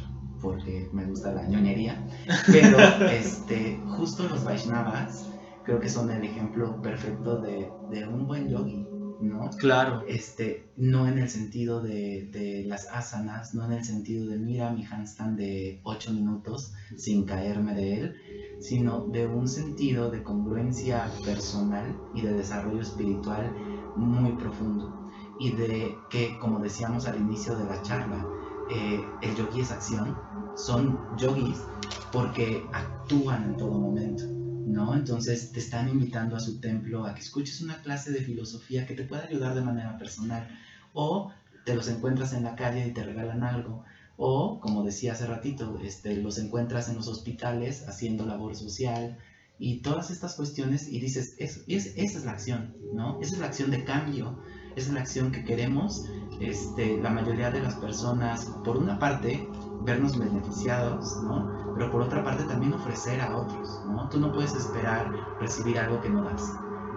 porque 0.45 0.91
me 0.93 1.07
gusta 1.07 1.33
la 1.33 1.49
ñoñería, 1.49 2.07
pero 2.53 2.79
este, 3.11 3.81
justo 3.97 4.29
los 4.29 4.45
Vaishnavas 4.45 5.31
creo 5.65 5.81
que 5.81 5.89
son 5.89 6.11
el 6.11 6.23
ejemplo 6.23 6.83
perfecto 6.83 7.41
de, 7.41 7.73
de 7.91 8.07
un 8.07 8.27
buen 8.27 8.51
yogi, 8.51 8.87
¿no? 9.21 9.49
Claro. 9.59 10.05
Este, 10.07 10.69
no 10.77 11.09
en 11.09 11.19
el 11.19 11.31
sentido 11.31 11.81
de, 11.81 12.29
de, 12.31 12.65
las 12.67 12.87
asanas, 12.93 13.55
no 13.55 13.65
en 13.65 13.73
el 13.73 13.85
sentido 13.85 14.29
de 14.29 14.37
mira 14.37 14.71
mi 14.71 14.85
handstand 14.85 15.39
de 15.39 15.81
8 15.83 16.13
minutos 16.13 16.75
sin 16.95 17.25
caerme 17.25 17.75
de 17.75 18.01
él, 18.01 18.17
sino 18.61 19.07
de 19.07 19.27
un 19.27 19.49
sentido 19.49 20.11
de 20.11 20.23
congruencia 20.23 21.11
personal 21.25 21.99
y 22.15 22.21
de 22.21 22.35
desarrollo 22.35 22.83
espiritual 22.83 23.51
muy 23.97 24.33
profundo. 24.33 25.11
Y 25.41 25.53
de 25.53 25.97
que, 26.11 26.39
como 26.39 26.61
decíamos 26.61 27.09
al 27.09 27.17
inicio 27.17 27.57
de 27.57 27.65
la 27.65 27.81
charla, 27.83 28.25
eh, 28.71 29.05
el 29.21 29.35
yogi 29.35 29.61
es 29.61 29.71
acción, 29.71 30.17
son 30.57 30.99
yogis 31.17 31.59
porque 32.13 32.65
actúan 32.73 33.45
en 33.45 33.57
todo 33.57 33.73
momento, 33.73 34.25
¿no? 34.29 34.95
Entonces 34.95 35.53
te 35.53 35.61
están 35.61 35.89
invitando 35.89 36.37
a 36.37 36.41
su 36.41 36.61
templo 36.61 37.05
a 37.05 37.15
que 37.15 37.21
escuches 37.21 37.61
una 37.61 37.83
clase 37.83 38.13
de 38.13 38.21
filosofía 38.21 38.87
que 38.87 38.95
te 38.95 39.05
pueda 39.05 39.25
ayudar 39.25 39.55
de 39.55 39.63
manera 39.63 39.99
personal 39.99 40.49
o 40.93 41.33
te 41.65 41.75
los 41.75 41.89
encuentras 41.89 42.33
en 42.33 42.45
la 42.45 42.55
calle 42.55 42.87
y 42.87 42.93
te 42.93 43.03
regalan 43.03 43.43
algo 43.43 43.85
o 44.17 44.61
como 44.61 44.85
decía 44.85 45.13
hace 45.13 45.27
ratito, 45.27 45.79
este, 45.83 46.17
los 46.17 46.39
encuentras 46.39 46.89
en 46.89 46.97
los 46.97 47.09
hospitales 47.09 47.89
haciendo 47.89 48.25
labor 48.25 48.55
social 48.55 49.19
y 49.59 49.81
todas 49.81 50.11
estas 50.11 50.35
cuestiones 50.35 50.89
y 50.89 51.01
dices, 51.01 51.35
es, 51.39 51.65
esa 51.67 52.19
es 52.19 52.25
la 52.25 52.33
acción, 52.33 52.75
¿no? 52.93 53.21
Esa 53.21 53.35
es 53.35 53.41
la 53.41 53.47
acción 53.47 53.71
de 53.71 53.85
cambio, 53.85 54.39
esa 54.77 54.89
es 54.89 54.95
la 54.95 55.01
acción 55.01 55.33
que 55.33 55.45
queremos 55.45 56.05
este, 56.41 57.01
la 57.01 57.11
mayoría 57.11 57.51
de 57.51 57.61
las 57.61 57.75
personas, 57.75 58.47
por 58.65 58.77
una 58.77 58.99
parte, 58.99 59.49
vernos 59.85 60.19
beneficiados, 60.19 61.23
¿no? 61.23 61.75
Pero 61.77 61.91
por 61.91 62.03
otra 62.03 62.25
parte 62.25 62.45
también 62.45 62.73
ofrecer 62.73 63.21
a 63.21 63.37
otros, 63.37 63.81
¿no? 63.87 64.09
Tú 64.09 64.19
no 64.19 64.33
puedes 64.33 64.55
esperar 64.55 65.11
recibir 65.41 65.79
algo 65.79 66.01
que 66.01 66.09
no 66.09 66.23
das. 66.25 66.53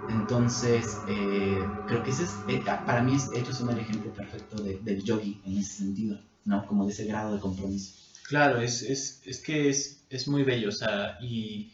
Entonces, 0.10 0.98
eh, 1.08 1.60
creo 1.88 2.04
que 2.04 2.12
ese 2.12 2.24
es, 2.24 2.36
eh, 2.48 2.64
para 2.66 3.02
mí 3.02 3.18
ellos 3.36 3.58
son 3.58 3.70
el 3.70 3.80
ejemplo 3.80 4.12
perfecto 4.14 4.62
de, 4.62 4.80
del 4.80 5.04
yogi 5.04 5.42
en 5.46 5.58
ese 5.58 5.80
sentido, 5.80 6.20
¿no? 6.46 6.66
Como 6.66 6.86
de 6.86 6.94
ese 6.94 7.06
grado 7.06 7.34
de 7.34 7.40
compromiso. 7.40 7.94
Claro, 8.28 8.60
es, 8.60 8.82
es, 8.84 9.22
es 9.26 9.42
que 9.42 9.70
es, 9.70 10.04
es, 10.10 10.28
muy 10.28 10.44
bello, 10.44 10.70
o 10.70 10.74
sea, 10.74 11.18
y 11.22 11.72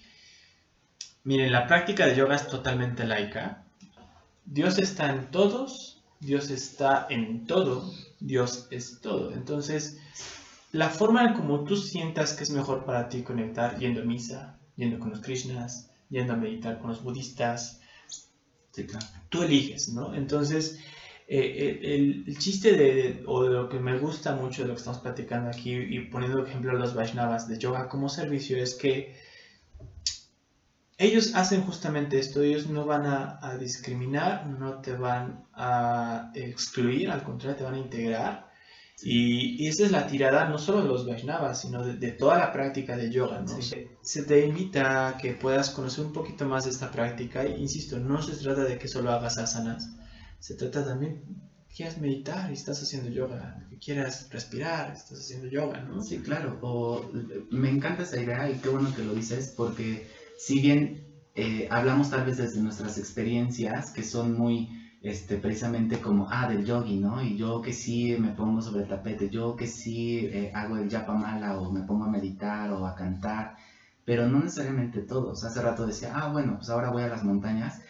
miren, 1.23 1.51
la 1.51 1.67
práctica 1.67 2.05
de 2.05 2.15
yoga 2.15 2.35
es 2.35 2.47
totalmente 2.47 3.05
laica. 3.05 3.63
Dios 4.45 4.77
está 4.77 5.09
en 5.09 5.31
todos 5.31 5.93
Dios 6.23 6.51
está 6.51 7.05
en 7.09 7.45
todo, 7.45 7.91
Dios 8.21 8.67
es 8.71 9.01
todo. 9.01 9.33
Entonces, 9.33 9.97
la 10.73 10.89
forma 10.89 11.23
en 11.23 11.33
como 11.33 11.63
tú 11.63 11.77
sientas 11.77 12.33
que 12.33 12.43
es 12.43 12.49
mejor 12.49 12.83
para 12.83 13.07
ti 13.07 13.23
conectar 13.23 13.79
yendo 13.79 14.01
a 14.01 14.05
misa, 14.05 14.59
yendo 14.75 14.99
con 14.99 15.11
los 15.11 15.21
Krishnas, 15.21 15.91
yendo 16.09 16.33
a 16.33 16.35
meditar 16.35 16.79
con 16.79 16.89
los 16.89 17.03
budistas, 17.03 17.79
tú 19.29 19.43
eliges, 19.43 19.89
¿no? 19.89 20.15
Entonces, 20.15 20.79
eh, 21.27 21.39
eh, 21.39 21.95
el, 21.95 22.37
chiste 22.39 22.73
de, 22.73 23.23
o 23.27 23.43
de 23.43 23.51
lo 23.51 23.69
que 23.69 23.79
me 23.79 23.97
gusta 23.99 24.35
mucho 24.35 24.63
de 24.63 24.69
lo 24.69 24.73
que 24.73 24.79
estamos 24.79 24.99
platicando 24.99 25.49
aquí, 25.49 25.73
y 25.73 25.99
poniendo 26.07 26.43
ejemplo 26.43 26.73
los 26.73 26.95
Vaishnavas 26.95 27.47
de 27.47 27.59
yoga 27.59 27.87
como 27.87 28.09
servicio, 28.09 28.57
es 28.57 28.73
que 28.73 29.15
ellos 30.97 31.35
hacen 31.35 31.61
justamente 31.63 32.17
esto, 32.17 32.41
ellos 32.41 32.67
no 32.67 32.85
van 32.85 33.05
a, 33.05 33.57
discriminar, 33.59 34.47
no 34.47 34.81
te 34.81 34.93
van 34.93 35.45
a 35.53 36.31
excluir, 36.33 37.11
al 37.11 37.23
contrario, 37.23 37.57
te 37.57 37.63
van 37.63 37.75
a 37.75 37.79
integrar. 37.79 38.52
Y, 39.01 39.67
esa 39.67 39.83
es 39.85 39.91
la 39.91 40.07
tirada 40.07 40.47
no 40.47 40.57
solo 40.57 40.83
de 40.83 40.87
los 40.87 41.05
Vaishnavas, 41.05 41.61
sino 41.61 41.83
de, 41.83 42.11
toda 42.11 42.37
la 42.37 42.53
práctica 42.53 42.95
de 42.95 43.09
yoga. 43.09 43.41
¿no? 43.41 43.61
Se, 44.01 44.23
te 44.23 44.45
invita 44.45 45.09
a 45.09 45.17
que 45.17 45.33
puedas 45.33 45.71
conocer 45.71 46.05
un 46.05 46.13
poquito 46.13 46.45
más 46.45 46.65
de 46.65 46.69
esta 46.69 46.91
práctica. 46.91 47.45
Y, 47.45 47.61
insisto, 47.61 47.99
no 47.99 48.21
se 48.21 48.35
trata 48.35 48.63
de 48.63 48.77
que 48.77 48.87
solo 48.87 49.11
hagas 49.11 49.37
asanas, 49.37 49.89
se 50.39 50.55
trata 50.55 50.85
también 50.85 51.23
quieras 51.75 51.99
meditar 51.99 52.49
y 52.51 52.53
estás 52.53 52.81
haciendo 52.81 53.09
yoga, 53.09 53.65
que 53.69 53.77
quieras 53.77 54.29
respirar, 54.31 54.93
estás 54.93 55.19
haciendo 55.19 55.47
yoga, 55.47 55.81
¿no? 55.81 56.01
Sí, 56.03 56.19
claro. 56.19 56.59
O, 56.61 57.09
me 57.49 57.69
encanta 57.69 58.03
esa 58.03 58.21
idea 58.21 58.49
y 58.49 58.59
qué 58.59 58.69
bueno 58.69 58.93
que 58.95 59.03
lo 59.03 59.13
dices 59.13 59.53
porque 59.57 60.07
si 60.37 60.61
bien 60.61 61.07
eh, 61.35 61.67
hablamos 61.71 62.11
tal 62.11 62.25
vez 62.25 62.37
desde 62.37 62.61
nuestras 62.61 62.97
experiencias 62.97 63.91
que 63.91 64.03
son 64.03 64.37
muy 64.37 64.82
este, 65.03 65.35
precisamente 65.37 65.99
como, 65.99 66.27
ah, 66.31 66.47
del 66.47 66.65
yogi, 66.65 66.95
¿no? 66.97 67.21
Y 67.21 67.35
yo 67.37 67.61
que 67.61 67.73
sí 67.73 68.15
me 68.17 68.29
pongo 68.29 68.61
sobre 68.61 68.83
el 68.83 68.87
tapete, 68.87 69.29
yo 69.29 69.55
que 69.57 69.67
sí 69.67 70.19
eh, 70.19 70.51
hago 70.55 70.77
el 70.77 70.89
mala 71.19 71.59
o 71.59 71.71
me 71.71 71.81
pongo 71.81 72.05
a 72.05 72.09
meditar 72.09 72.71
o 72.71 72.87
a 72.87 72.95
cantar, 72.95 73.57
pero 74.05 74.27
no 74.29 74.39
necesariamente 74.39 75.01
todos. 75.01 75.43
Hace 75.43 75.61
rato 75.61 75.85
decía, 75.85 76.13
ah, 76.15 76.31
bueno, 76.31 76.55
pues 76.57 76.69
ahora 76.69 76.89
voy 76.89 77.03
a 77.03 77.09
las 77.09 77.23
montañas. 77.25 77.81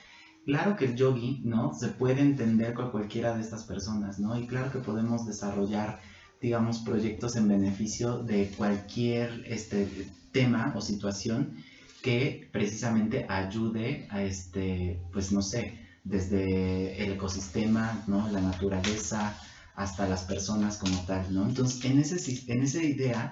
Claro 0.45 0.76
que 0.76 0.86
el 0.86 0.95
yogi, 0.95 1.41
¿no? 1.45 1.74
Se 1.76 1.89
puede 1.89 2.22
entender 2.22 2.74
con 2.74 2.91
cualquiera 2.91 3.36
de 3.36 3.41
estas 3.41 3.64
personas, 3.64 4.20
¿no? 4.20 4.38
Y 4.38 4.47
claro 4.47 4.72
que 4.72 4.80
podemos 4.80 5.26
desarrollar, 5.28 5.99
digamos, 6.41 6.80
proyectos 6.80 7.36
en 7.36 7.47
beneficio 7.47 8.24
de 8.24 8.49
cualquier 8.57 9.43
este, 9.45 9.88
tema 10.32 10.74
o 10.76 10.82
situación 10.82 11.57
que 12.01 12.49
precisamente 12.51 13.26
ayude 13.30 14.07
a 14.09 14.24
este, 14.24 14.99
pues 15.14 15.32
no 15.32 15.41
sé, 15.41 15.82
desde 16.04 17.04
el 17.04 17.14
ecosistema, 17.14 18.04
¿no? 18.08 18.30
La 18.30 18.41
naturaleza, 18.41 19.36
hasta 19.76 20.08
las 20.08 20.24
personas 20.24 20.78
como 20.78 20.97
tal, 21.06 21.34
¿no? 21.34 21.47
Entonces, 21.47 21.84
en, 21.86 21.99
ese, 21.99 22.51
en 22.51 22.64
esa 22.64 22.84
idea 22.84 23.32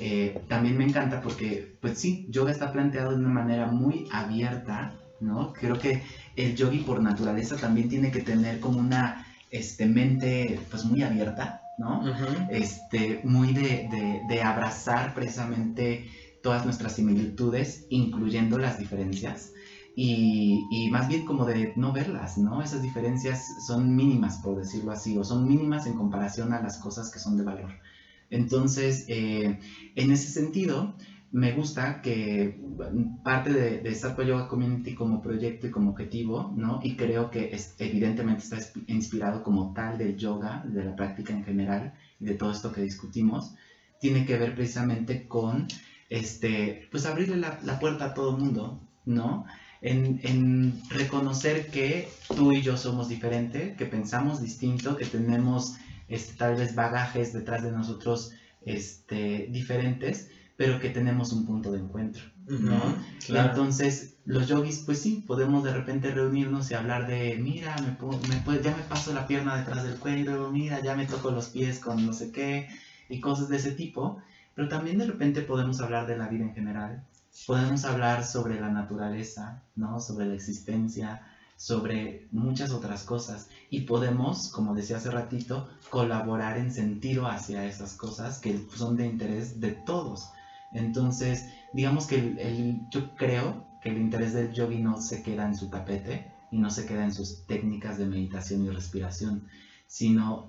eh, 0.00 0.40
también 0.48 0.78
me 0.78 0.84
encanta 0.84 1.20
porque, 1.20 1.76
pues 1.80 1.98
sí, 1.98 2.26
yoga 2.28 2.52
está 2.52 2.72
planteado 2.72 3.10
de 3.10 3.16
una 3.16 3.28
manera 3.28 3.66
muy 3.66 4.06
abierta, 4.12 4.94
¿no? 5.20 5.52
Creo 5.52 5.78
que 5.78 6.02
el 6.36 6.54
yogi 6.54 6.78
por 6.78 7.02
naturaleza 7.02 7.56
también 7.56 7.88
tiene 7.88 8.10
que 8.10 8.22
tener 8.22 8.60
como 8.60 8.78
una 8.78 9.26
este, 9.50 9.86
mente, 9.86 10.60
pues 10.70 10.84
muy 10.84 11.02
abierta, 11.02 11.62
¿no? 11.76 12.04
este, 12.50 13.20
muy 13.24 13.52
de, 13.52 13.88
de, 13.90 14.20
de 14.28 14.42
abrazar 14.42 15.14
precisamente 15.14 16.08
todas 16.42 16.64
nuestras 16.64 16.94
similitudes, 16.94 17.86
incluyendo 17.90 18.58
las 18.58 18.78
diferencias, 18.78 19.52
y, 20.02 20.66
y, 20.70 20.90
más 20.90 21.08
bien 21.08 21.26
como 21.26 21.44
de 21.44 21.74
no 21.76 21.92
verlas, 21.92 22.38
¿no? 22.38 22.62
Esas 22.62 22.80
diferencias 22.80 23.66
son 23.66 23.94
mínimas, 23.94 24.38
por 24.38 24.56
decirlo 24.56 24.92
así, 24.92 25.18
o 25.18 25.24
son 25.24 25.46
mínimas 25.46 25.86
en 25.86 25.92
comparación 25.92 26.54
a 26.54 26.62
las 26.62 26.78
cosas 26.78 27.10
que 27.10 27.18
son 27.18 27.36
de 27.36 27.44
valor. 27.44 27.70
Entonces, 28.30 29.04
eh, 29.08 29.58
en 29.96 30.10
ese 30.10 30.28
sentido, 30.28 30.94
me 31.32 31.52
gusta 31.52 32.00
que 32.00 32.58
parte 33.22 33.52
de, 33.52 33.80
de 33.80 33.94
Sarpa 33.94 34.22
Yoga 34.22 34.48
Community 34.48 34.94
como 34.94 35.20
proyecto 35.20 35.66
y 35.66 35.70
como 35.70 35.90
objetivo, 35.90 36.50
¿no? 36.56 36.80
Y 36.82 36.96
creo 36.96 37.30
que 37.30 37.54
es, 37.54 37.74
evidentemente 37.78 38.42
está 38.42 38.56
inspirado 38.86 39.42
como 39.42 39.74
tal 39.74 39.98
del 39.98 40.16
yoga, 40.16 40.64
de 40.66 40.82
la 40.82 40.96
práctica 40.96 41.34
en 41.34 41.44
general 41.44 41.92
y 42.18 42.24
de 42.24 42.36
todo 42.36 42.52
esto 42.52 42.72
que 42.72 42.80
discutimos, 42.80 43.54
tiene 44.00 44.24
que 44.24 44.38
ver 44.38 44.54
precisamente 44.54 45.28
con 45.28 45.68
este, 46.08 46.88
pues 46.90 47.04
abrirle 47.04 47.36
la, 47.36 47.78
puerta 47.78 48.06
a 48.06 48.14
todo 48.14 48.34
el 48.36 48.42
mundo, 48.42 48.80
¿no? 49.04 49.44
En, 49.82 50.82
reconocer 50.90 51.68
que 51.68 52.10
tú 52.28 52.52
y 52.52 52.60
yo 52.62 52.76
somos 52.76 53.08
diferentes, 53.08 53.76
que 53.76 53.86
pensamos 53.86 54.42
distinto, 54.42 54.96
que 54.96 55.06
tenemos 55.06 55.76
este, 56.08 56.34
tal 56.34 56.56
vez 56.56 56.74
bagajes 56.74 57.32
detrás 57.32 57.62
de 57.62 57.72
nosotros 57.72 58.32
este, 58.64 59.48
diferentes, 59.50 60.28
pero 60.56 60.78
que 60.78 60.90
tenemos 60.90 61.32
un 61.32 61.46
punto 61.46 61.72
de 61.72 61.78
encuentro, 61.78 62.22
¿no? 62.46 62.94
Entonces, 63.28 64.16
los 64.26 64.46
yogis, 64.46 64.82
pues 64.84 65.00
sí, 65.00 65.24
podemos 65.26 65.64
de 65.64 65.72
repente 65.72 66.10
reunirnos 66.10 66.70
y 66.70 66.74
hablar 66.74 67.06
de, 67.06 67.38
mira, 67.40 67.74
me, 67.78 67.96
me, 68.28 68.62
ya 68.62 68.76
me 68.76 68.82
paso 68.82 69.14
la 69.14 69.26
pierna 69.26 69.56
detrás 69.56 69.84
del 69.84 69.96
cuello, 69.96 70.50
mira, 70.50 70.82
ya 70.82 70.94
me 70.94 71.06
toco 71.06 71.30
los 71.30 71.48
pies 71.48 71.78
con 71.78 72.04
no 72.04 72.12
sé 72.12 72.30
qué, 72.30 72.68
y 73.08 73.20
cosas 73.20 73.48
de 73.48 73.56
ese 73.56 73.72
tipo, 73.72 74.20
pero 74.54 74.68
también 74.68 74.98
de 74.98 75.06
repente 75.06 75.40
podemos 75.40 75.80
hablar 75.80 76.06
de 76.06 76.18
la 76.18 76.28
vida 76.28 76.44
en 76.44 76.54
general, 76.54 77.04
podemos 77.46 77.84
hablar 77.84 78.24
sobre 78.24 78.60
la 78.60 78.70
naturaleza, 78.70 79.62
¿no? 79.76 80.00
Sobre 80.00 80.26
la 80.26 80.34
existencia, 80.34 81.20
sobre 81.56 82.26
muchas 82.30 82.70
otras 82.70 83.04
cosas 83.04 83.48
y 83.68 83.82
podemos, 83.82 84.48
como 84.48 84.74
decía 84.74 84.96
hace 84.96 85.10
ratito, 85.10 85.68
colaborar 85.90 86.56
en 86.56 86.72
sentido 86.72 87.26
hacia 87.26 87.66
esas 87.66 87.94
cosas 87.94 88.38
que 88.38 88.58
son 88.74 88.96
de 88.96 89.06
interés 89.06 89.60
de 89.60 89.72
todos. 89.84 90.28
Entonces, 90.72 91.44
digamos 91.74 92.06
que 92.06 92.16
el, 92.16 92.80
yo 92.90 93.14
creo 93.14 93.66
que 93.82 93.90
el 93.90 93.98
interés 93.98 94.32
del 94.32 94.52
yogi 94.52 94.78
no 94.78 95.00
se 95.00 95.22
queda 95.22 95.44
en 95.44 95.54
su 95.54 95.68
tapete 95.68 96.26
y 96.50 96.58
no 96.58 96.70
se 96.70 96.86
queda 96.86 97.04
en 97.04 97.12
sus 97.12 97.42
técnicas 97.46 97.98
de 97.98 98.06
meditación 98.06 98.64
y 98.64 98.70
respiración, 98.70 99.46
sino 99.86 100.46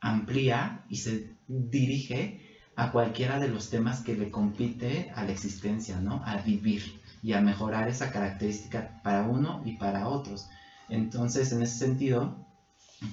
amplía 0.00 0.84
y 0.88 0.96
se 0.96 1.26
dirige 1.48 2.40
a 2.76 2.90
cualquiera 2.90 3.38
de 3.38 3.48
los 3.48 3.70
temas 3.70 4.00
que 4.02 4.16
le 4.16 4.30
compite 4.30 5.12
a 5.14 5.24
la 5.24 5.32
existencia, 5.32 6.00
¿no? 6.00 6.22
A 6.24 6.36
vivir 6.38 7.00
y 7.22 7.32
a 7.32 7.40
mejorar 7.40 7.88
esa 7.88 8.10
característica 8.10 9.00
para 9.02 9.22
uno 9.22 9.62
y 9.64 9.76
para 9.76 10.08
otros. 10.08 10.48
Entonces, 10.88 11.52
en 11.52 11.62
ese 11.62 11.78
sentido, 11.78 12.36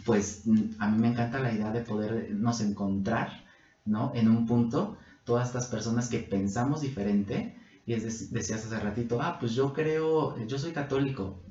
pues 0.06 0.44
a 0.80 0.88
mí 0.88 0.98
me 0.98 1.10
encanta 1.10 1.40
la 1.40 1.54
idea 1.54 1.72
de 1.72 1.82
podernos 1.82 2.62
encontrar, 2.62 3.44
¿no? 3.86 4.12
En 4.16 4.30
un 4.30 4.46
punto, 4.46 4.98
todas 5.24 5.48
estas 5.48 5.68
personas 5.68 6.10
que 6.10 6.20
pensamos 6.20 6.82
diferente, 6.82 7.56
y 7.86 7.94
es 7.94 8.32
decías 8.32 8.66
hace 8.66 8.80
ratito, 8.80 9.22
ah, 9.22 9.38
pues 9.40 9.54
yo 9.54 9.74
creo, 9.74 10.38
yo 10.46 10.58
soy 10.58 10.72
católico, 10.72 11.42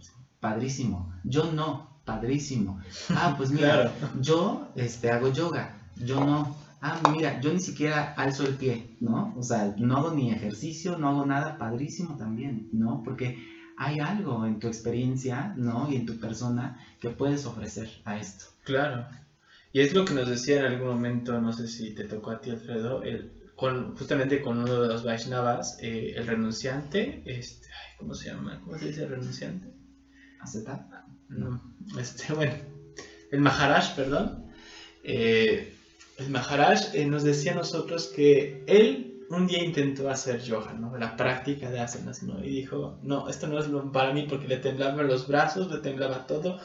padrísimo, 0.40 1.12
yo 1.24 1.50
no, 1.52 2.00
padrísimo, 2.04 2.78
ah, 3.11 3.34
pues 3.36 3.50
mira, 3.50 3.92
yo 4.20 4.68
este, 4.74 5.11
hago 5.11 5.32
yoga, 5.32 5.76
yo 5.96 6.24
no, 6.24 6.54
ah, 6.81 7.01
mira, 7.12 7.41
yo 7.41 7.53
ni 7.53 7.61
siquiera 7.61 8.14
alzo 8.14 8.47
el 8.47 8.55
pie, 8.55 8.97
¿no? 9.01 9.35
O 9.37 9.43
sea, 9.43 9.74
no 9.78 9.97
hago 9.97 10.14
ni 10.14 10.31
ejercicio, 10.31 10.99
no 10.99 11.09
hago 11.09 11.26
nada, 11.26 11.59
padrísimo 11.59 12.16
también, 12.16 12.68
¿no? 12.72 13.03
Porque 13.05 13.39
hay 13.76 14.01
algo 14.01 14.45
en 14.47 14.59
tu 14.59 14.66
experiencia, 14.66 15.55
¿no? 15.57 15.91
Y 15.91 15.97
en 15.97 16.07
tu 16.07 16.18
persona 16.18 16.78
que 17.01 17.11
puedes 17.11 17.47
ofrecer 17.47 17.89
a 18.05 18.18
esto. 18.18 18.47
Claro. 18.64 19.07
Y 19.72 19.81
es 19.81 19.95
lo 19.95 20.05
que 20.05 20.14
nos 20.14 20.28
decía 20.28 20.61
en 20.61 20.66
algún 20.66 20.89
momento, 20.89 21.41
no 21.41 21.53
sé 21.53 21.68
si 21.68 21.95
te 21.95 22.05
tocó 22.05 22.33
a 22.33 22.41
ti, 22.41 22.51
Alfredo, 22.51 23.03
el, 23.03 23.33
con, 23.55 23.97
justamente 23.97 24.41
con 24.41 24.59
uno 24.59 24.83
de 24.83 24.89
los 24.89 25.05
Vaishnavas, 25.05 25.78
eh, 25.81 26.14
el 26.16 26.26
renunciante, 26.26 27.22
este, 27.24 27.68
¿cómo 27.99 28.14
se 28.14 28.31
llama? 28.31 28.61
¿Cómo 28.64 28.78
se 28.78 28.89
dice 28.89 29.07
renunciante? 29.07 29.68
¿Azeta? 30.41 31.07
No, 31.28 31.62
este, 31.99 32.33
bueno, 32.35 32.55
el 33.31 33.41
Maharaj, 33.41 33.95
perdón. 33.95 34.47
Eh, 35.05 35.74
el 36.21 36.31
Maharaj 36.31 36.95
eh, 36.95 37.07
nos 37.07 37.23
decía 37.23 37.53
a 37.53 37.57
nosotros 37.57 38.09
que 38.14 38.62
él 38.66 39.25
un 39.31 39.47
día 39.47 39.62
intentó 39.64 40.11
hacer 40.11 40.41
yoga, 40.43 40.73
¿no? 40.73 40.97
La 40.99 41.16
práctica 41.16 41.71
de 41.71 41.81
asanas, 41.81 42.23
¿no? 42.23 42.45
Y 42.45 42.51
dijo, 42.51 42.99
no, 43.03 43.29
esto 43.29 43.47
no 43.47 43.59
es 43.59 43.66
para 43.93 44.12
mí 44.12 44.27
porque 44.29 44.49
le 44.49 44.57
temblaban 44.57 45.07
los 45.07 45.29
brazos, 45.29 45.71
le 45.71 45.79
temblaba 45.79 46.27
todo. 46.27 46.59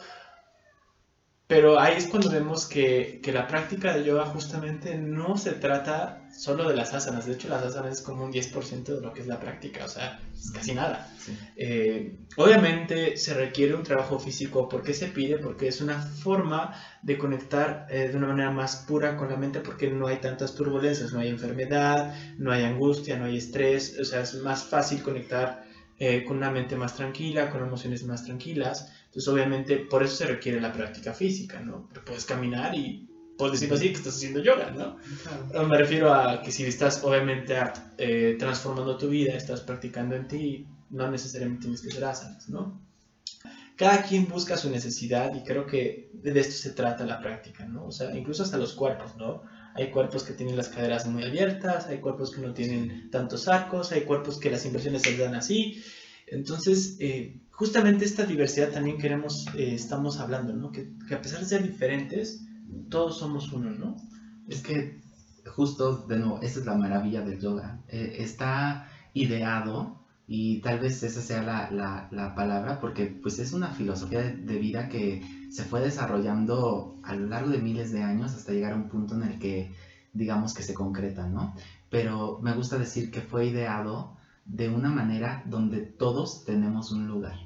Pero 1.46 1.78
ahí 1.78 1.94
es 1.96 2.08
cuando 2.08 2.28
vemos 2.28 2.66
que, 2.66 3.20
que, 3.22 3.30
la 3.32 3.46
práctica 3.46 3.96
de 3.96 4.02
yoga 4.02 4.26
justamente 4.26 4.96
no 4.96 5.36
se 5.36 5.52
trata 5.52 6.26
solo 6.36 6.68
de 6.68 6.74
las 6.74 6.92
asanas. 6.92 7.26
De 7.26 7.34
hecho, 7.34 7.48
las 7.48 7.62
asanas 7.62 7.98
es 7.98 8.02
como 8.02 8.24
un 8.24 8.32
10% 8.32 8.82
de 8.82 9.00
lo 9.00 9.12
que 9.12 9.20
es 9.20 9.28
la 9.28 9.38
práctica, 9.38 9.84
o 9.84 9.88
sea, 9.88 10.20
es 10.34 10.50
casi 10.50 10.74
nada. 10.74 11.08
Eh, 11.54 12.16
obviamente 12.36 13.16
se 13.16 13.32
requiere 13.34 13.76
un 13.76 13.84
trabajo 13.84 14.18
físico. 14.18 14.68
¿Por 14.68 14.82
qué 14.82 14.92
se 14.92 15.06
pide? 15.06 15.38
Porque 15.38 15.68
es 15.68 15.80
una 15.80 16.02
forma 16.02 16.74
de 17.02 17.16
conectar 17.16 17.86
eh, 17.90 18.08
de 18.08 18.16
una 18.16 18.26
manera 18.26 18.50
más 18.50 18.84
pura 18.88 19.16
con 19.16 19.28
la 19.28 19.36
mente 19.36 19.60
porque 19.60 19.88
no 19.88 20.08
hay 20.08 20.16
tantas 20.16 20.56
turbulencias, 20.56 21.12
no 21.12 21.20
hay 21.20 21.28
enfermedad, 21.28 22.12
no 22.38 22.50
hay 22.50 22.64
angustia, 22.64 23.16
no 23.18 23.26
hay 23.26 23.36
estrés. 23.36 23.96
O 24.00 24.04
sea, 24.04 24.22
es 24.22 24.34
más 24.34 24.64
fácil 24.64 25.00
conectar 25.00 25.64
eh, 25.98 26.24
con 26.24 26.36
una 26.36 26.50
mente 26.50 26.76
más 26.76 26.94
tranquila, 26.94 27.50
con 27.50 27.62
emociones 27.62 28.04
más 28.04 28.24
tranquilas. 28.24 28.92
Entonces, 29.06 29.28
obviamente, 29.28 29.78
por 29.78 30.02
eso 30.02 30.16
se 30.16 30.26
requiere 30.26 30.60
la 30.60 30.72
práctica 30.72 31.14
física, 31.14 31.60
¿no? 31.60 31.86
Porque 31.86 32.00
puedes 32.00 32.24
caminar 32.26 32.74
y 32.74 33.08
puedes 33.38 33.52
decirlo 33.52 33.76
así, 33.76 33.88
que 33.88 33.94
estás 33.94 34.16
haciendo 34.16 34.40
yoga, 34.40 34.70
¿no? 34.70 34.96
Me 35.66 35.78
refiero 35.78 36.12
a 36.12 36.42
que 36.42 36.52
si 36.52 36.64
estás, 36.64 37.02
obviamente, 37.04 37.56
eh, 37.98 38.36
transformando 38.38 38.96
tu 38.96 39.08
vida, 39.08 39.34
estás 39.34 39.60
practicando 39.60 40.16
en 40.16 40.28
ti, 40.28 40.66
no 40.90 41.10
necesariamente 41.10 41.62
tienes 41.62 41.80
que 41.80 41.88
hacer 41.88 42.04
asanas, 42.04 42.48
¿no? 42.48 42.80
Cada 43.76 44.02
quien 44.02 44.26
busca 44.26 44.56
su 44.56 44.70
necesidad 44.70 45.34
y 45.34 45.44
creo 45.44 45.66
que 45.66 46.10
de 46.14 46.40
esto 46.40 46.52
se 46.52 46.70
trata 46.70 47.04
la 47.04 47.20
práctica, 47.20 47.66
¿no? 47.66 47.86
O 47.86 47.92
sea, 47.92 48.14
incluso 48.16 48.42
hasta 48.42 48.56
los 48.56 48.72
cuerpos, 48.72 49.16
¿no? 49.16 49.42
Hay 49.76 49.90
cuerpos 49.90 50.24
que 50.24 50.32
tienen 50.32 50.56
las 50.56 50.68
caderas 50.68 51.06
muy 51.06 51.22
abiertas, 51.22 51.86
hay 51.86 51.98
cuerpos 51.98 52.30
que 52.30 52.40
no 52.40 52.54
tienen 52.54 53.10
tantos 53.10 53.46
arcos, 53.48 53.92
hay 53.92 54.02
cuerpos 54.02 54.38
que 54.38 54.50
las 54.50 54.64
inversiones 54.64 55.02
se 55.02 55.16
dan 55.16 55.34
así. 55.34 55.82
Entonces, 56.26 56.96
eh, 56.98 57.40
justamente 57.50 58.04
esta 58.04 58.24
diversidad 58.24 58.70
también 58.70 58.98
queremos, 58.98 59.46
eh, 59.56 59.74
estamos 59.74 60.18
hablando, 60.18 60.54
¿no? 60.54 60.72
Que, 60.72 60.88
que, 61.08 61.14
a 61.14 61.22
pesar 61.22 61.40
de 61.40 61.46
ser 61.46 61.62
diferentes, 61.62 62.44
todos 62.88 63.18
somos 63.18 63.52
uno, 63.52 63.70
¿no? 63.70 63.96
Es 64.48 64.62
que 64.62 65.00
justo, 65.46 66.06
de 66.06 66.18
nuevo, 66.18 66.40
esa 66.42 66.60
es 66.60 66.66
la 66.66 66.74
maravilla 66.74 67.22
del 67.22 67.40
yoga. 67.40 67.80
Eh, 67.88 68.16
está 68.18 68.88
ideado, 69.14 70.05
y 70.26 70.60
tal 70.60 70.80
vez 70.80 71.02
esa 71.02 71.20
sea 71.20 71.42
la, 71.42 71.70
la, 71.70 72.08
la, 72.10 72.34
palabra, 72.34 72.80
porque 72.80 73.06
pues 73.06 73.38
es 73.38 73.52
una 73.52 73.68
filosofía 73.68 74.22
de, 74.22 74.36
de, 74.36 74.58
vida 74.58 74.88
que 74.88 75.22
se 75.50 75.64
fue 75.64 75.80
desarrollando 75.80 76.96
a 77.04 77.14
lo 77.14 77.26
largo 77.26 77.50
de 77.50 77.58
miles 77.58 77.92
de 77.92 78.02
años 78.02 78.34
hasta 78.34 78.52
llegar 78.52 78.72
a 78.72 78.76
un 78.76 78.88
punto 78.88 79.14
en 79.14 79.22
el 79.22 79.38
que 79.38 79.70
digamos 80.12 80.54
que 80.54 80.62
se 80.62 80.74
concreta, 80.74 81.26
¿no? 81.26 81.54
Pero 81.90 82.40
me 82.42 82.54
gusta 82.54 82.78
decir 82.78 83.10
que 83.10 83.20
fue 83.20 83.46
ideado 83.46 84.16
de 84.44 84.68
una 84.68 84.90
manera 84.90 85.42
donde 85.46 85.80
todos 85.80 86.44
tenemos 86.44 86.90
un 86.90 87.06
lugar. 87.06 87.36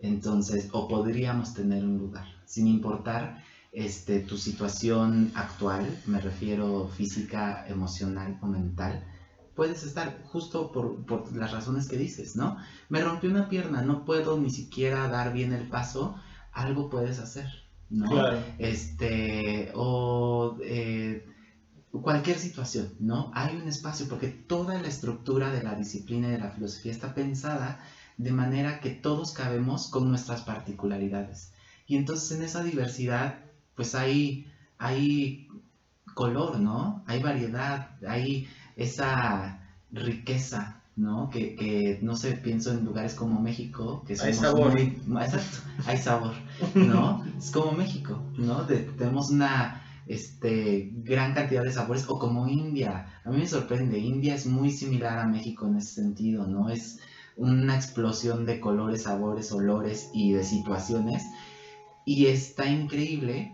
Entonces, 0.00 0.68
o 0.72 0.86
podríamos 0.86 1.54
tener 1.54 1.84
un 1.84 1.96
lugar, 1.96 2.26
sin 2.44 2.66
importar 2.66 3.42
este, 3.72 4.20
tu 4.20 4.36
situación 4.36 5.32
actual, 5.34 5.98
me 6.06 6.20
refiero 6.20 6.88
física, 6.88 7.66
emocional 7.66 8.38
o 8.42 8.46
mental, 8.46 9.04
puedes 9.54 9.84
estar 9.84 10.22
justo 10.24 10.72
por, 10.72 11.04
por, 11.06 11.34
las 11.34 11.52
razones 11.52 11.88
que 11.88 11.96
dices, 11.96 12.36
¿no? 12.36 12.56
Me 12.88 13.02
rompió 13.02 13.30
una 13.30 13.48
pierna, 13.48 13.82
no 13.82 14.04
puedo 14.04 14.38
ni 14.38 14.50
siquiera 14.50 15.08
dar 15.08 15.32
bien 15.32 15.52
el 15.52 15.68
paso, 15.68 16.16
algo 16.52 16.90
puedes 16.90 17.18
hacer, 17.18 17.46
¿no? 17.90 18.10
Claro. 18.10 18.42
Este, 18.58 19.70
o 19.74 20.58
eh, 20.62 21.26
cualquier 21.90 22.38
situación, 22.38 22.94
¿no? 22.98 23.30
Hay 23.34 23.56
un 23.56 23.68
espacio 23.68 24.08
porque 24.08 24.28
toda 24.28 24.80
la 24.80 24.88
estructura 24.88 25.50
de 25.50 25.62
la 25.62 25.74
disciplina 25.74 26.28
y 26.28 26.32
de 26.32 26.38
la 26.38 26.50
filosofía 26.50 26.92
está 26.92 27.14
pensada 27.14 27.80
de 28.16 28.32
manera 28.32 28.80
que 28.80 28.90
todos 28.90 29.32
cabemos 29.32 29.88
con 29.88 30.08
nuestras 30.08 30.42
particularidades. 30.42 31.52
Y 31.86 31.96
entonces 31.96 32.36
en 32.36 32.44
esa 32.44 32.62
diversidad, 32.62 33.40
pues 33.74 33.94
hay, 33.94 34.46
hay 34.78 35.48
color, 36.14 36.58
¿no? 36.60 37.02
Hay 37.06 37.22
variedad, 37.22 37.96
hay 38.06 38.48
esa 38.76 39.60
riqueza, 39.92 40.80
¿no? 40.96 41.30
Que, 41.30 41.56
que, 41.56 41.98
no 42.02 42.16
sé, 42.16 42.32
pienso 42.32 42.72
en 42.72 42.84
lugares 42.84 43.14
como 43.14 43.40
México, 43.40 44.04
que 44.06 44.16
hay 44.20 44.34
sabor. 44.34 44.72
Muy, 44.72 45.22
exacto, 45.22 45.58
hay 45.86 45.98
sabor, 45.98 46.34
¿no? 46.74 47.24
es 47.38 47.50
como 47.50 47.72
México, 47.72 48.20
¿no? 48.36 48.64
De, 48.64 48.78
tenemos 48.78 49.30
una 49.30 49.82
este, 50.06 50.90
gran 50.92 51.34
cantidad 51.34 51.62
de 51.62 51.72
sabores, 51.72 52.06
o 52.08 52.18
como 52.18 52.46
India, 52.46 53.20
a 53.24 53.30
mí 53.30 53.38
me 53.38 53.46
sorprende, 53.46 53.98
India 53.98 54.34
es 54.34 54.46
muy 54.46 54.70
similar 54.70 55.18
a 55.18 55.26
México 55.26 55.66
en 55.66 55.76
ese 55.76 55.94
sentido, 55.94 56.46
¿no? 56.46 56.68
Es 56.68 56.98
una 57.36 57.74
explosión 57.74 58.46
de 58.46 58.60
colores, 58.60 59.02
sabores, 59.02 59.50
olores 59.50 60.10
y 60.12 60.32
de 60.32 60.44
situaciones, 60.44 61.24
y 62.04 62.26
está 62.26 62.66
increíble. 62.66 63.53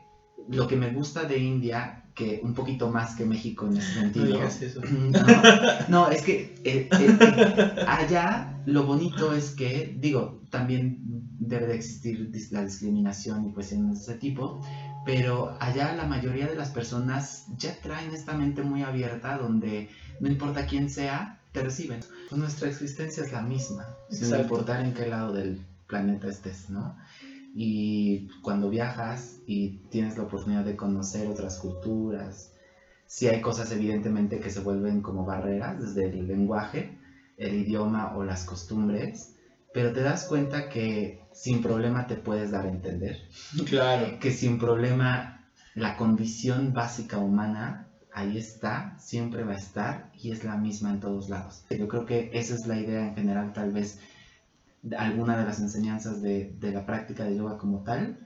Lo 0.50 0.66
que 0.66 0.76
me 0.76 0.90
gusta 0.90 1.24
de 1.24 1.38
India 1.38 2.00
que 2.14 2.40
un 2.42 2.54
poquito 2.54 2.90
más 2.90 3.14
que 3.14 3.24
México 3.24 3.66
en 3.66 3.76
ese 3.76 3.94
sentido. 3.94 4.38
No, 4.38 4.46
eso. 4.46 4.80
no, 4.90 5.42
no 5.88 6.10
es 6.10 6.22
que 6.22 6.54
eh, 6.64 6.88
eh, 6.92 7.84
allá 7.86 8.60
lo 8.66 8.84
bonito 8.84 9.32
es 9.32 9.50
que, 9.52 9.96
digo, 9.96 10.40
también 10.50 10.98
debe 11.38 11.66
de 11.66 11.76
existir 11.76 12.30
la 12.50 12.64
discriminación 12.64 13.48
y 13.48 13.52
cuestiones 13.52 13.98
de 13.98 14.12
ese 14.12 14.14
tipo, 14.20 14.60
pero 15.06 15.56
allá 15.60 15.94
la 15.94 16.04
mayoría 16.04 16.46
de 16.46 16.56
las 16.56 16.70
personas 16.70 17.46
ya 17.56 17.80
traen 17.80 18.12
esta 18.12 18.34
mente 18.34 18.62
muy 18.62 18.82
abierta 18.82 19.38
donde 19.38 19.88
no 20.20 20.28
importa 20.28 20.66
quién 20.66 20.90
sea, 20.90 21.40
te 21.52 21.62
reciben. 21.62 22.00
Nuestra 22.30 22.68
existencia 22.68 23.24
es 23.24 23.32
la 23.32 23.42
misma, 23.42 23.86
sin 24.10 24.24
Exacto. 24.24 24.42
importar 24.42 24.84
en 24.84 24.92
qué 24.92 25.06
lado 25.06 25.32
del 25.32 25.60
planeta 25.86 26.28
estés, 26.28 26.70
¿no? 26.70 26.96
Y 27.54 28.28
cuando 28.42 28.70
viajas 28.70 29.40
y 29.46 29.78
tienes 29.90 30.16
la 30.16 30.24
oportunidad 30.24 30.64
de 30.64 30.76
conocer 30.76 31.28
otras 31.28 31.58
culturas, 31.58 32.52
sí 33.06 33.26
hay 33.26 33.40
cosas 33.40 33.72
evidentemente 33.72 34.38
que 34.38 34.50
se 34.50 34.60
vuelven 34.60 35.02
como 35.02 35.24
barreras, 35.24 35.80
desde 35.80 36.10
el 36.10 36.28
lenguaje, 36.28 36.96
el 37.36 37.54
idioma 37.54 38.16
o 38.16 38.22
las 38.22 38.44
costumbres, 38.44 39.34
pero 39.72 39.92
te 39.92 40.02
das 40.02 40.26
cuenta 40.26 40.68
que 40.68 41.20
sin 41.32 41.62
problema 41.62 42.06
te 42.06 42.16
puedes 42.16 42.50
dar 42.50 42.66
a 42.66 42.70
entender. 42.70 43.16
Claro. 43.68 44.18
Que 44.20 44.30
sin 44.30 44.58
problema 44.58 45.40
la 45.74 45.96
condición 45.96 46.72
básica 46.72 47.18
humana 47.18 47.88
ahí 48.12 48.38
está, 48.38 48.96
siempre 48.98 49.44
va 49.44 49.52
a 49.52 49.56
estar 49.56 50.10
y 50.12 50.32
es 50.32 50.44
la 50.44 50.56
misma 50.56 50.90
en 50.90 51.00
todos 51.00 51.28
lados. 51.28 51.64
Yo 51.70 51.88
creo 51.88 52.04
que 52.04 52.30
esa 52.32 52.54
es 52.54 52.66
la 52.66 52.78
idea 52.78 53.06
en 53.06 53.14
general 53.14 53.52
tal 53.52 53.72
vez 53.72 53.98
alguna 54.96 55.36
de 55.36 55.44
las 55.44 55.60
enseñanzas 55.60 56.22
de, 56.22 56.56
de, 56.58 56.72
la 56.72 56.86
práctica 56.86 57.24
de 57.24 57.36
yoga 57.36 57.58
como 57.58 57.82
tal 57.82 58.18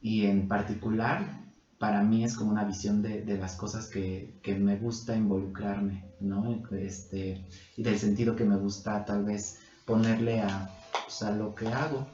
y 0.00 0.26
en 0.26 0.48
particular 0.48 1.48
para 1.78 2.02
mí 2.02 2.24
es 2.24 2.34
como 2.34 2.50
una 2.50 2.64
visión 2.64 3.02
de, 3.02 3.22
de 3.22 3.38
las 3.38 3.56
cosas 3.56 3.86
que, 3.88 4.38
que, 4.42 4.54
me 4.54 4.76
gusta 4.76 5.14
involucrarme, 5.14 6.04
¿no? 6.20 6.64
Este, 6.72 7.46
y 7.76 7.82
del 7.82 7.98
sentido 7.98 8.34
que 8.34 8.44
me 8.44 8.56
gusta 8.56 9.04
tal 9.04 9.24
vez 9.24 9.60
ponerle 9.84 10.40
a, 10.40 10.70
pues, 11.04 11.22
a 11.22 11.30
lo 11.30 11.54
que 11.54 11.68
hago. 11.68 12.08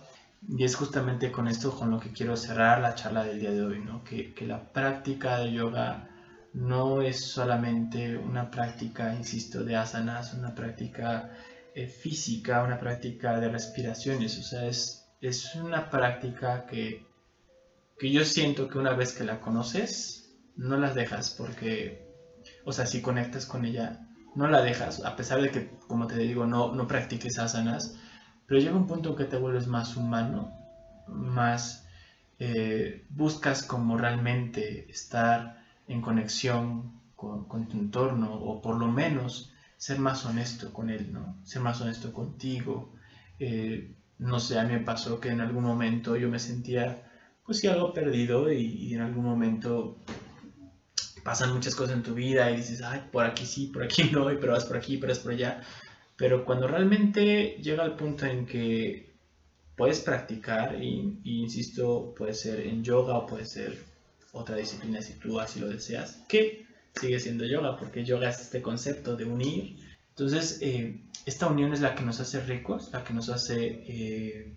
Y 0.47 0.65
es 0.65 0.77
justamente 0.77 1.33
con 1.33 1.49
esto 1.49 1.75
con 1.75 1.91
lo 1.91 1.99
que 1.99 2.13
quiero 2.13 2.37
cerrar 2.37 2.83
la 2.83 2.95
charla 2.95 3.25
del 3.25 3.41
día 3.41 3.53
de 3.53 3.63
hoy, 3.63 3.81
¿no? 3.81 4.05
Que, 4.05 4.35
que 4.35 4.47
la 4.47 4.73
práctica 4.73 5.39
de 5.39 5.53
yoga 5.53 6.11
no 6.53 7.01
es 7.01 7.25
solamente 7.33 8.19
una 8.19 8.51
práctica, 8.51 9.15
insisto, 9.15 9.65
de 9.65 9.77
asanas, 9.77 10.35
una 10.35 10.55
práctica 10.55 11.31
eh, 11.75 11.89
física, 11.89 12.63
una 12.63 12.79
práctica 12.79 13.41
de 13.41 13.49
respiraciones, 13.49 14.39
o 14.39 14.43
sea, 14.43 14.67
es, 14.67 15.09
es 15.21 15.57
una 15.57 15.91
práctica 15.91 16.67
que, 16.67 17.05
que 17.99 18.13
yo 18.13 18.25
siento 18.25 18.69
que 18.69 18.79
una 18.79 18.95
vez 18.95 19.13
que 19.13 19.25
la 19.25 19.41
conoces, 19.41 20.31
no 20.57 20.77
las 20.77 20.95
dejas 20.95 21.31
porque, 21.31 22.01
o 22.65 22.73
sea, 22.73 22.87
si 22.87 23.03
conectas 23.03 23.47
con 23.47 23.65
ella, 23.65 24.07
no 24.37 24.47
la 24.47 24.63
dejas, 24.63 25.05
a 25.05 25.17
pesar 25.17 25.41
de 25.41 25.51
que, 25.51 25.71
como 25.89 26.07
te 26.07 26.17
digo, 26.19 26.47
no, 26.47 26.73
no 26.75 26.87
practiques 26.87 27.39
asanas, 27.41 27.97
pero 28.47 28.61
llega 28.61 28.77
un 28.77 28.87
punto 28.87 29.17
que 29.17 29.25
te 29.25 29.37
vuelves 29.37 29.67
más 29.67 29.97
humano, 29.97 30.53
más 31.09 31.89
eh, 32.39 33.05
buscas 33.11 33.65
como 33.65 33.97
realmente 33.97 34.89
estar 34.91 35.57
en 35.89 36.01
conexión 36.01 37.01
con, 37.17 37.49
con 37.49 37.67
tu 37.67 37.79
entorno, 37.79 38.33
o 38.35 38.63
por 38.63 38.77
lo 38.77 38.87
menos 38.87 39.54
ser 39.85 39.99
más 39.99 40.25
honesto 40.25 40.73
con 40.73 40.89
él, 40.89 41.13
¿no? 41.13 41.37
Ser 41.45 41.61
más 41.61 41.79
honesto 41.83 42.11
contigo. 42.11 42.95
Eh, 43.39 43.93
no 44.17 44.41
sé, 44.41 44.59
a 44.59 44.65
mí 44.65 44.73
me 44.73 44.81
pasó 44.81 45.21
que 45.21 45.29
en 45.29 45.43
algún 45.43 45.63
momento 45.63 46.17
yo 46.17 46.31
me 46.31 46.39
sentía, 46.39 47.13
pues 47.45 47.59
sí, 47.59 47.67
algo 47.67 47.93
perdido 47.93 48.51
y, 48.51 48.95
en 48.95 49.03
algún 49.03 49.27
momento 49.27 49.99
pasan 51.23 51.53
muchas 51.53 51.75
cosas 51.75 51.97
en 51.97 52.03
tu 52.03 52.15
vida 52.15 52.51
y 52.51 52.57
dices, 52.57 52.81
ay, 52.81 53.03
por 53.13 53.27
aquí 53.27 53.45
sí, 53.45 53.67
por 53.67 53.83
aquí 53.83 54.05
no, 54.13 54.33
y 54.33 54.39
pero 54.39 54.53
vas 54.53 54.65
por 54.65 54.79
aquí, 54.79 54.97
pero 54.97 55.13
es 55.13 55.19
por 55.19 55.33
allá. 55.33 55.61
Pero 56.17 56.47
cuando 56.47 56.67
realmente 56.67 57.59
llega 57.63 57.85
el 57.85 57.93
punto 57.93 58.25
en 58.25 58.47
que 58.47 59.13
puedes 59.77 60.01
practicar, 60.01 60.83
y, 60.83 61.21
y 61.25 61.43
insisto, 61.43 62.15
puede 62.17 62.33
ser 62.33 62.61
en 62.61 62.83
yoga 62.83 63.19
o 63.19 63.27
puede 63.27 63.45
ser 63.45 63.85
otra 64.33 64.57
disciplina 64.57 65.03
si 65.03 65.13
tú 65.19 65.39
así 65.39 65.61
lo 65.61 65.69
deseas, 65.69 66.25
que 66.27 66.64
sigue 67.01 67.21
siendo 67.21 67.45
yoga, 67.45 67.77
porque 67.77 68.05
yoga 68.05 68.31
es 68.31 68.41
este 68.41 68.63
concepto 68.63 69.17
de 69.17 69.25
unir. 69.25 69.77
Entonces, 70.11 70.59
eh, 70.61 71.01
esta 71.27 71.47
unión 71.49 71.73
es 71.73 71.81
la 71.81 71.95
que 71.95 72.03
nos 72.03 72.21
hace 72.21 72.41
ricos, 72.41 72.91
la 72.93 73.03
que 73.03 73.15
nos 73.15 73.29
hace 73.29 73.85
eh, 73.87 74.55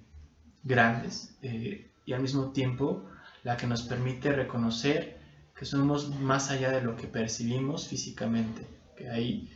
grandes 0.64 1.36
eh, 1.42 1.90
y 2.06 2.14
al 2.14 2.22
mismo 2.22 2.52
tiempo 2.52 3.10
la 3.44 3.58
que 3.58 3.68
nos 3.68 3.84
permite 3.84 4.32
reconocer 4.32 5.18
que 5.58 5.66
somos 5.66 6.10
más 6.20 6.52
allá 6.52 6.72
de 6.72 6.82
lo 6.82 6.96
que 6.96 7.08
percibimos 7.08 7.88
físicamente, 7.88 8.68
que 8.96 9.10
hay, 9.10 9.52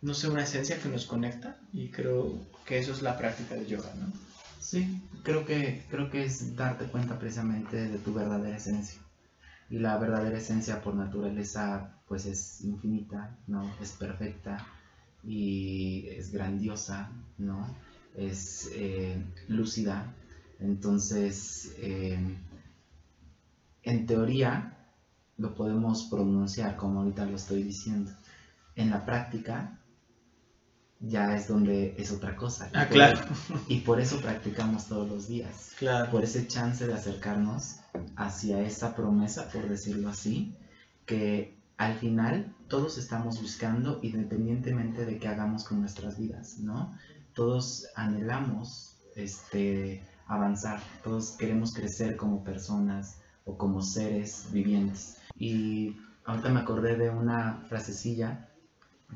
no 0.00 0.14
sé, 0.14 0.28
una 0.28 0.44
esencia 0.44 0.78
que 0.80 0.88
nos 0.88 1.04
conecta 1.04 1.58
y 1.72 1.88
creo 1.88 2.38
que 2.64 2.78
eso 2.78 2.92
es 2.92 3.02
la 3.02 3.18
práctica 3.18 3.56
de 3.56 3.66
yoga, 3.66 3.92
¿no? 3.96 4.10
Sí, 4.60 5.02
creo 5.24 5.44
que, 5.44 5.84
creo 5.90 6.08
que 6.08 6.24
es 6.24 6.56
darte 6.56 6.86
cuenta 6.86 7.18
precisamente 7.18 7.88
de 7.88 7.98
tu 7.98 8.14
verdadera 8.14 8.56
esencia 8.56 9.01
y 9.70 9.78
la 9.78 9.96
verdadera 9.98 10.38
esencia 10.38 10.82
por 10.82 10.94
naturaleza 10.94 11.98
pues 12.06 12.26
es 12.26 12.62
infinita, 12.62 13.38
¿no? 13.46 13.72
Es 13.80 13.92
perfecta 13.92 14.66
y 15.24 16.08
es 16.08 16.30
grandiosa, 16.30 17.10
¿no? 17.38 17.74
Es 18.14 18.70
eh, 18.74 19.24
lúcida. 19.48 20.12
Entonces, 20.60 21.74
eh, 21.78 22.18
en 23.82 24.06
teoría 24.06 24.76
lo 25.38 25.54
podemos 25.54 26.04
pronunciar 26.04 26.76
como 26.76 27.00
ahorita 27.00 27.24
lo 27.24 27.36
estoy 27.36 27.62
diciendo. 27.62 28.12
En 28.76 28.90
la 28.90 29.04
práctica 29.04 29.78
ya 31.00 31.34
es 31.34 31.48
donde 31.48 31.94
es 31.98 32.12
otra 32.12 32.36
cosa. 32.36 32.70
Ah, 32.74 32.86
y 32.88 32.92
claro. 32.92 33.20
Por, 33.48 33.60
y 33.68 33.80
por 33.80 34.00
eso 34.00 34.20
practicamos 34.20 34.86
todos 34.86 35.08
los 35.08 35.28
días. 35.28 35.72
Claro. 35.78 36.10
Por 36.10 36.24
ese 36.24 36.46
chance 36.46 36.86
de 36.86 36.94
acercarnos 36.94 37.76
hacia 38.16 38.60
esa 38.60 38.94
promesa, 38.94 39.48
por 39.50 39.68
decirlo 39.68 40.08
así, 40.08 40.54
que 41.06 41.56
al 41.76 41.94
final 41.94 42.54
todos 42.68 42.98
estamos 42.98 43.40
buscando 43.40 43.98
independientemente 44.02 45.04
de 45.04 45.18
qué 45.18 45.28
hagamos 45.28 45.64
con 45.64 45.80
nuestras 45.80 46.18
vidas, 46.18 46.58
¿no? 46.58 46.92
todos 47.34 47.88
anhelamos 47.96 48.96
este, 49.16 50.02
avanzar, 50.26 50.80
todos 51.02 51.32
queremos 51.32 51.72
crecer 51.74 52.16
como 52.16 52.44
personas 52.44 53.20
o 53.44 53.56
como 53.56 53.82
seres 53.82 54.48
vivientes. 54.52 55.18
Y 55.36 55.96
ahorita 56.24 56.50
me 56.50 56.60
acordé 56.60 56.96
de 56.96 57.10
una 57.10 57.64
frasecilla 57.68 58.48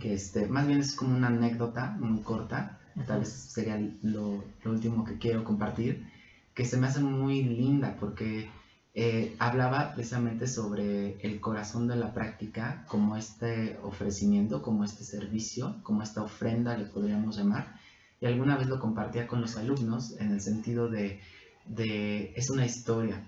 que 0.01 0.15
este, 0.15 0.47
más 0.47 0.67
bien 0.67 0.81
es 0.81 0.95
como 0.95 1.17
una 1.17 1.29
anécdota 1.29 1.97
muy 1.99 2.21
corta, 2.21 2.79
tal 3.07 3.21
vez 3.21 3.31
sería 3.31 3.79
lo, 4.03 4.45
lo 4.63 4.71
último 4.71 5.05
que 5.05 5.19
quiero 5.19 5.45
compartir, 5.45 6.07
que 6.55 6.65
se 6.65 6.77
me 6.77 6.87
hace 6.87 7.01
muy 7.01 7.43
linda 7.43 7.97
porque 7.99 8.51
eh, 8.99 9.37
hablaba 9.39 9.93
precisamente 9.95 10.47
sobre 10.47 11.21
el 11.21 11.39
corazón 11.39 11.87
de 11.87 11.97
la 11.97 12.15
práctica 12.15 12.87
como 12.89 13.19
este 13.19 13.79
ofrecimiento, 13.83 14.63
como 14.63 14.85
este 14.85 15.05
servicio, 15.05 15.77
como 15.83 16.03
esta 16.03 16.23
ofrenda 16.23 16.79
le 16.79 16.87
podríamos 16.87 17.37
llamar. 17.37 17.79
Y 18.23 18.25
alguna 18.25 18.57
vez 18.57 18.69
lo 18.69 18.81
compartía 18.81 19.27
con 19.27 19.43
los 19.43 19.59
alumnos 19.59 20.19
en 20.19 20.33
el 20.33 20.41
sentido 20.41 20.89
de, 20.89 21.21
de 21.67 22.33
es 22.37 22.49
una 22.49 22.65
historia 22.65 23.23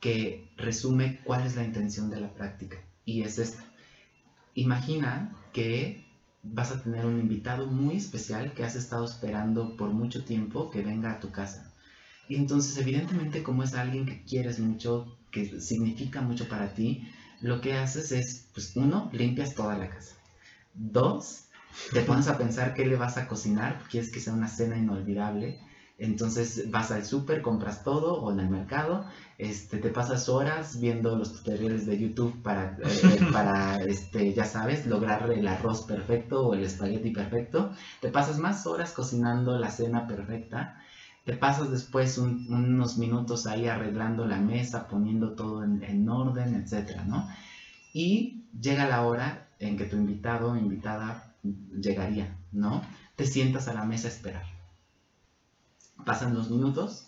que 0.00 0.50
resume 0.56 1.20
cuál 1.22 1.46
es 1.46 1.54
la 1.54 1.64
intención 1.64 2.08
de 2.08 2.20
la 2.22 2.32
práctica. 2.32 2.78
Y 3.04 3.24
es 3.24 3.38
esta. 3.38 3.62
Imagina 4.54 5.36
que 5.52 6.06
vas 6.42 6.72
a 6.72 6.82
tener 6.82 7.04
un 7.04 7.20
invitado 7.20 7.66
muy 7.66 7.98
especial 7.98 8.54
que 8.54 8.64
has 8.64 8.74
estado 8.74 9.04
esperando 9.04 9.76
por 9.76 9.90
mucho 9.90 10.24
tiempo 10.24 10.70
que 10.70 10.80
venga 10.80 11.12
a 11.12 11.20
tu 11.20 11.30
casa. 11.30 11.71
Y 12.28 12.36
entonces, 12.36 12.78
evidentemente, 12.78 13.42
como 13.42 13.62
es 13.62 13.74
alguien 13.74 14.06
que 14.06 14.22
quieres 14.24 14.58
mucho, 14.58 15.18
que 15.30 15.60
significa 15.60 16.20
mucho 16.20 16.48
para 16.48 16.72
ti, 16.74 17.08
lo 17.40 17.60
que 17.60 17.74
haces 17.74 18.12
es, 18.12 18.48
pues, 18.54 18.76
uno, 18.76 19.10
limpias 19.12 19.54
toda 19.54 19.76
la 19.76 19.88
casa. 19.90 20.16
Dos, 20.74 21.46
te 21.92 22.02
pones 22.02 22.28
a 22.28 22.38
pensar 22.38 22.74
qué 22.74 22.86
le 22.86 22.96
vas 22.96 23.16
a 23.18 23.26
cocinar, 23.26 23.82
quieres 23.90 24.10
que 24.10 24.20
sea 24.20 24.32
una 24.32 24.48
cena 24.48 24.76
inolvidable. 24.76 25.60
Entonces 25.98 26.70
vas 26.70 26.90
al 26.90 27.04
súper, 27.04 27.42
compras 27.42 27.84
todo 27.84 28.20
o 28.20 28.32
en 28.32 28.40
el 28.40 28.48
mercado, 28.48 29.04
este, 29.38 29.78
te 29.78 29.90
pasas 29.90 30.28
horas 30.28 30.80
viendo 30.80 31.16
los 31.16 31.32
tutoriales 31.32 31.86
de 31.86 31.98
YouTube 31.98 32.42
para, 32.42 32.76
eh, 32.82 33.20
para 33.32 33.76
este, 33.84 34.32
ya 34.32 34.44
sabes, 34.44 34.86
lograr 34.86 35.30
el 35.30 35.46
arroz 35.46 35.82
perfecto 35.82 36.46
o 36.46 36.54
el 36.54 36.64
espagueti 36.64 37.10
perfecto. 37.10 37.72
Te 38.00 38.08
pasas 38.08 38.38
más 38.38 38.66
horas 38.66 38.92
cocinando 38.92 39.58
la 39.58 39.70
cena 39.70 40.08
perfecta 40.08 40.81
te 41.24 41.36
pasas 41.36 41.70
después 41.70 42.18
unos 42.18 42.98
minutos 42.98 43.46
ahí 43.46 43.68
arreglando 43.68 44.26
la 44.26 44.38
mesa, 44.38 44.88
poniendo 44.88 45.34
todo 45.34 45.62
en, 45.62 46.08
orden, 46.08 46.54
etcétera, 46.56 47.04
¿no? 47.04 47.28
Y 47.92 48.44
llega 48.60 48.88
la 48.88 49.02
hora 49.02 49.48
en 49.60 49.76
que 49.76 49.84
tu 49.84 49.96
invitado 49.96 50.52
o 50.52 50.56
invitada 50.56 51.34
llegaría, 51.42 52.36
¿no? 52.50 52.82
Te 53.14 53.26
sientas 53.26 53.68
a 53.68 53.74
la 53.74 53.84
mesa 53.84 54.08
a 54.08 54.10
esperar. 54.10 54.46
Pasan 56.04 56.34
dos 56.34 56.50
minutos 56.50 57.06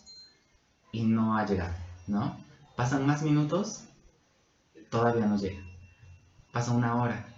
y 0.93 1.03
no 1.03 1.37
ha 1.37 1.45
llegado, 1.45 1.75
¿no? 2.07 2.39
Pasan 2.77 3.07
más 3.07 3.23
minutos, 3.23 3.85
todavía 4.91 5.27
no 5.27 5.39
llega. 5.39 5.63
Pasa 6.53 6.71
una 6.71 7.03
hora, 7.03 7.35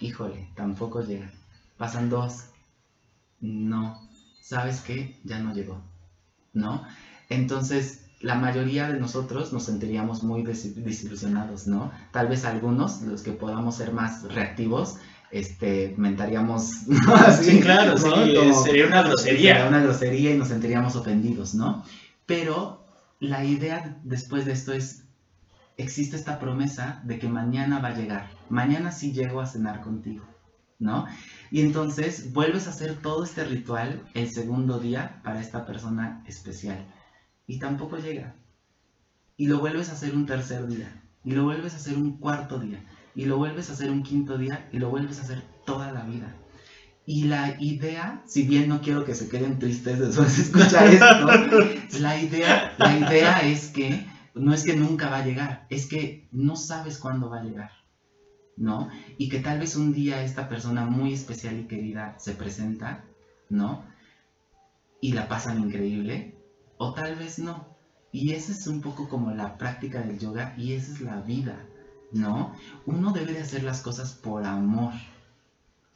híjole, 0.00 0.50
tampoco 0.56 1.02
llega. 1.02 1.30
Pasan 1.76 2.10
dos, 2.10 2.46
no. 3.40 4.08
¿Sabes 4.40 4.80
qué? 4.80 5.20
Ya 5.24 5.38
no 5.38 5.54
llegó 5.54 5.80
¿no? 6.58 6.84
Entonces, 7.28 8.04
la 8.20 8.34
mayoría 8.34 8.88
de 8.88 8.98
nosotros 8.98 9.52
nos 9.52 9.64
sentiríamos 9.64 10.22
muy 10.22 10.42
desilusionados, 10.42 11.66
¿no? 11.66 11.92
Tal 12.12 12.28
vez 12.28 12.44
algunos, 12.44 13.02
los 13.02 13.22
que 13.22 13.32
podamos 13.32 13.76
ser 13.76 13.92
más 13.92 14.24
reactivos, 14.24 14.96
este, 15.30 15.94
mentaríamos, 15.96 16.64
Sí, 17.42 17.60
claro, 17.60 17.96
sí, 17.96 18.08
sería 18.64 18.86
una 18.86 19.02
grosería. 19.02 19.54
Sería 19.54 19.68
una 19.68 19.80
grosería 19.82 20.34
y 20.34 20.38
nos 20.38 20.48
sentiríamos 20.48 20.96
ofendidos, 20.96 21.54
¿no? 21.54 21.84
Pero 22.26 22.84
la 23.20 23.44
idea 23.44 23.98
después 24.02 24.46
de 24.46 24.52
esto 24.52 24.72
es, 24.72 25.04
existe 25.76 26.16
esta 26.16 26.38
promesa 26.38 27.00
de 27.04 27.18
que 27.18 27.28
mañana 27.28 27.78
va 27.78 27.88
a 27.88 27.94
llegar, 27.94 28.30
mañana 28.48 28.90
sí 28.90 29.12
llego 29.12 29.40
a 29.40 29.46
cenar 29.46 29.80
contigo, 29.80 30.24
¿no? 30.78 31.06
Y 31.50 31.60
entonces 31.60 32.32
vuelves 32.32 32.66
a 32.66 32.70
hacer 32.70 32.96
todo 33.00 33.24
este 33.24 33.44
ritual 33.44 34.02
el 34.14 34.30
segundo 34.30 34.78
día 34.78 35.20
para 35.24 35.40
esta 35.40 35.66
persona 35.66 36.22
especial. 36.26 36.86
Y 37.46 37.58
tampoco 37.58 37.96
llega. 37.96 38.34
Y 39.36 39.46
lo 39.46 39.60
vuelves 39.60 39.88
a 39.88 39.92
hacer 39.92 40.14
un 40.14 40.26
tercer 40.26 40.66
día. 40.66 41.02
Y 41.24 41.32
lo 41.32 41.44
vuelves 41.44 41.74
a 41.74 41.76
hacer 41.76 41.96
un 41.96 42.18
cuarto 42.18 42.58
día. 42.58 42.84
Y 43.14 43.24
lo 43.24 43.38
vuelves 43.38 43.70
a 43.70 43.72
hacer 43.72 43.90
un 43.90 44.02
quinto 44.02 44.36
día. 44.36 44.68
Y 44.72 44.78
lo 44.78 44.90
vuelves 44.90 45.18
a 45.18 45.22
hacer 45.22 45.42
toda 45.64 45.92
la 45.92 46.02
vida. 46.04 46.34
Y 47.06 47.24
la 47.24 47.56
idea, 47.58 48.22
si 48.26 48.42
bien 48.42 48.68
no 48.68 48.82
quiero 48.82 49.04
que 49.06 49.14
se 49.14 49.30
queden 49.30 49.58
tristes 49.58 49.98
después 49.98 50.36
de 50.36 50.42
escuchar 50.42 50.88
esto, 50.92 52.00
la 52.00 52.20
idea, 52.20 52.74
la 52.76 52.98
idea 52.98 53.40
es 53.40 53.68
que 53.68 54.06
no 54.34 54.52
es 54.52 54.62
que 54.62 54.76
nunca 54.76 55.08
va 55.08 55.18
a 55.18 55.24
llegar, 55.24 55.66
es 55.70 55.86
que 55.86 56.28
no 56.32 56.54
sabes 56.54 56.98
cuándo 56.98 57.30
va 57.30 57.40
a 57.40 57.44
llegar. 57.44 57.70
¿No? 58.58 58.88
Y 59.16 59.28
que 59.28 59.38
tal 59.38 59.58
vez 59.58 59.76
un 59.76 59.92
día 59.92 60.22
esta 60.22 60.48
persona 60.48 60.84
muy 60.84 61.12
especial 61.12 61.58
y 61.58 61.66
querida 61.66 62.16
se 62.18 62.32
presenta, 62.32 63.04
¿no? 63.48 63.84
Y 65.00 65.12
la 65.12 65.28
pasan 65.28 65.60
increíble, 65.60 66.34
o 66.76 66.92
tal 66.92 67.14
vez 67.16 67.38
no. 67.38 67.66
Y 68.10 68.32
esa 68.32 68.52
es 68.52 68.66
un 68.66 68.80
poco 68.80 69.08
como 69.08 69.30
la 69.30 69.56
práctica 69.58 70.00
del 70.00 70.18
yoga 70.18 70.54
y 70.56 70.72
esa 70.72 70.92
es 70.92 71.00
la 71.00 71.20
vida, 71.20 71.66
¿no? 72.12 72.52
Uno 72.86 73.12
debe 73.12 73.32
de 73.32 73.40
hacer 73.40 73.62
las 73.62 73.80
cosas 73.80 74.12
por 74.12 74.44
amor, 74.44 74.94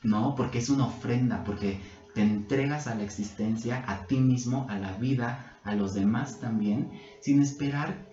¿no? 0.02 0.34
Porque 0.36 0.58
es 0.58 0.68
una 0.68 0.86
ofrenda, 0.86 1.42
porque 1.44 1.80
te 2.14 2.22
entregas 2.22 2.86
a 2.86 2.94
la 2.94 3.02
existencia, 3.02 3.82
a 3.86 4.06
ti 4.06 4.18
mismo, 4.20 4.66
a 4.68 4.78
la 4.78 4.92
vida, 4.98 5.58
a 5.64 5.74
los 5.74 5.94
demás 5.94 6.38
también, 6.38 6.90
sin 7.20 7.40
esperar 7.40 8.11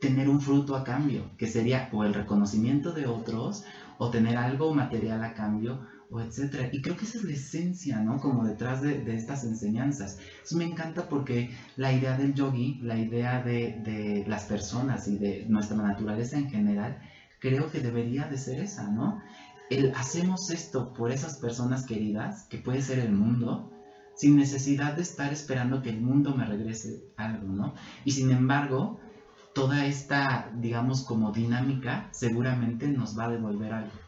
tener 0.00 0.28
un 0.28 0.40
fruto 0.40 0.76
a 0.76 0.84
cambio, 0.84 1.30
que 1.38 1.46
sería 1.46 1.88
o 1.92 2.04
el 2.04 2.14
reconocimiento 2.14 2.92
de 2.92 3.06
otros, 3.06 3.64
o 3.98 4.10
tener 4.10 4.36
algo 4.36 4.74
material 4.74 5.24
a 5.24 5.34
cambio, 5.34 5.86
o 6.10 6.20
etcétera. 6.20 6.68
Y 6.72 6.82
creo 6.82 6.96
que 6.96 7.04
esa 7.04 7.18
es 7.18 7.24
la 7.24 7.32
esencia, 7.32 8.00
¿no? 8.00 8.18
Como 8.20 8.44
detrás 8.44 8.82
de, 8.82 9.02
estas 9.14 9.44
enseñanzas. 9.44 10.18
Eso 10.44 10.56
me 10.56 10.64
encanta 10.64 11.08
porque 11.08 11.50
la 11.76 11.92
idea 11.92 12.16
del 12.16 12.34
yogi, 12.34 12.78
la 12.82 12.98
idea 12.98 13.42
de, 13.42 13.80
de, 13.84 14.24
las 14.28 14.44
personas 14.44 15.08
y 15.08 15.18
de 15.18 15.46
nuestra 15.48 15.76
naturaleza 15.76 16.36
en 16.36 16.50
general, 16.50 17.00
creo 17.40 17.70
que 17.70 17.80
debería 17.80 18.26
de 18.26 18.38
ser 18.38 18.60
esa, 18.60 18.88
¿no? 18.90 19.22
El 19.68 19.92
hacemos 19.96 20.50
esto 20.50 20.92
por 20.92 21.10
esas 21.10 21.38
personas 21.38 21.86
queridas, 21.86 22.44
que 22.44 22.58
puede 22.58 22.82
ser 22.82 23.00
el 23.00 23.12
mundo, 23.12 23.72
sin 24.14 24.36
necesidad 24.36 24.94
de 24.94 25.02
estar 25.02 25.32
esperando 25.32 25.82
que 25.82 25.90
el 25.90 26.00
mundo 26.00 26.34
me 26.34 26.46
regrese 26.46 27.02
algo, 27.16 27.48
¿no? 27.48 27.74
Y 28.04 28.12
sin 28.12 28.30
embargo, 28.30 29.00
toda 29.56 29.86
esta, 29.86 30.52
digamos, 30.54 31.02
como 31.02 31.32
dinámica 31.32 32.10
seguramente 32.12 32.88
nos 32.88 33.18
va 33.18 33.24
a 33.24 33.30
devolver 33.30 33.72
algo, 33.72 33.98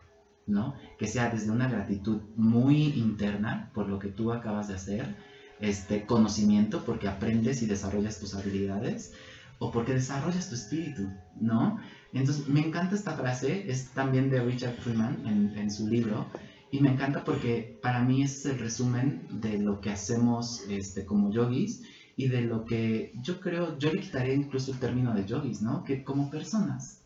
¿no? 0.46 0.74
Que 0.98 1.06
sea 1.06 1.30
desde 1.30 1.50
una 1.50 1.66
gratitud 1.66 2.20
muy 2.36 2.88
interna 2.88 3.70
por 3.72 3.88
lo 3.88 3.98
que 3.98 4.08
tú 4.08 4.30
acabas 4.30 4.68
de 4.68 4.74
hacer, 4.74 5.16
este 5.58 6.04
conocimiento 6.04 6.84
porque 6.84 7.08
aprendes 7.08 7.62
y 7.62 7.66
desarrollas 7.66 8.20
tus 8.20 8.34
habilidades 8.34 9.14
o 9.58 9.72
porque 9.72 9.94
desarrollas 9.94 10.50
tu 10.50 10.54
espíritu, 10.54 11.08
¿no? 11.40 11.80
Entonces, 12.12 12.46
me 12.46 12.60
encanta 12.60 12.94
esta 12.94 13.12
frase, 13.12 13.70
es 13.70 13.88
también 13.94 14.28
de 14.28 14.42
Richard 14.42 14.76
Freeman 14.76 15.54
en, 15.56 15.70
su 15.70 15.88
libro, 15.88 16.26
y 16.70 16.80
me 16.80 16.90
encanta 16.90 17.24
porque 17.24 17.78
para 17.82 18.04
mí 18.04 18.22
es 18.22 18.44
el 18.44 18.58
resumen 18.58 19.26
de 19.30 19.56
lo 19.56 19.80
que 19.80 19.92
hacemos 19.92 20.64
este, 20.68 21.06
como 21.06 21.32
yogis 21.32 21.84
y 22.18 22.26
de 22.26 22.40
lo 22.40 22.64
que 22.64 23.12
yo 23.22 23.38
creo, 23.40 23.78
yo 23.78 23.92
le 23.92 24.00
quitaría 24.00 24.34
incluso 24.34 24.72
el 24.72 24.80
término 24.80 25.14
de 25.14 25.24
yogis, 25.24 25.62
¿no? 25.62 25.84
Que 25.84 26.02
como 26.02 26.28
personas, 26.28 27.04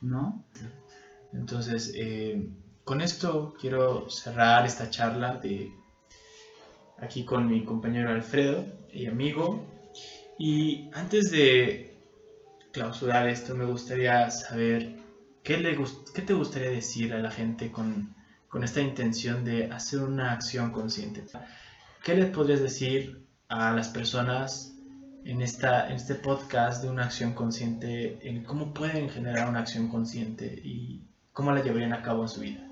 ¿no? 0.00 0.46
Entonces, 1.34 1.92
eh, 1.94 2.48
con 2.82 3.02
esto 3.02 3.54
quiero 3.60 4.08
cerrar 4.08 4.64
esta 4.64 4.88
charla 4.88 5.34
de 5.36 5.70
aquí 6.96 7.26
con 7.26 7.46
mi 7.46 7.66
compañero 7.66 8.08
Alfredo 8.08 8.64
y 8.90 9.04
amigo. 9.04 9.62
Y 10.38 10.88
antes 10.94 11.30
de 11.30 11.94
clausurar 12.72 13.28
esto, 13.28 13.54
me 13.54 13.66
gustaría 13.66 14.30
saber 14.30 14.96
qué, 15.42 15.58
le 15.58 15.76
qué 16.14 16.22
te 16.22 16.32
gustaría 16.32 16.70
decir 16.70 17.12
a 17.12 17.18
la 17.18 17.30
gente 17.30 17.70
con, 17.70 18.14
con 18.48 18.64
esta 18.64 18.80
intención 18.80 19.44
de 19.44 19.70
hacer 19.70 20.00
una 20.00 20.32
acción 20.32 20.70
consciente. 20.70 21.24
¿Qué 22.02 22.14
les 22.14 22.30
podrías 22.30 22.62
decir 22.62 23.25
a 23.48 23.72
las 23.72 23.88
personas 23.88 24.74
en, 25.24 25.42
esta, 25.42 25.88
en 25.88 25.96
este 25.96 26.14
podcast 26.14 26.82
de 26.82 26.90
una 26.90 27.04
acción 27.04 27.32
consciente, 27.32 28.18
en 28.28 28.44
cómo 28.44 28.72
pueden 28.72 29.08
generar 29.08 29.48
una 29.48 29.60
acción 29.60 29.88
consciente 29.88 30.60
y 30.64 31.02
cómo 31.32 31.52
la 31.52 31.62
llevarían 31.62 31.92
a 31.92 32.02
cabo 32.02 32.22
en 32.22 32.28
su 32.28 32.40
vida. 32.40 32.66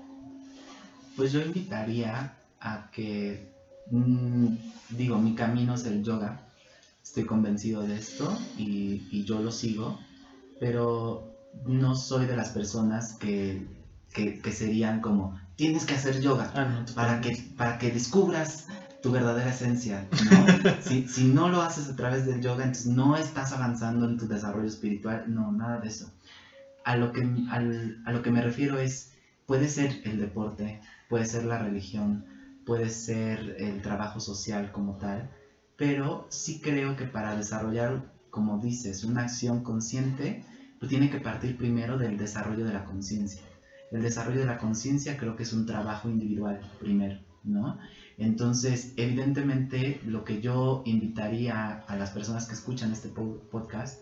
Pues 1.15 1.31
yo 1.31 1.41
invitaría 1.41 2.37
a 2.59 2.89
que, 2.91 3.53
mm, 3.91 4.47
digo, 4.89 5.17
mi 5.17 5.35
camino 5.35 5.75
es 5.75 5.85
el 5.85 6.03
yoga, 6.03 6.41
estoy 7.03 7.25
convencido 7.25 7.83
de 7.83 7.97
esto 7.97 8.37
y, 8.57 9.07
y 9.11 9.23
yo 9.23 9.39
lo 9.39 9.51
sigo, 9.51 9.99
pero 10.59 11.35
no 11.65 11.95
soy 11.95 12.25
de 12.25 12.35
las 12.35 12.49
personas 12.49 13.13
que, 13.13 13.65
que, 14.13 14.51
serían 14.51 15.01
como, 15.01 15.39
tienes 15.55 15.85
que 15.85 15.95
hacer 15.95 16.21
yoga 16.21 16.51
ah, 16.55 16.85
para, 16.95 17.21
que, 17.21 17.37
para 17.57 17.77
que 17.77 17.91
descubras 17.91 18.67
tu 19.05 19.11
verdadera 19.11 19.51
esencia, 19.51 20.07
¿no? 20.31 20.71
si, 20.81 21.07
si 21.07 21.25
no 21.25 21.49
lo 21.49 21.61
haces 21.61 21.87
a 21.89 21.95
través 21.95 22.25
del 22.25 22.41
yoga, 22.41 22.63
entonces 22.63 22.87
no 22.87 23.15
estás 23.15 23.53
avanzando 23.53 24.09
en 24.09 24.17
tu 24.17 24.27
desarrollo 24.27 24.67
espiritual, 24.67 25.25
no, 25.27 25.51
nada 25.51 25.79
de 25.79 25.89
eso. 25.89 26.11
A 26.83 26.97
lo 26.97 27.13
que, 27.13 27.21
al, 27.51 28.01
a 28.03 28.11
lo 28.11 28.23
que 28.23 28.31
me 28.31 28.41
refiero 28.41 28.79
es, 28.79 29.11
puede 29.45 29.67
ser 29.67 30.01
el 30.05 30.19
deporte, 30.19 30.81
puede 31.07 31.25
ser 31.27 31.45
la 31.45 31.59
religión, 31.59 32.25
puede 32.65 32.89
ser 32.89 33.57
el 33.59 33.83
trabajo 33.83 34.19
social 34.19 34.71
como 34.71 34.97
tal, 34.97 35.29
pero 35.77 36.25
sí 36.31 36.59
creo 36.59 36.95
que 36.95 37.05
para 37.05 37.35
desarrollar, 37.35 38.11
como 38.31 38.57
dices, 38.57 39.03
una 39.03 39.21
acción 39.21 39.61
consciente, 39.61 40.43
pues 40.79 40.89
tiene 40.89 41.11
que 41.11 41.19
partir 41.19 41.59
primero 41.59 41.99
del 41.99 42.17
desarrollo 42.17 42.65
de 42.65 42.73
la 42.73 42.85
conciencia. 42.85 43.43
El 43.91 44.01
desarrollo 44.01 44.39
de 44.39 44.47
la 44.47 44.57
conciencia 44.57 45.15
creo 45.15 45.35
que 45.35 45.43
es 45.43 45.53
un 45.53 45.67
trabajo 45.67 46.09
individual 46.09 46.59
primero, 46.79 47.19
¿no? 47.43 47.77
Entonces, 48.17 48.93
evidentemente, 48.95 49.99
lo 50.05 50.23
que 50.23 50.41
yo 50.41 50.83
invitaría 50.85 51.83
a 51.87 51.95
las 51.97 52.11
personas 52.11 52.47
que 52.47 52.53
escuchan 52.53 52.91
este 52.91 53.09
podcast 53.09 53.99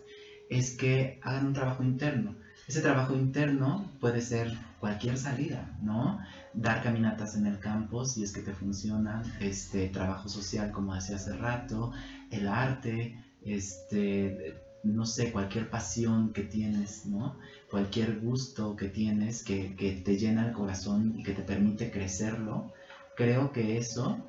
es 0.50 0.76
que 0.76 1.18
hagan 1.22 1.46
un 1.46 1.52
trabajo 1.52 1.82
interno. 1.82 2.36
Ese 2.68 2.80
trabajo 2.80 3.14
interno 3.14 3.90
puede 4.00 4.20
ser 4.20 4.50
cualquier 4.78 5.18
salida, 5.18 5.76
¿no? 5.82 6.18
Dar 6.54 6.82
caminatas 6.82 7.34
en 7.34 7.46
el 7.46 7.58
campo 7.58 8.04
si 8.04 8.22
es 8.22 8.32
que 8.32 8.40
te 8.40 8.54
funciona, 8.54 9.22
este 9.40 9.88
trabajo 9.88 10.28
social 10.28 10.70
como 10.70 10.94
decía 10.94 11.16
hace 11.16 11.34
rato, 11.34 11.92
el 12.30 12.48
arte, 12.48 13.18
este 13.42 14.54
no 14.84 15.06
sé, 15.06 15.32
cualquier 15.32 15.70
pasión 15.70 16.32
que 16.32 16.42
tienes, 16.42 17.06
¿no? 17.06 17.38
Cualquier 17.70 18.18
gusto 18.20 18.76
que 18.76 18.88
tienes 18.88 19.42
que, 19.42 19.74
que 19.76 19.92
te 19.92 20.18
llena 20.18 20.46
el 20.46 20.52
corazón 20.52 21.14
y 21.18 21.22
que 21.22 21.32
te 21.32 21.42
permite 21.42 21.90
crecerlo, 21.90 22.70
creo 23.16 23.52
que 23.52 23.78
eso 23.78 24.24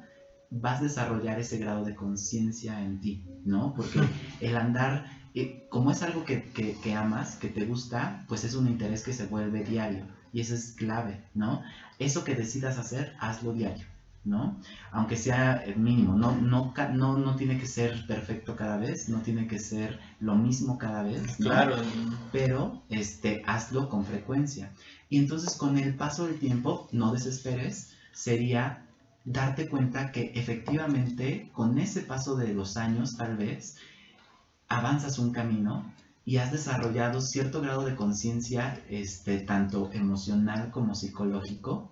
vas 0.50 0.80
a 0.80 0.84
desarrollar 0.84 1.40
ese 1.40 1.58
grado 1.58 1.84
de 1.84 1.96
conciencia 1.96 2.82
en 2.82 3.02
ti, 3.02 3.26
¿no? 3.44 3.74
Porque 3.76 4.00
el 4.40 4.56
andar, 4.56 5.06
eh, 5.34 5.68
como 5.70 5.92
es 5.92 6.02
algo 6.04 6.24
que, 6.24 6.44
que, 6.52 6.94
amas, 6.94 7.36
que 7.36 7.50
te 7.50 7.66
gusta, 7.66 8.26
pues 8.28 8.44
es 8.44 8.56
un 8.56 8.68
interés 8.68 9.04
que 9.04 9.14
se 9.14 9.28
vuelve 9.28 9.64
diario 9.64 10.06
y 10.32 10.42
eso 10.42 10.56
es 10.56 10.74
clave, 10.74 11.24
¿no? 11.34 11.62
Eso 12.00 12.24
que 12.24 12.36
decidas 12.36 12.78
hacer, 12.78 13.16
hazlo 13.20 13.54
diario, 13.54 13.86
¿no? 14.24 14.60
Aunque 14.92 15.18
sea 15.18 15.56
el 15.66 15.78
mínimo, 15.78 16.16
no, 16.16 16.36
no, 16.36 16.74
no, 16.94 17.18
no 17.18 17.36
tiene 17.36 17.58
que 17.58 17.66
ser 17.66 18.06
perfecto 18.06 18.56
cada 18.56 18.78
vez, 18.78 19.10
no 19.10 19.20
tiene 19.22 19.48
que 19.48 19.60
ser 19.60 20.00
lo 20.20 20.36
mismo 20.36 20.78
cada 20.78 21.04
vez, 21.04 21.38
Claro. 21.38 21.78
Pero 22.32 22.84
este, 22.90 23.44
hazlo 23.46 23.90
con 23.90 24.06
frecuencia. 24.06 24.72
Y 25.10 25.20
entonces 25.20 25.56
con 25.56 25.78
el 25.78 25.96
paso 25.96 26.28
del 26.28 26.40
tiempo, 26.40 26.88
no 26.92 27.14
desesperes, 27.14 27.95
sería 28.16 28.88
darte 29.26 29.68
cuenta 29.68 30.11
que 30.11 30.32
efectivamente 30.36 31.49
con 31.53 31.78
ese 31.78 32.01
paso 32.01 32.36
de 32.36 32.53
los 32.53 32.78
años 32.78 33.18
tal 33.18 33.38
vez 33.38 33.76
avanzas 34.70 35.20
un 35.20 35.32
camino 35.32 35.91
y 36.24 36.38
has 36.38 36.51
desarrollado 36.51 37.22
cierto 37.22 37.61
grado 37.61 37.84
de 37.86 37.95
conciencia 37.95 38.82
este, 38.89 39.39
tanto 39.39 39.91
emocional 39.93 40.72
como 40.72 40.95
psicológico 40.95 41.91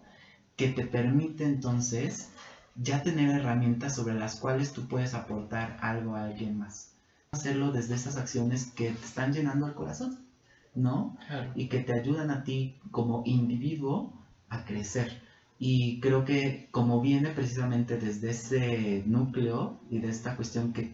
que 0.55 0.69
te 0.69 0.85
permite 0.87 1.43
entonces 1.43 2.29
ya 2.75 3.03
tener 3.03 3.29
herramientas 3.29 3.95
sobre 3.95 4.15
las 4.15 4.39
cuales 4.39 4.71
tú 4.71 4.87
puedes 4.87 5.13
aportar 5.13 5.77
algo 5.81 6.15
a 6.15 6.23
alguien 6.23 6.57
más. 6.57 6.91
Hacerlo 7.31 7.71
desde 7.71 7.95
esas 7.95 8.17
acciones 8.17 8.67
que 8.75 8.91
te 8.91 9.05
están 9.05 9.33
llenando 9.33 9.67
el 9.67 9.73
corazón, 9.73 10.25
¿no? 10.73 11.17
Y 11.55 11.67
que 11.67 11.79
te 11.79 11.99
ayudan 11.99 12.31
a 12.31 12.43
ti 12.43 12.79
como 12.91 13.23
individuo 13.25 14.13
a 14.49 14.65
crecer. 14.65 15.21
Y 15.59 15.99
creo 16.01 16.25
que 16.25 16.67
como 16.71 16.99
viene 17.01 17.29
precisamente 17.29 17.97
desde 17.97 18.31
ese 18.31 19.03
núcleo 19.05 19.79
y 19.89 19.99
de 19.99 20.09
esta 20.09 20.35
cuestión 20.35 20.73
que 20.73 20.93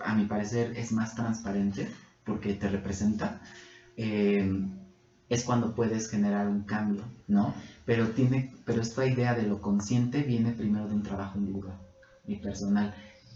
a 0.00 0.14
mi 0.14 0.24
parecer 0.24 0.72
es 0.76 0.90
más 0.92 1.14
transparente 1.14 1.88
porque 2.24 2.54
te 2.54 2.68
representa, 2.68 3.40
eh, 3.96 4.48
es 5.28 5.44
cuando 5.44 5.74
puedes 5.74 6.10
generar 6.10 6.48
un 6.48 6.62
cambio, 6.64 7.04
¿no? 7.28 7.54
Pero, 7.84 8.08
tiene, 8.08 8.52
pero 8.64 8.82
esta 8.82 9.06
idea 9.06 9.34
de 9.34 9.44
lo 9.44 9.60
consciente 9.60 10.22
viene 10.22 10.50
primero 10.50 10.88
de 10.88 10.94
un 10.94 11.02
trabajo 11.02 11.38
individual 11.38 11.78
y 12.26 12.36
personal, 12.36 12.94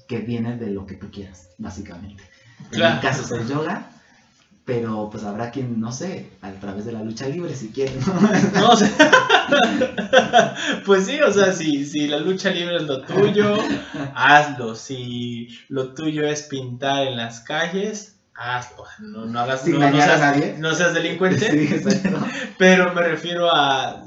que 0.08 0.18
viene 0.18 0.56
de 0.56 0.70
lo 0.70 0.86
que 0.86 0.96
tú 0.96 1.10
quieras, 1.10 1.50
básicamente. 1.56 2.22
En 2.72 2.94
mi 2.94 3.00
caso 3.00 3.22
es 3.22 3.30
el 3.30 3.48
yoga, 3.48 3.90
pero 4.64 5.10
pues 5.10 5.24
habrá 5.24 5.50
quien, 5.50 5.78
no 5.78 5.92
sé, 5.92 6.30
a 6.40 6.50
través 6.52 6.86
de 6.86 6.92
la 6.92 7.02
lucha 7.02 7.28
libre 7.28 7.54
si 7.54 7.68
quiere, 7.68 7.92
¿no? 8.54 8.68
o 8.70 8.76
sea, 8.76 10.56
pues 10.86 11.04
sí, 11.06 11.20
o 11.20 11.30
sea, 11.30 11.52
si, 11.52 11.84
si 11.84 12.06
la 12.08 12.18
lucha 12.18 12.50
libre 12.50 12.76
es 12.76 12.82
lo 12.84 13.02
tuyo, 13.02 13.56
hazlo. 14.14 14.74
Si 14.74 15.48
lo 15.68 15.92
tuyo 15.92 16.26
es 16.26 16.44
pintar 16.44 17.06
en 17.06 17.16
las 17.18 17.40
calles, 17.40 18.16
hazlo. 18.34 18.84
No, 19.00 19.26
no 19.26 19.40
hagas 19.40 19.62
Sin 19.62 19.78
no, 19.78 19.86
a 19.86 19.92
seas, 19.92 20.20
nadie. 20.20 20.56
no 20.58 20.74
seas 20.74 20.94
delincuente, 20.94 21.50
Sí, 21.50 21.74
exacto. 21.74 22.18
pero 22.58 22.94
me 22.94 23.02
refiero 23.02 23.50
a 23.54 24.02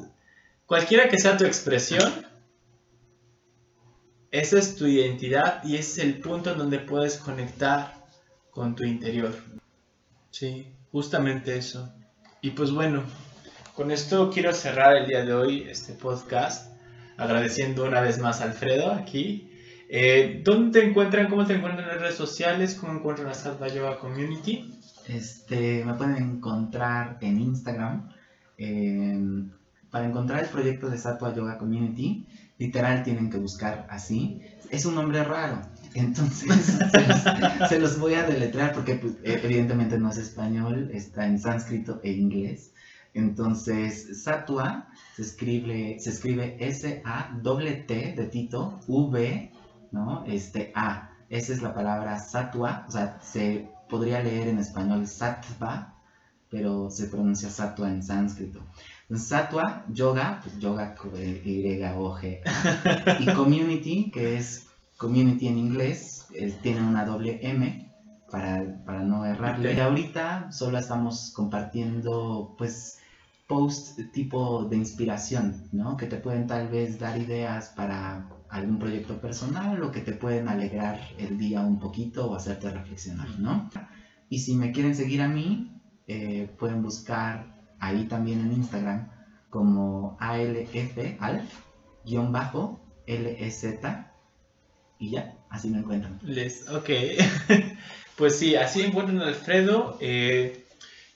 cualquiera 0.65 1.07
que 1.07 1.19
sea 1.19 1.37
tu 1.37 1.45
expresión. 1.45 2.25
Esa 4.31 4.57
es 4.57 4.75
tu 4.75 4.87
identidad 4.87 5.63
y 5.63 5.75
ese 5.75 6.01
es 6.01 6.07
el 6.07 6.19
punto 6.19 6.51
en 6.51 6.57
donde 6.57 6.79
puedes 6.79 7.17
conectar 7.17 7.93
con 8.49 8.75
tu 8.75 8.83
interior. 8.83 9.33
Sí, 10.37 10.71
justamente 10.91 11.57
eso. 11.57 11.91
Y 12.41 12.51
pues 12.51 12.71
bueno, 12.71 13.01
con 13.73 13.89
esto 13.89 14.29
quiero 14.29 14.53
cerrar 14.53 14.95
el 14.95 15.07
día 15.07 15.25
de 15.25 15.33
hoy 15.33 15.63
este 15.63 15.93
podcast, 15.93 16.71
agradeciendo 17.17 17.85
una 17.85 18.01
vez 18.01 18.19
más 18.19 18.39
a 18.41 18.43
Alfredo 18.43 18.91
aquí. 18.91 19.49
Eh, 19.89 20.43
¿Dónde 20.45 20.79
te 20.79 20.87
encuentran? 20.87 21.27
¿Cómo 21.27 21.47
te 21.47 21.55
encuentran 21.55 21.85
en 21.85 21.93
las 21.95 22.01
redes 22.01 22.17
sociales? 22.17 22.75
¿Cómo 22.75 22.93
encuentran 22.93 23.27
la 23.27 23.33
Sattva 23.33 23.67
Yoga 23.67 23.97
Community? 23.97 24.79
Este, 25.07 25.83
me 25.83 25.95
pueden 25.95 26.17
encontrar 26.17 27.17
en 27.21 27.39
Instagram. 27.39 28.07
eh, 28.59 29.19
para 29.89 30.05
encontrar 30.05 30.43
el 30.43 30.49
proyecto 30.49 30.87
de 30.87 30.99
Sattva 30.99 31.33
Yoga 31.33 31.57
Community, 31.57 32.27
literal 32.59 33.01
tienen 33.01 33.31
que 33.31 33.37
buscar 33.37 33.87
así. 33.89 34.41
Es 34.69 34.85
un 34.85 34.93
nombre 34.93 35.23
raro, 35.23 35.61
entonces 35.99 36.77
se, 36.91 37.07
los, 37.07 37.69
se 37.69 37.79
los 37.79 37.99
voy 37.99 38.15
a 38.15 38.23
deletrear 38.23 38.73
porque 38.73 38.95
pues, 38.95 39.15
evidentemente 39.23 39.97
no 39.97 40.09
es 40.09 40.17
español, 40.17 40.89
está 40.93 41.25
en 41.25 41.39
sánscrito 41.39 41.99
e 42.03 42.11
inglés. 42.11 42.73
Entonces, 43.13 44.23
Sattva 44.23 44.89
se 45.15 45.23
escribe, 45.23 45.97
se 45.99 46.11
escribe 46.11 46.55
S-A-T 46.59 48.13
de 48.15 48.25
Tito, 48.27 48.79
V, 48.87 49.51
¿no? 49.91 50.23
Este 50.25 50.71
A. 50.75 51.09
Esa 51.29 51.53
es 51.53 51.61
la 51.63 51.73
palabra 51.73 52.19
Sattva, 52.19 52.85
o 52.87 52.91
sea, 52.91 53.19
se 53.21 53.69
podría 53.89 54.21
leer 54.21 54.49
en 54.49 54.59
español 54.59 55.07
Sattva, 55.07 55.95
pero 56.49 56.91
se 56.91 57.07
pronuncia 57.07 57.49
Sattva 57.49 57.89
en 57.89 58.03
sánscrito. 58.03 58.61
Sattva, 59.15 59.85
yoga, 59.89 60.41
pues 60.43 60.59
yoga 60.59 60.93
Y-O-G. 61.43 62.41
Y 63.21 63.33
community, 63.33 64.11
que 64.11 64.37
es 64.37 64.66
community 64.97 65.47
en 65.47 65.57
inglés, 65.57 66.25
es- 66.33 66.59
tiene 66.61 66.81
una 66.81 67.05
doble 67.05 67.39
M 67.41 67.89
para, 68.31 68.61
para 68.85 69.03
no 69.03 69.25
errarle. 69.25 69.73
Y 69.73 69.79
ahorita 69.79 70.51
solo 70.51 70.77
estamos 70.77 71.31
compartiendo, 71.35 72.53
pues, 72.57 72.99
posts 73.47 73.95
tipo 74.11 74.65
de 74.65 74.75
inspiración, 74.75 75.63
¿no? 75.71 75.95
Que 75.95 76.07
te 76.07 76.17
pueden 76.17 76.47
tal 76.47 76.67
vez 76.67 76.99
dar 76.99 77.17
ideas 77.17 77.69
para 77.75 78.27
algún 78.49 78.77
proyecto 78.79 79.21
personal 79.21 79.81
o 79.83 79.91
que 79.91 80.01
te 80.01 80.11
pueden 80.13 80.49
alegrar 80.49 80.99
el 81.17 81.37
día 81.37 81.61
un 81.61 81.79
poquito 81.79 82.29
o 82.29 82.35
hacerte 82.35 82.69
reflexionar, 82.69 83.29
¿no? 83.39 83.69
Y 84.29 84.39
si 84.39 84.55
me 84.55 84.71
quieren 84.73 84.95
seguir 84.95 85.21
a 85.21 85.29
mí, 85.29 85.71
eh, 86.07 86.49
pueden 86.59 86.81
buscar 86.81 87.45
ahí 87.79 88.05
también 88.05 88.41
en 88.41 88.51
Instagram 88.51 89.07
como 89.49 90.17
ALF, 90.19 91.17
ALF, 91.19 91.53
guion 92.05 92.31
bajo, 92.33 92.79
LEZ, 93.05 93.79
y 94.99 95.11
ya, 95.11 95.33
así 95.49 95.69
me 95.69 95.79
encuentran. 95.79 96.19
Les, 96.23 96.67
ok. 96.69 96.89
pues 98.15 98.37
sí, 98.37 98.55
así 98.55 98.81
encuentran 98.81 99.21
a 99.21 99.27
Alfredo. 99.27 99.97
eh, 100.01 100.63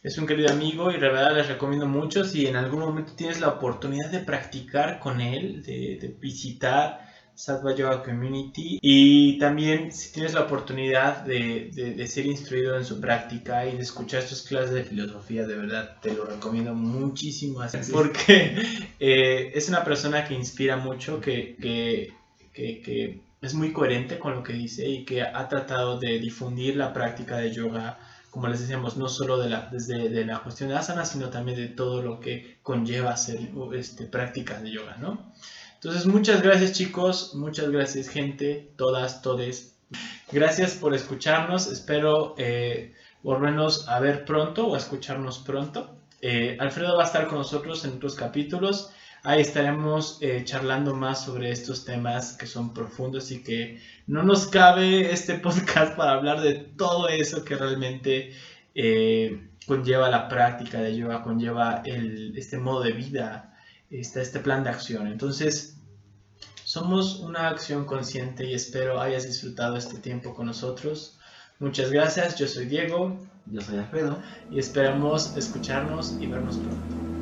es 0.03 0.17
un 0.17 0.25
querido 0.25 0.49
amigo 0.51 0.89
y 0.89 0.93
de 0.93 0.99
verdad 0.99 1.35
les 1.35 1.47
recomiendo 1.47 1.85
mucho. 1.87 2.23
Si 2.25 2.47
en 2.47 2.55
algún 2.55 2.79
momento 2.79 3.13
tienes 3.15 3.39
la 3.39 3.49
oportunidad 3.49 4.09
de 4.09 4.19
practicar 4.19 4.99
con 4.99 5.21
él, 5.21 5.61
de, 5.61 5.99
de 6.01 6.15
visitar 6.19 7.07
Sattva 7.35 7.75
Yoga 7.75 8.03
Community 8.03 8.79
y 8.81 9.37
también 9.37 9.91
si 9.91 10.11
tienes 10.11 10.33
la 10.33 10.41
oportunidad 10.41 11.23
de, 11.23 11.69
de- 11.73 11.93
de 11.93 12.07
ser 12.07 12.25
instruido 12.25 12.77
en 12.77 12.83
su 12.85 12.99
práctica 12.99 13.65
y 13.67 13.77
de 13.77 13.83
escuchar 13.83 14.23
sus 14.23 14.41
clases 14.41 14.71
de 14.71 14.83
filosofía, 14.83 15.45
de 15.45 15.55
verdad 15.55 15.97
te 16.01 16.13
lo 16.13 16.25
recomiendo 16.25 16.73
muchísimo 16.73 17.61
porque 17.93 18.55
eh, 18.99 19.51
es 19.53 19.69
una 19.69 19.83
persona 19.83 20.25
que 20.27 20.33
inspira 20.33 20.77
mucho, 20.77 21.21
que, 21.21 21.55
que, 21.61 22.13
que- 22.53 22.81
que 22.81 23.21
es 23.41 23.55
muy 23.55 23.73
coherente 23.73 24.19
con 24.19 24.35
lo 24.35 24.43
que 24.43 24.53
dice 24.53 24.87
y 24.87 25.03
que 25.03 25.23
ha 25.23 25.47
tratado 25.47 25.99
de 25.99 26.19
difundir 26.19 26.75
la 26.75 26.93
práctica 26.93 27.37
de 27.37 27.51
yoga, 27.51 27.97
como 28.29 28.47
les 28.47 28.61
decíamos, 28.61 28.97
no 28.97 29.09
solo 29.09 29.37
de 29.39 29.49
la, 29.49 29.67
desde 29.71 30.09
de 30.09 30.25
la 30.25 30.39
cuestión 30.43 30.69
de 30.69 30.75
asana, 30.75 31.05
sino 31.05 31.29
también 31.29 31.57
de 31.57 31.67
todo 31.67 32.01
lo 32.03 32.19
que 32.19 32.59
conlleva 32.61 33.11
hacer 33.11 33.39
este, 33.73 34.05
prácticas 34.05 34.61
de 34.61 34.71
yoga, 34.71 34.97
¿no? 34.97 35.33
Entonces, 35.73 36.05
muchas 36.05 36.43
gracias 36.43 36.73
chicos, 36.73 37.33
muchas 37.33 37.71
gracias 37.71 38.07
gente, 38.07 38.71
todas, 38.77 39.23
todes. 39.23 39.75
Gracias 40.31 40.75
por 40.75 40.93
escucharnos, 40.93 41.65
espero 41.65 42.35
eh, 42.37 42.93
volvernos 43.23 43.89
a 43.89 43.99
ver 43.99 44.23
pronto 44.23 44.67
o 44.67 44.75
a 44.75 44.77
escucharnos 44.77 45.39
pronto. 45.39 45.97
Eh, 46.21 46.55
Alfredo 46.59 46.95
va 46.95 47.03
a 47.03 47.07
estar 47.07 47.27
con 47.27 47.39
nosotros 47.39 47.83
en 47.83 47.93
otros 47.93 48.13
capítulos. 48.13 48.91
Ahí 49.23 49.41
estaremos 49.41 50.17
eh, 50.21 50.41
charlando 50.45 50.95
más 50.95 51.25
sobre 51.25 51.51
estos 51.51 51.85
temas 51.85 52.33
que 52.33 52.47
son 52.47 52.73
profundos 52.73 53.31
y 53.31 53.43
que 53.43 53.79
no 54.07 54.23
nos 54.23 54.47
cabe 54.47 55.11
este 55.11 55.35
podcast 55.39 55.95
para 55.95 56.13
hablar 56.13 56.41
de 56.41 56.55
todo 56.55 57.07
eso 57.07 57.45
que 57.45 57.55
realmente 57.55 58.33
eh, 58.73 59.49
conlleva 59.67 60.09
la 60.09 60.27
práctica 60.27 60.81
de 60.81 60.97
yoga, 60.97 61.21
conlleva 61.21 61.83
el, 61.85 62.35
este 62.35 62.57
modo 62.57 62.81
de 62.81 62.93
vida, 62.93 63.55
este, 63.91 64.21
este 64.21 64.39
plan 64.39 64.63
de 64.63 64.71
acción. 64.71 65.07
Entonces, 65.07 65.77
somos 66.63 67.19
una 67.19 67.49
acción 67.49 67.85
consciente 67.85 68.45
y 68.45 68.55
espero 68.55 68.99
hayas 68.99 69.27
disfrutado 69.27 69.77
este 69.77 69.99
tiempo 69.99 70.33
con 70.33 70.47
nosotros. 70.47 71.19
Muchas 71.59 71.91
gracias, 71.91 72.39
yo 72.39 72.47
soy 72.47 72.65
Diego. 72.65 73.19
Yo 73.45 73.61
soy 73.61 73.77
Alfredo. 73.77 74.17
Y 74.49 74.59
esperamos 74.59 75.35
escucharnos 75.37 76.15
y 76.19 76.27
vernos 76.27 76.57
pronto. 76.57 77.20